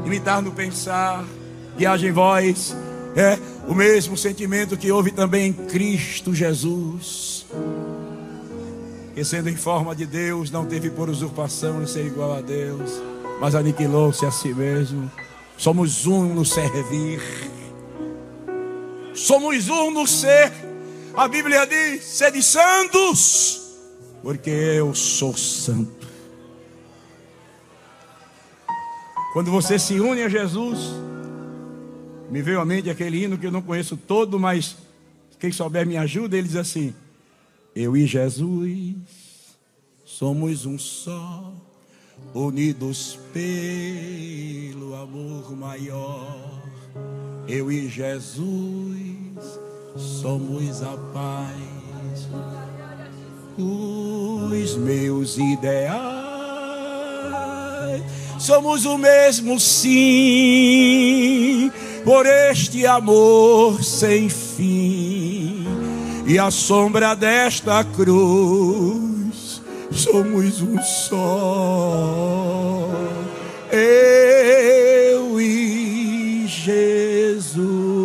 Imitar 0.06 0.40
no 0.40 0.50
pensar. 0.52 1.26
Que 1.76 1.84
haja 1.84 2.08
em 2.08 2.12
vós. 2.12 2.74
É 3.14 3.38
o 3.68 3.74
mesmo 3.74 4.16
sentimento 4.16 4.78
que 4.78 4.90
houve 4.90 5.10
também 5.10 5.48
em 5.48 5.52
Cristo 5.52 6.34
Jesus. 6.34 7.44
Que 9.14 9.22
sendo 9.22 9.50
em 9.50 9.56
forma 9.56 9.94
de 9.94 10.06
Deus, 10.06 10.50
não 10.50 10.64
teve 10.64 10.88
por 10.88 11.10
usurpação 11.10 11.82
em 11.82 11.86
ser 11.86 12.06
igual 12.06 12.34
a 12.34 12.40
Deus, 12.40 12.98
mas 13.40 13.54
aniquilou-se 13.54 14.24
a 14.26 14.30
si 14.30 14.52
mesmo. 14.52 15.10
Somos 15.56 16.06
um 16.06 16.34
no 16.34 16.44
servir. 16.44 17.20
Somos 19.14 19.68
um 19.68 19.90
no 19.90 20.06
ser. 20.06 20.52
A 21.14 21.26
Bíblia 21.26 21.66
diz: 21.66 22.04
sede 22.04 22.42
santos, 22.42 23.76
porque 24.22 24.50
eu 24.50 24.94
sou 24.94 25.36
santo. 25.36 26.06
Quando 29.32 29.50
você 29.50 29.78
se 29.78 30.00
une 30.00 30.22
a 30.22 30.28
Jesus, 30.28 30.78
me 32.30 32.42
veio 32.42 32.60
à 32.60 32.64
mente 32.64 32.88
aquele 32.88 33.22
hino 33.24 33.38
que 33.38 33.46
eu 33.46 33.52
não 33.52 33.62
conheço 33.62 33.96
todo, 33.96 34.38
mas 34.38 34.76
quem 35.38 35.52
souber 35.52 35.86
me 35.86 35.96
ajuda. 35.96 36.36
Ele 36.36 36.46
diz 36.46 36.56
assim: 36.56 36.94
Eu 37.74 37.96
e 37.96 38.06
Jesus 38.06 38.96
somos 40.04 40.66
um 40.66 40.78
só, 40.78 41.52
unidos 42.34 43.18
pelo 43.32 44.94
amor 44.94 45.56
maior. 45.56 46.62
Eu 47.46 47.72
e 47.72 47.88
Jesus 47.88 49.58
somos 49.96 50.82
a 50.82 50.96
paz, 51.12 52.28
os 53.56 54.76
meus 54.76 55.38
ideais. 55.38 56.18
Somos 58.38 58.84
o 58.84 58.96
mesmo 58.96 59.58
sim, 59.58 60.12
por 62.04 62.24
este 62.24 62.86
amor 62.86 63.82
sem 63.82 64.28
fim. 64.28 65.66
E 66.24 66.38
a 66.38 66.50
sombra 66.50 67.16
desta 67.16 67.82
cruz, 67.82 69.17
somos 69.90 70.60
um 70.60 70.80
só. 70.80 72.88
Eu 73.72 75.40
e 75.40 76.46
Jesus. 76.46 77.98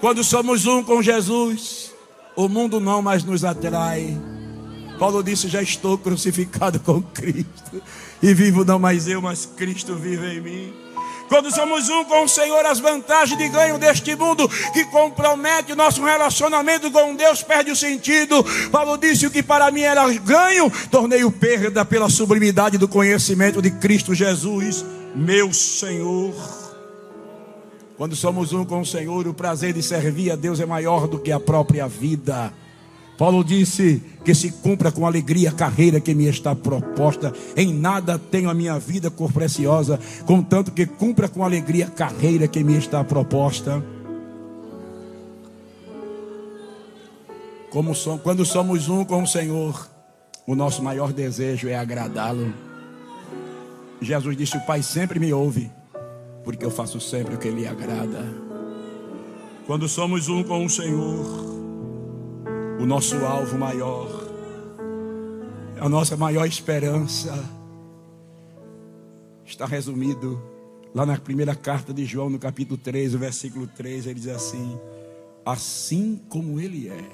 Quando 0.00 0.24
somos 0.24 0.66
um 0.66 0.82
com 0.82 1.02
Jesus, 1.02 1.94
o 2.34 2.48
mundo 2.48 2.80
não 2.80 3.02
mais 3.02 3.22
nos 3.22 3.44
atrai. 3.44 4.18
Paulo 4.98 5.22
disse: 5.22 5.48
Já 5.48 5.62
estou 5.62 5.98
crucificado 5.98 6.80
com 6.80 7.02
Cristo, 7.02 7.82
e 8.22 8.32
vivo 8.32 8.64
não 8.64 8.78
mais 8.78 9.06
eu, 9.06 9.20
mas 9.20 9.44
Cristo 9.44 9.94
vive 9.94 10.26
em 10.26 10.40
mim. 10.40 10.79
Quando 11.30 11.48
somos 11.54 11.88
um 11.88 12.04
com 12.04 12.24
o 12.24 12.28
Senhor, 12.28 12.66
as 12.66 12.80
vantagens 12.80 13.38
de 13.38 13.48
ganho 13.48 13.78
deste 13.78 14.16
mundo 14.16 14.48
que 14.72 14.84
compromete 14.86 15.72
o 15.72 15.76
nosso 15.76 16.02
relacionamento 16.04 16.90
com 16.90 17.14
Deus 17.14 17.40
perde 17.40 17.70
o 17.70 17.76
sentido. 17.76 18.44
Paulo 18.72 18.98
disse: 18.98 19.28
O 19.28 19.30
que 19.30 19.40
para 19.40 19.70
mim 19.70 19.82
era 19.82 20.12
ganho, 20.14 20.68
tornei-o 20.90 21.30
perda 21.30 21.84
pela 21.84 22.10
sublimidade 22.10 22.76
do 22.76 22.88
conhecimento 22.88 23.62
de 23.62 23.70
Cristo 23.70 24.12
Jesus, 24.12 24.84
meu 25.14 25.52
Senhor. 25.52 26.34
Quando 27.96 28.16
somos 28.16 28.52
um 28.52 28.64
com 28.64 28.80
o 28.80 28.86
Senhor, 28.86 29.28
o 29.28 29.32
prazer 29.32 29.72
de 29.72 29.84
servir 29.84 30.32
a 30.32 30.36
Deus 30.36 30.58
é 30.58 30.66
maior 30.66 31.06
do 31.06 31.16
que 31.16 31.30
a 31.30 31.38
própria 31.38 31.86
vida. 31.86 32.52
Paulo 33.20 33.44
disse 33.44 34.02
que 34.24 34.34
se 34.34 34.50
cumpra 34.50 34.90
com 34.90 35.06
alegria 35.06 35.50
a 35.50 35.52
carreira 35.52 36.00
que 36.00 36.14
me 36.14 36.24
está 36.24 36.56
proposta. 36.56 37.30
Em 37.54 37.70
nada 37.70 38.18
tenho 38.18 38.48
a 38.48 38.54
minha 38.54 38.78
vida 38.78 39.10
cor 39.10 39.30
preciosa, 39.30 40.00
contanto 40.24 40.72
que 40.72 40.86
cumpra 40.86 41.28
com 41.28 41.44
alegria 41.44 41.88
a 41.88 41.90
carreira 41.90 42.48
que 42.48 42.64
me 42.64 42.78
está 42.78 43.04
proposta. 43.04 43.84
Como 47.68 47.92
quando 48.22 48.46
somos 48.46 48.88
um 48.88 49.04
com 49.04 49.22
o 49.22 49.26
Senhor, 49.26 49.86
o 50.46 50.54
nosso 50.54 50.82
maior 50.82 51.12
desejo 51.12 51.68
é 51.68 51.76
agradá-lo. 51.76 52.54
Jesus 54.00 54.34
disse: 54.34 54.56
O 54.56 54.64
Pai 54.64 54.82
sempre 54.82 55.20
me 55.20 55.30
ouve, 55.30 55.70
porque 56.42 56.64
eu 56.64 56.70
faço 56.70 56.98
sempre 56.98 57.34
o 57.34 57.38
que 57.38 57.50
lhe 57.50 57.66
agrada. 57.66 58.24
Quando 59.66 59.86
somos 59.86 60.26
um 60.30 60.42
com 60.42 60.64
o 60.64 60.70
Senhor, 60.70 61.59
o 62.80 62.86
nosso 62.86 63.14
alvo 63.26 63.58
maior, 63.58 64.08
a 65.78 65.86
nossa 65.86 66.16
maior 66.16 66.46
esperança, 66.46 67.30
está 69.44 69.66
resumido 69.66 70.40
lá 70.94 71.04
na 71.04 71.18
primeira 71.18 71.54
carta 71.54 71.92
de 71.92 72.06
João, 72.06 72.30
no 72.30 72.38
capítulo 72.38 72.78
3, 72.78 73.14
o 73.14 73.18
versículo 73.18 73.66
3, 73.66 74.06
ele 74.06 74.14
diz 74.14 74.28
assim: 74.28 74.80
Assim 75.44 76.24
como 76.30 76.58
Ele 76.58 76.88
é, 76.88 77.04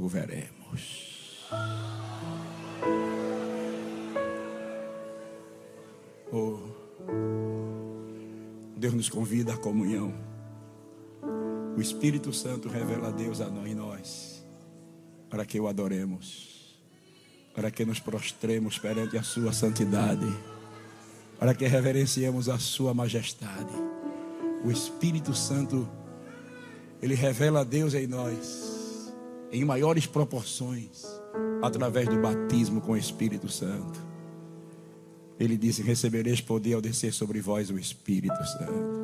o 0.00 0.08
veremos. 0.08 1.48
Oh, 6.32 6.58
Deus 8.76 8.94
nos 8.94 9.08
convida 9.08 9.54
à 9.54 9.56
comunhão. 9.56 10.33
O 11.76 11.80
Espírito 11.80 12.32
Santo 12.32 12.68
revela 12.68 13.08
a 13.08 13.10
Deus 13.10 13.40
a 13.40 13.50
nós, 13.50 13.66
em 13.68 13.74
nós, 13.74 14.44
para 15.28 15.44
que 15.44 15.58
o 15.58 15.66
adoremos, 15.66 16.78
para 17.52 17.70
que 17.70 17.84
nos 17.84 17.98
prostremos 17.98 18.78
perante 18.78 19.18
a 19.18 19.22
Sua 19.24 19.52
santidade, 19.52 20.26
para 21.38 21.52
que 21.52 21.66
reverenciemos 21.66 22.48
a 22.48 22.58
Sua 22.60 22.94
majestade. 22.94 23.72
O 24.64 24.70
Espírito 24.70 25.34
Santo, 25.34 25.88
ele 27.02 27.14
revela 27.14 27.60
a 27.60 27.64
Deus 27.64 27.92
em 27.92 28.06
nós, 28.06 29.12
em 29.50 29.64
maiores 29.64 30.06
proporções, 30.06 31.04
através 31.60 32.08
do 32.08 32.20
batismo 32.20 32.80
com 32.80 32.92
o 32.92 32.96
Espírito 32.96 33.48
Santo. 33.48 34.00
Ele 35.40 35.56
disse: 35.56 35.82
Recebereis 35.82 36.40
poder 36.40 36.74
ao 36.74 36.80
descer 36.80 37.12
sobre 37.12 37.40
vós 37.40 37.68
o 37.68 37.78
Espírito 37.78 38.44
Santo. 38.44 39.03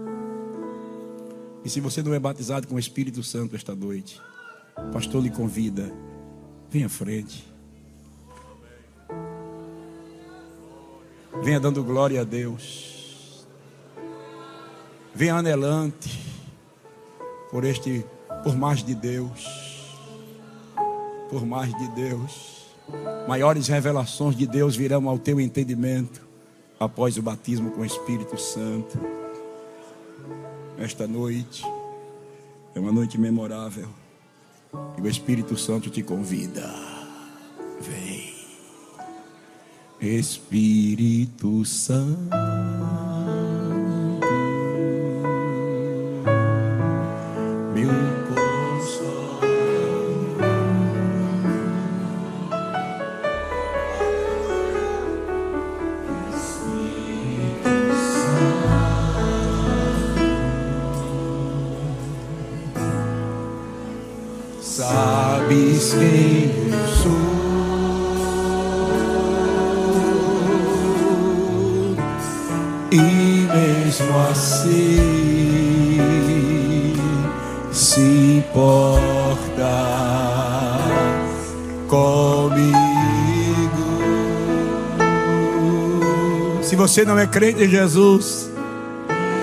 E 1.65 1.69
se 1.69 1.81
você 1.81 2.03
não 2.03 2.15
é 2.15 2.19
batizado 2.19 2.67
com 2.67 2.77
o 2.77 2.79
Espírito 2.79 3.23
Santo 3.23 3.55
esta 3.55 3.75
noite, 3.75 4.21
o 4.77 4.91
pastor 4.91 5.23
lhe 5.23 5.31
convida, 5.31 5.93
venha 6.71 6.87
à 6.87 6.89
frente. 6.89 7.47
Venha 11.43 11.61
dando 11.61 11.85
glória 11.85 12.23
a 12.23 12.25
Deus. 12.25 13.47
Venha 15.15 15.37
anelante 15.37 16.19
por 17.51 17.65
este, 17.65 18.05
por 18.43 18.57
mais 18.57 18.83
de 18.83 18.95
Deus. 18.95 19.97
Por 21.29 21.45
mais 21.45 21.77
de 21.77 21.89
Deus. 21.89 22.67
Maiores 23.29 23.69
revelações 23.69 24.35
de 24.35 24.47
Deus 24.47 24.77
virão 24.77 25.09
ao 25.09 25.19
teu 25.19 25.41
entendimento 25.41 26.27
após 26.79 27.17
o 27.17 27.23
batismo 27.23 27.71
com 27.71 27.83
o 27.83 27.85
Espírito 27.85 28.39
Santo 28.41 29.20
esta 30.81 31.07
noite. 31.07 31.63
É 32.75 32.81
uma 32.81 32.91
noite 32.91 33.19
memorável. 33.19 33.89
E 34.97 35.01
o 35.01 35.09
Espírito 35.09 35.57
Santo 35.57 35.91
te 35.91 36.03
convida. 36.03 36.69
Vem. 37.81 38.35
Espírito 40.01 41.65
Santo. 41.65 42.80
Não 87.11 87.19
é 87.19 87.27
crente 87.27 87.65
em 87.65 87.69
Jesus, 87.69 88.49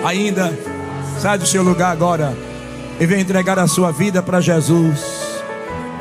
ainda 0.06 0.58
sai 1.20 1.38
do 1.38 1.46
seu 1.46 1.62
lugar 1.62 1.92
agora 1.92 2.34
e 2.98 3.06
vem 3.06 3.20
entregar 3.20 3.60
a 3.60 3.68
sua 3.68 3.92
vida 3.92 4.24
para 4.24 4.40
Jesus. 4.40 5.02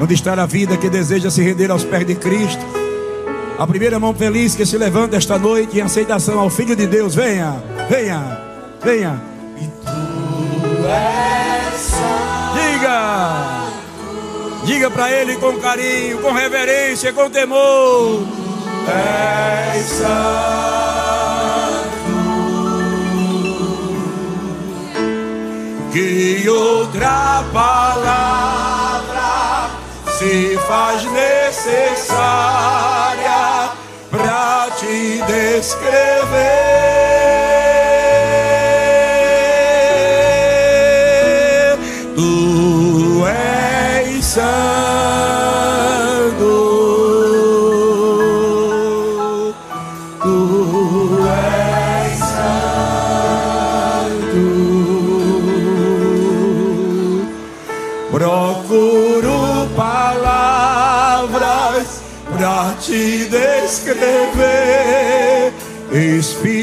Onde 0.01 0.15
está 0.15 0.41
a 0.41 0.47
vida 0.47 0.77
que 0.77 0.89
deseja 0.89 1.29
se 1.29 1.43
render 1.43 1.73
aos 1.73 1.83
pés 1.83 2.07
de 2.07 2.15
Cristo? 2.15 2.65
A 3.59 3.67
primeira 3.67 3.99
mão 3.99 4.15
feliz 4.15 4.55
que 4.55 4.65
se 4.65 4.79
levanta 4.79 5.17
esta 5.17 5.41
noite 5.41 5.79
em 5.79 5.81
aceitação 5.81 6.39
ao 6.39 6.49
Filho 6.49 6.77
de 6.77 6.87
Deus, 6.87 7.17
venha, 7.17 7.61
venha, 7.91 8.41
venha. 8.85 9.21
E 9.61 9.67
tu 9.67 10.87
és 10.87 11.91
Diga, 12.55 13.67
diga 14.65 14.91
para 14.91 15.11
Ele 15.11 15.35
com 15.35 15.59
carinho, 15.59 16.19
com 16.19 16.31
reverência, 16.31 17.13
com 17.13 17.29
temor. 17.29 18.25
És 19.75 20.01
que 25.97 26.47
outra 26.47 27.43
palavra 27.55 29.01
se 30.19 30.59
faz 30.69 31.03
necessária 31.05 32.21
para 34.11 34.69
te 34.79 35.23
descrever. 35.23 35.79
Tu 42.15 43.27
és 43.27 44.23
Santo. 44.23 44.66
Que 62.37 62.43
ora 62.43 64.17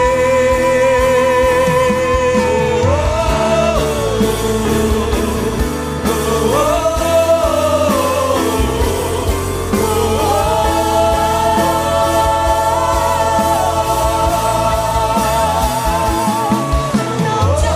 não 17.36 17.54
te 17.54 17.68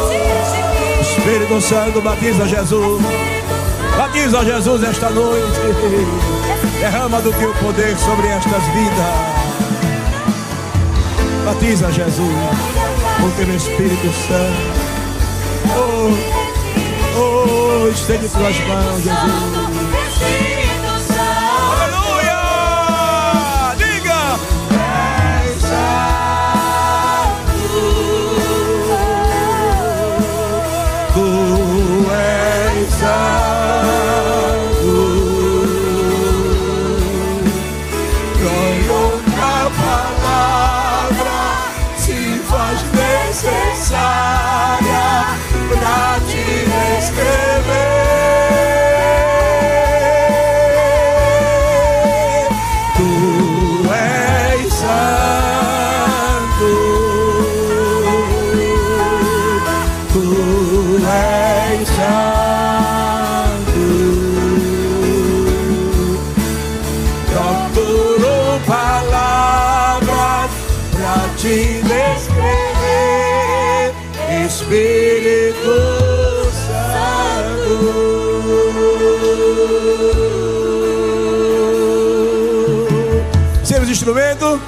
retires 0.00 0.48
de 0.52 0.60
mim. 0.72 0.98
Espírito 1.02 1.60
Santo, 1.60 2.02
batiza 2.02 2.48
Jesus. 2.48 3.31
Batiza 4.12 4.44
Jesus 4.44 4.82
esta 4.82 5.08
noite. 5.08 5.58
Derrama 6.78 7.22
do 7.22 7.32
teu 7.32 7.50
poder 7.54 7.96
sobre 7.98 8.28
estas 8.28 8.62
vidas. 8.64 9.14
Batiza 11.46 11.90
Jesus 11.90 12.34
com 13.18 13.30
teu 13.30 13.56
Espírito 13.56 14.12
Santo. 14.28 14.68
Oh, 15.78 16.10
oh, 17.18 17.88
estende 17.88 18.28
tuas 18.28 18.60
mãos, 18.66 19.02
Jesus. 19.02 19.61
Descrever, 71.82 73.42
Espírito 74.46 75.76
Santo. 76.66 77.74
Seus 83.64 83.88
instrumentos, 83.88 84.60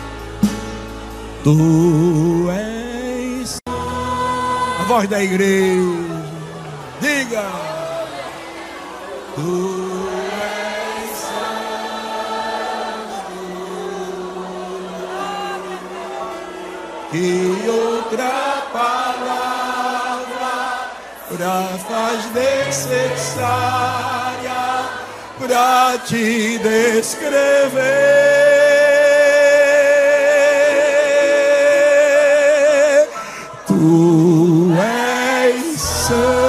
tu 1.43 2.49
és 2.51 3.59
a 3.66 4.85
voz 4.89 5.09
da 5.09 5.23
igreja. 5.23 6.05
Diga, 7.01 7.74
faz 21.89 22.32
necessária 22.32 23.44
pra 25.39 25.98
te 26.06 26.59
descrever. 26.59 27.15
Tu 33.66 34.73
és 34.81 35.81
santo. 35.81 36.44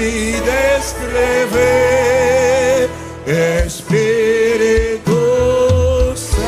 Te 0.00 0.40
descrever, 0.40 1.68
Espírito 3.66 5.12
Santo. 6.16 6.40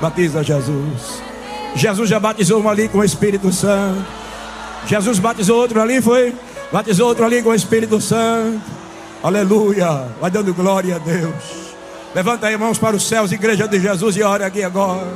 Batiza 0.00 0.42
Jesus. 0.42 1.22
Jesus 1.74 2.08
já 2.08 2.18
batizou 2.18 2.62
um 2.62 2.68
ali 2.68 2.88
com 2.88 2.98
o 2.98 3.04
Espírito 3.04 3.52
Santo. 3.52 4.06
Jesus 4.86 5.18
batizou 5.18 5.60
outro 5.60 5.82
ali, 5.82 6.00
foi? 6.00 6.34
Batizou 6.72 7.08
outro 7.08 7.26
ali 7.26 7.42
com 7.42 7.50
o 7.50 7.54
Espírito 7.54 8.00
Santo. 8.00 8.62
Aleluia. 9.22 10.08
Vai 10.20 10.30
dando 10.30 10.54
glória 10.54 10.96
a 10.96 10.98
Deus. 10.98 11.53
Levanta 12.14 12.46
aí 12.46 12.56
mãos 12.56 12.78
para 12.78 12.94
os 12.94 13.08
céus, 13.08 13.32
igreja 13.32 13.66
de 13.66 13.80
Jesus, 13.80 14.16
e 14.16 14.22
ore 14.22 14.44
aqui 14.44 14.62
agora. 14.62 15.06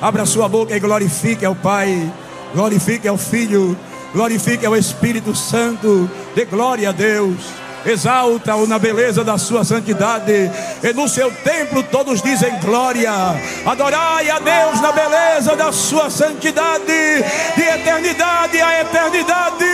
Abra 0.00 0.24
sua 0.24 0.48
boca 0.48 0.74
e 0.74 0.80
glorifique 0.80 1.44
ao 1.44 1.54
Pai. 1.54 2.10
Glorifique 2.54 3.06
ao 3.06 3.18
Filho. 3.18 3.76
Glorifique 4.12 4.64
ao 4.64 4.74
Espírito 4.74 5.34
Santo. 5.34 6.10
Dê 6.34 6.44
glória 6.44 6.88
a 6.88 6.92
Deus. 6.92 7.36
Exalta-o 7.86 8.66
na 8.66 8.78
beleza 8.78 9.22
da 9.22 9.36
sua 9.36 9.62
santidade, 9.62 10.50
e 10.82 10.92
no 10.94 11.06
seu 11.06 11.30
templo 11.30 11.82
todos 11.82 12.22
dizem 12.22 12.58
glória. 12.60 13.12
Adorai 13.66 14.30
a 14.30 14.38
Deus 14.38 14.80
na 14.80 14.90
beleza 14.90 15.54
da 15.54 15.70
sua 15.70 16.08
santidade, 16.08 16.86
de 17.54 17.62
eternidade 17.62 18.58
a 18.58 18.80
eternidade, 18.80 19.64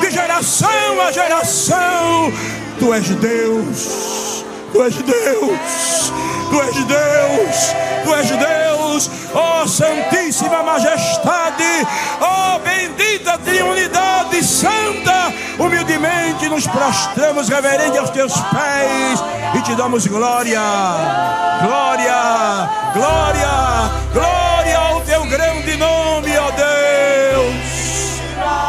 de 0.00 0.10
geração 0.10 1.00
a 1.06 1.10
geração. 1.10 2.30
Tu 2.78 2.92
és 2.92 3.08
Deus, 3.08 4.25
tu 4.72 4.82
és 4.82 4.94
Deus, 4.96 6.12
tu 6.50 6.60
és 6.60 6.84
Deus, 6.84 7.74
tu 8.04 8.14
és 8.14 8.28
Deus, 8.28 9.10
ó 9.34 9.62
oh, 9.62 9.68
Santíssima 9.68 10.62
Majestade, 10.62 11.86
ó 12.20 12.56
oh, 12.56 12.58
bendita 12.60 13.38
Trindade 13.38 14.42
Santa, 14.42 15.32
humildemente 15.58 16.48
nos 16.48 16.66
prostramos 16.66 17.48
reverente 17.48 17.98
aos 17.98 18.10
teus 18.10 18.32
pés 18.32 19.22
e 19.54 19.62
te 19.62 19.74
damos 19.74 20.06
glória, 20.06 20.60
glória, 21.62 22.70
glória, 22.94 23.90
glória 24.12 24.78
ao 24.78 25.00
teu 25.02 25.24
grande 25.26 25.76
nome, 25.76 26.36
ó 26.38 26.50
Deus. 26.50 27.76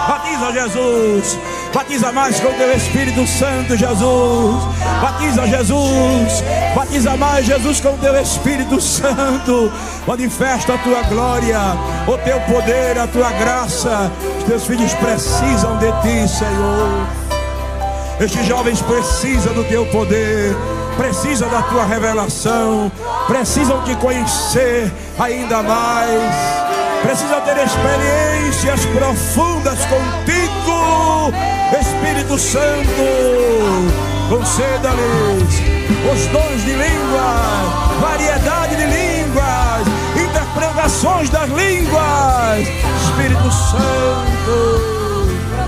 Batiza 0.08 0.52
Jesus. 0.52 1.57
Batiza 1.74 2.12
mais 2.12 2.40
com 2.40 2.48
o 2.48 2.54
teu 2.54 2.76
Espírito 2.76 3.28
Santo, 3.28 3.78
Jesus. 3.78 4.64
Batiza 5.02 5.48
Jesus. 5.48 6.44
Batiza 6.76 7.16
mais, 7.16 7.46
Jesus, 7.46 7.80
com 7.80 7.90
o 7.90 7.98
teu 7.98 8.20
Espírito 8.20 8.82
Santo. 8.82 9.72
Manifesta 10.08 10.74
a 10.74 10.78
tua 10.80 11.04
glória, 11.04 11.60
o 12.08 12.18
teu 12.18 12.40
poder, 12.42 12.98
a 12.98 13.08
tua 13.08 13.32
graça. 13.32 14.12
Os 14.40 14.44
teus 14.46 14.66
filhos 14.66 14.94
precisam 14.96 15.78
de 15.78 15.92
ti, 16.02 16.28
Senhor. 16.28 17.28
Estes 18.20 18.48
jovens 18.48 18.82
precisam 18.82 19.54
do 19.54 19.64
teu 19.66 19.86
poder, 19.88 20.56
precisam 20.98 21.48
da 21.50 21.62
tua 21.62 21.86
revelação, 21.86 22.92
precisam 23.28 23.84
te 23.84 23.96
conhecer 23.98 24.92
ainda 25.20 25.62
mais, 25.62 26.34
precisam 27.04 27.40
ter 27.42 27.58
experiências 27.64 28.86
profundas 28.88 29.78
contigo, 29.86 30.47
Espírito 31.80 32.38
Santo. 32.38 33.04
Conceda-lhes 34.30 35.62
os 36.12 36.28
dons 36.28 36.66
de 36.66 36.72
língua, 36.72 38.00
variedade 38.02 38.76
de 38.76 38.86
línguas, 38.86 39.88
interpretações 40.16 41.30
das 41.30 41.50
línguas. 41.50 42.68
Espírito 43.06 43.52
Santo, 43.52 44.58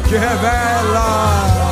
te 0.07 0.17
revela 0.17 1.69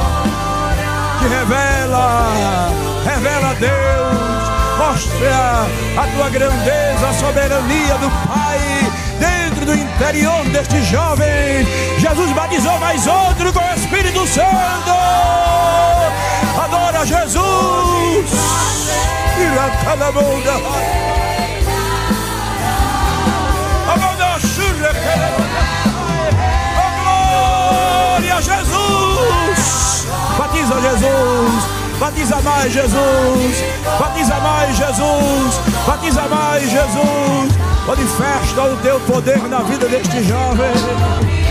te 1.19 3.09
revela, 3.09 3.53
Deus. 3.59 4.47
Mostra 4.77 5.65
a 5.97 6.07
tua 6.15 6.29
grandeza, 6.29 7.09
a 7.09 7.13
soberania 7.13 7.95
do 7.95 8.09
Pai 8.27 8.86
do 9.67 9.75
interior 9.75 10.45
deste 10.45 10.81
jovem. 10.85 11.67
Jesus 11.99 12.31
batizou 12.31 12.79
mais 12.79 13.05
outro 13.05 13.51
com 13.51 13.59
o 13.59 13.73
Espírito 13.75 14.25
Santo. 14.25 14.93
Adora 16.63 17.05
Jesus. 17.05 18.31
Iracalamonda. 19.37 20.53
Amonda 23.93 24.39
churra, 24.39 24.91
Oh, 26.79 26.91
glória 27.03 28.35
a 28.35 28.41
Jesus. 28.41 30.07
Batiza 30.37 30.81
Jesus. 30.81 31.63
Batiza 31.99 32.41
mais 32.41 32.71
Jesus. 32.71 33.63
Batiza 33.99 34.35
mais 34.35 34.77
Jesus. 34.77 35.59
Batiza 35.85 36.21
mais 36.29 36.71
Jesus. 36.71 37.66
Manifesta 37.87 38.63
o 38.63 38.75
teu 38.81 38.99
poder 38.99 39.47
na 39.47 39.59
vida 39.61 39.87
deste 39.87 40.21
jovem. 40.21 41.46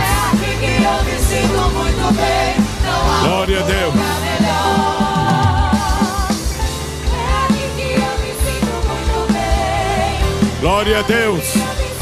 Aqui 0.00 0.50
que 0.58 0.72
eu 0.82 0.96
me 1.04 1.16
sinto 1.18 1.60
muito 1.70 2.06
bem. 2.14 2.54
Não 2.84 3.00
há 3.12 3.20
Glória 3.20 3.60
a 3.60 3.62
Deus. 3.62 3.94
Glória 10.60 10.98
a 10.98 11.02
Deus. 11.02 11.44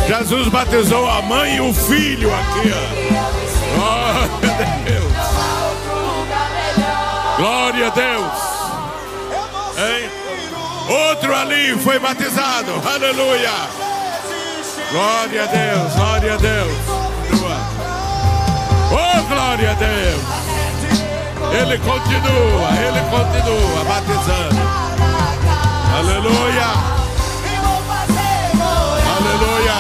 Jesus 0.09 0.49
batizou 0.49 1.09
a 1.09 1.23
mãe 1.23 1.57
e 1.57 1.61
o 1.61 1.73
filho 1.73 2.31
aqui, 2.35 2.73
ó. 2.73 3.09
Glória 3.77 4.27
a 4.65 4.79
Deus. 4.85 5.13
Glória 7.37 7.87
a 7.87 7.91
Deus. 7.91 8.33
Hein? 9.79 10.11
Outro 10.89 11.35
ali 11.37 11.79
foi 11.79 11.99
batizado. 11.99 12.73
Aleluia. 12.85 13.53
Glória 14.91 15.45
a 15.45 15.47
Deus. 15.47 15.95
Glória 15.95 16.35
a 16.35 16.37
Deus. 16.37 16.98
Oh, 18.91 19.23
glória 19.29 19.71
a 19.71 19.75
Deus. 19.75 20.23
Ele 21.53 21.79
continua, 21.79 22.69
ele 22.81 23.01
continua 23.11 23.85
batizando. 23.85 24.63
Aleluia. 25.99 26.71
Aleluia. 29.17 29.79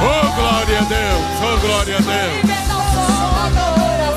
Oh, 0.00 0.26
glória 0.34 0.78
a 0.78 0.82
Deus. 0.82 1.24
Oh, 1.40 1.56
glória 1.60 1.96
a 1.96 2.00
Deus. 2.00 2.40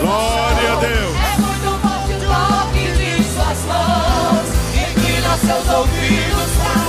Glória 0.02 0.70
a 0.72 0.76
Deus. 0.76 1.16
É 1.16 1.38
muito 1.40 1.70
forte 1.82 2.14
toque 2.26 2.86
de 2.92 3.24
suas 3.24 3.60
mãos. 3.66 3.92
Seus 5.42 5.68
ouvidos 5.70 6.52
pra 6.62 6.82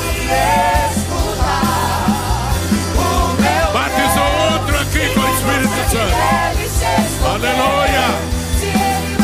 Santo. 5.92 7.28
Aleluia. 7.28 8.06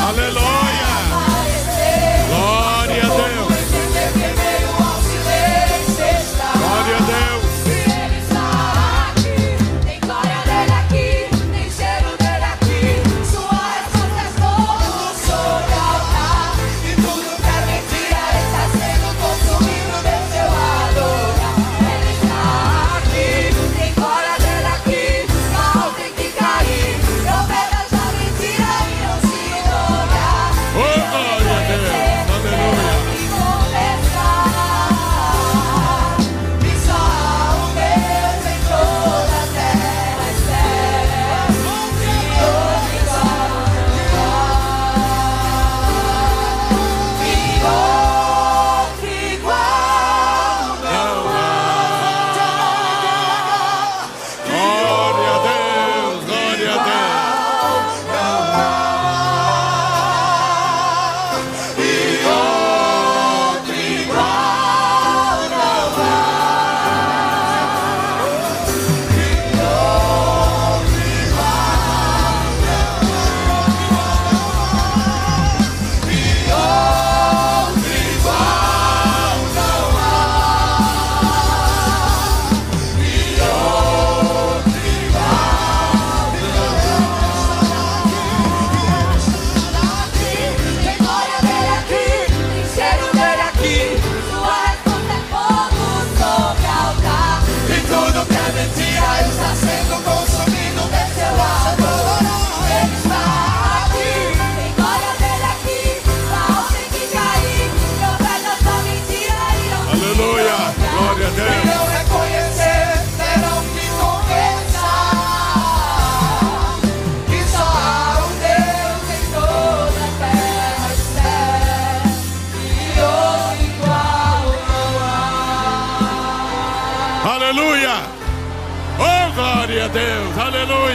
Aleluia. 0.06 0.77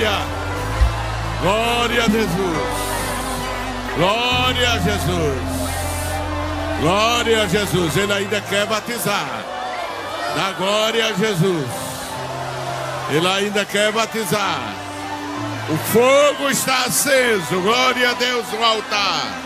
Aleluia. 0.03 0.43
Glória 1.41 2.03
a 2.03 2.09
Jesus. 2.09 2.83
Glória 3.95 4.71
a 4.71 4.79
Jesus. 4.79 5.53
Glória 6.81 7.43
a 7.43 7.47
Jesus. 7.47 7.97
Ele 7.97 8.13
ainda 8.13 8.41
quer 8.41 8.65
batizar. 8.65 9.43
Dá 10.35 10.51
glória 10.57 11.07
a 11.07 11.13
Jesus. 11.13 11.69
Ele 13.11 13.27
ainda 13.27 13.65
quer 13.65 13.91
batizar. 13.91 14.73
O 15.69 15.77
fogo 15.77 16.49
está 16.49 16.85
aceso. 16.85 17.61
Glória 17.61 18.09
a 18.09 18.13
Deus 18.13 18.45
no 18.51 18.63
altar. 18.63 19.41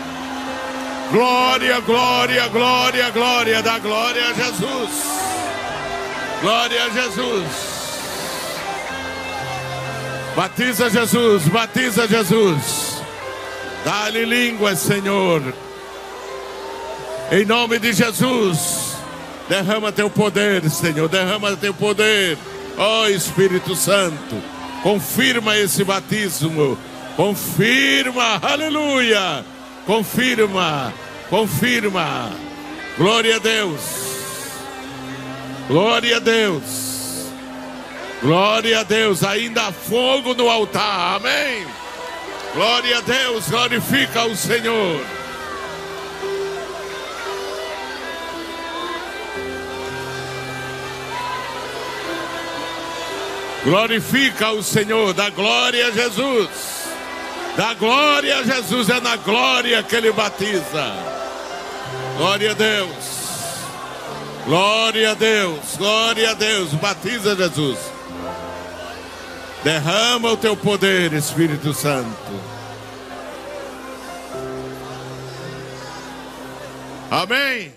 Glória, 1.12 1.80
glória, 1.80 2.48
glória, 2.48 3.10
glória. 3.10 3.62
Dá 3.62 3.78
glória 3.78 4.28
a 4.28 4.32
Jesus. 4.32 4.90
Glória 6.42 6.84
a 6.84 6.90
Jesus. 6.90 7.77
Batiza 10.36 10.88
Jesus, 10.88 11.48
batiza 11.48 12.06
Jesus. 12.06 13.02
Dá-lhe 13.84 14.24
línguas, 14.24 14.78
Senhor. 14.78 15.42
Em 17.30 17.44
nome 17.44 17.78
de 17.78 17.92
Jesus. 17.92 18.96
Derrama 19.48 19.90
teu 19.90 20.10
poder, 20.10 20.68
Senhor. 20.70 21.08
Derrama 21.08 21.56
teu 21.56 21.74
poder. 21.74 22.38
Ó 22.76 23.06
Espírito 23.08 23.74
Santo. 23.74 24.36
Confirma 24.82 25.56
esse 25.56 25.84
batismo. 25.84 26.78
Confirma. 27.16 28.38
Aleluia. 28.42 29.44
Confirma. 29.86 30.92
Confirma. 31.28 32.30
Glória 32.96 33.36
a 33.36 33.38
Deus. 33.38 33.80
Glória 35.68 36.16
a 36.16 36.20
Deus. 36.20 36.97
Glória 38.22 38.80
a 38.80 38.82
Deus. 38.82 39.22
Ainda 39.22 39.68
há 39.68 39.72
fogo 39.72 40.34
no 40.34 40.48
altar. 40.48 41.16
Amém. 41.16 41.66
Glória 42.54 42.98
a 42.98 43.00
Deus. 43.00 43.48
Glorifica 43.48 44.24
o 44.24 44.36
Senhor. 44.36 45.18
Glorifica 53.64 54.50
o 54.52 54.62
Senhor, 54.62 55.12
dá 55.12 55.28
glória 55.28 55.88
a 55.88 55.90
Jesus. 55.90 56.48
Dá 57.56 57.74
glória 57.74 58.38
a 58.38 58.42
Jesus, 58.42 58.88
é 58.88 59.00
na 59.00 59.16
glória 59.16 59.82
que 59.82 59.96
ele 59.96 60.12
batiza. 60.12 60.94
Glória 62.16 62.52
a 62.52 62.54
Deus. 62.54 63.18
Glória 64.46 65.10
a 65.10 65.14
Deus, 65.14 65.76
glória 65.76 66.30
a 66.30 66.34
Deus. 66.34 66.70
Batiza 66.74 67.34
Jesus. 67.34 67.78
Derrama 69.64 70.32
o 70.32 70.36
teu 70.36 70.56
poder, 70.56 71.12
Espírito 71.12 71.74
Santo. 71.74 72.08
Amém. 77.10 77.72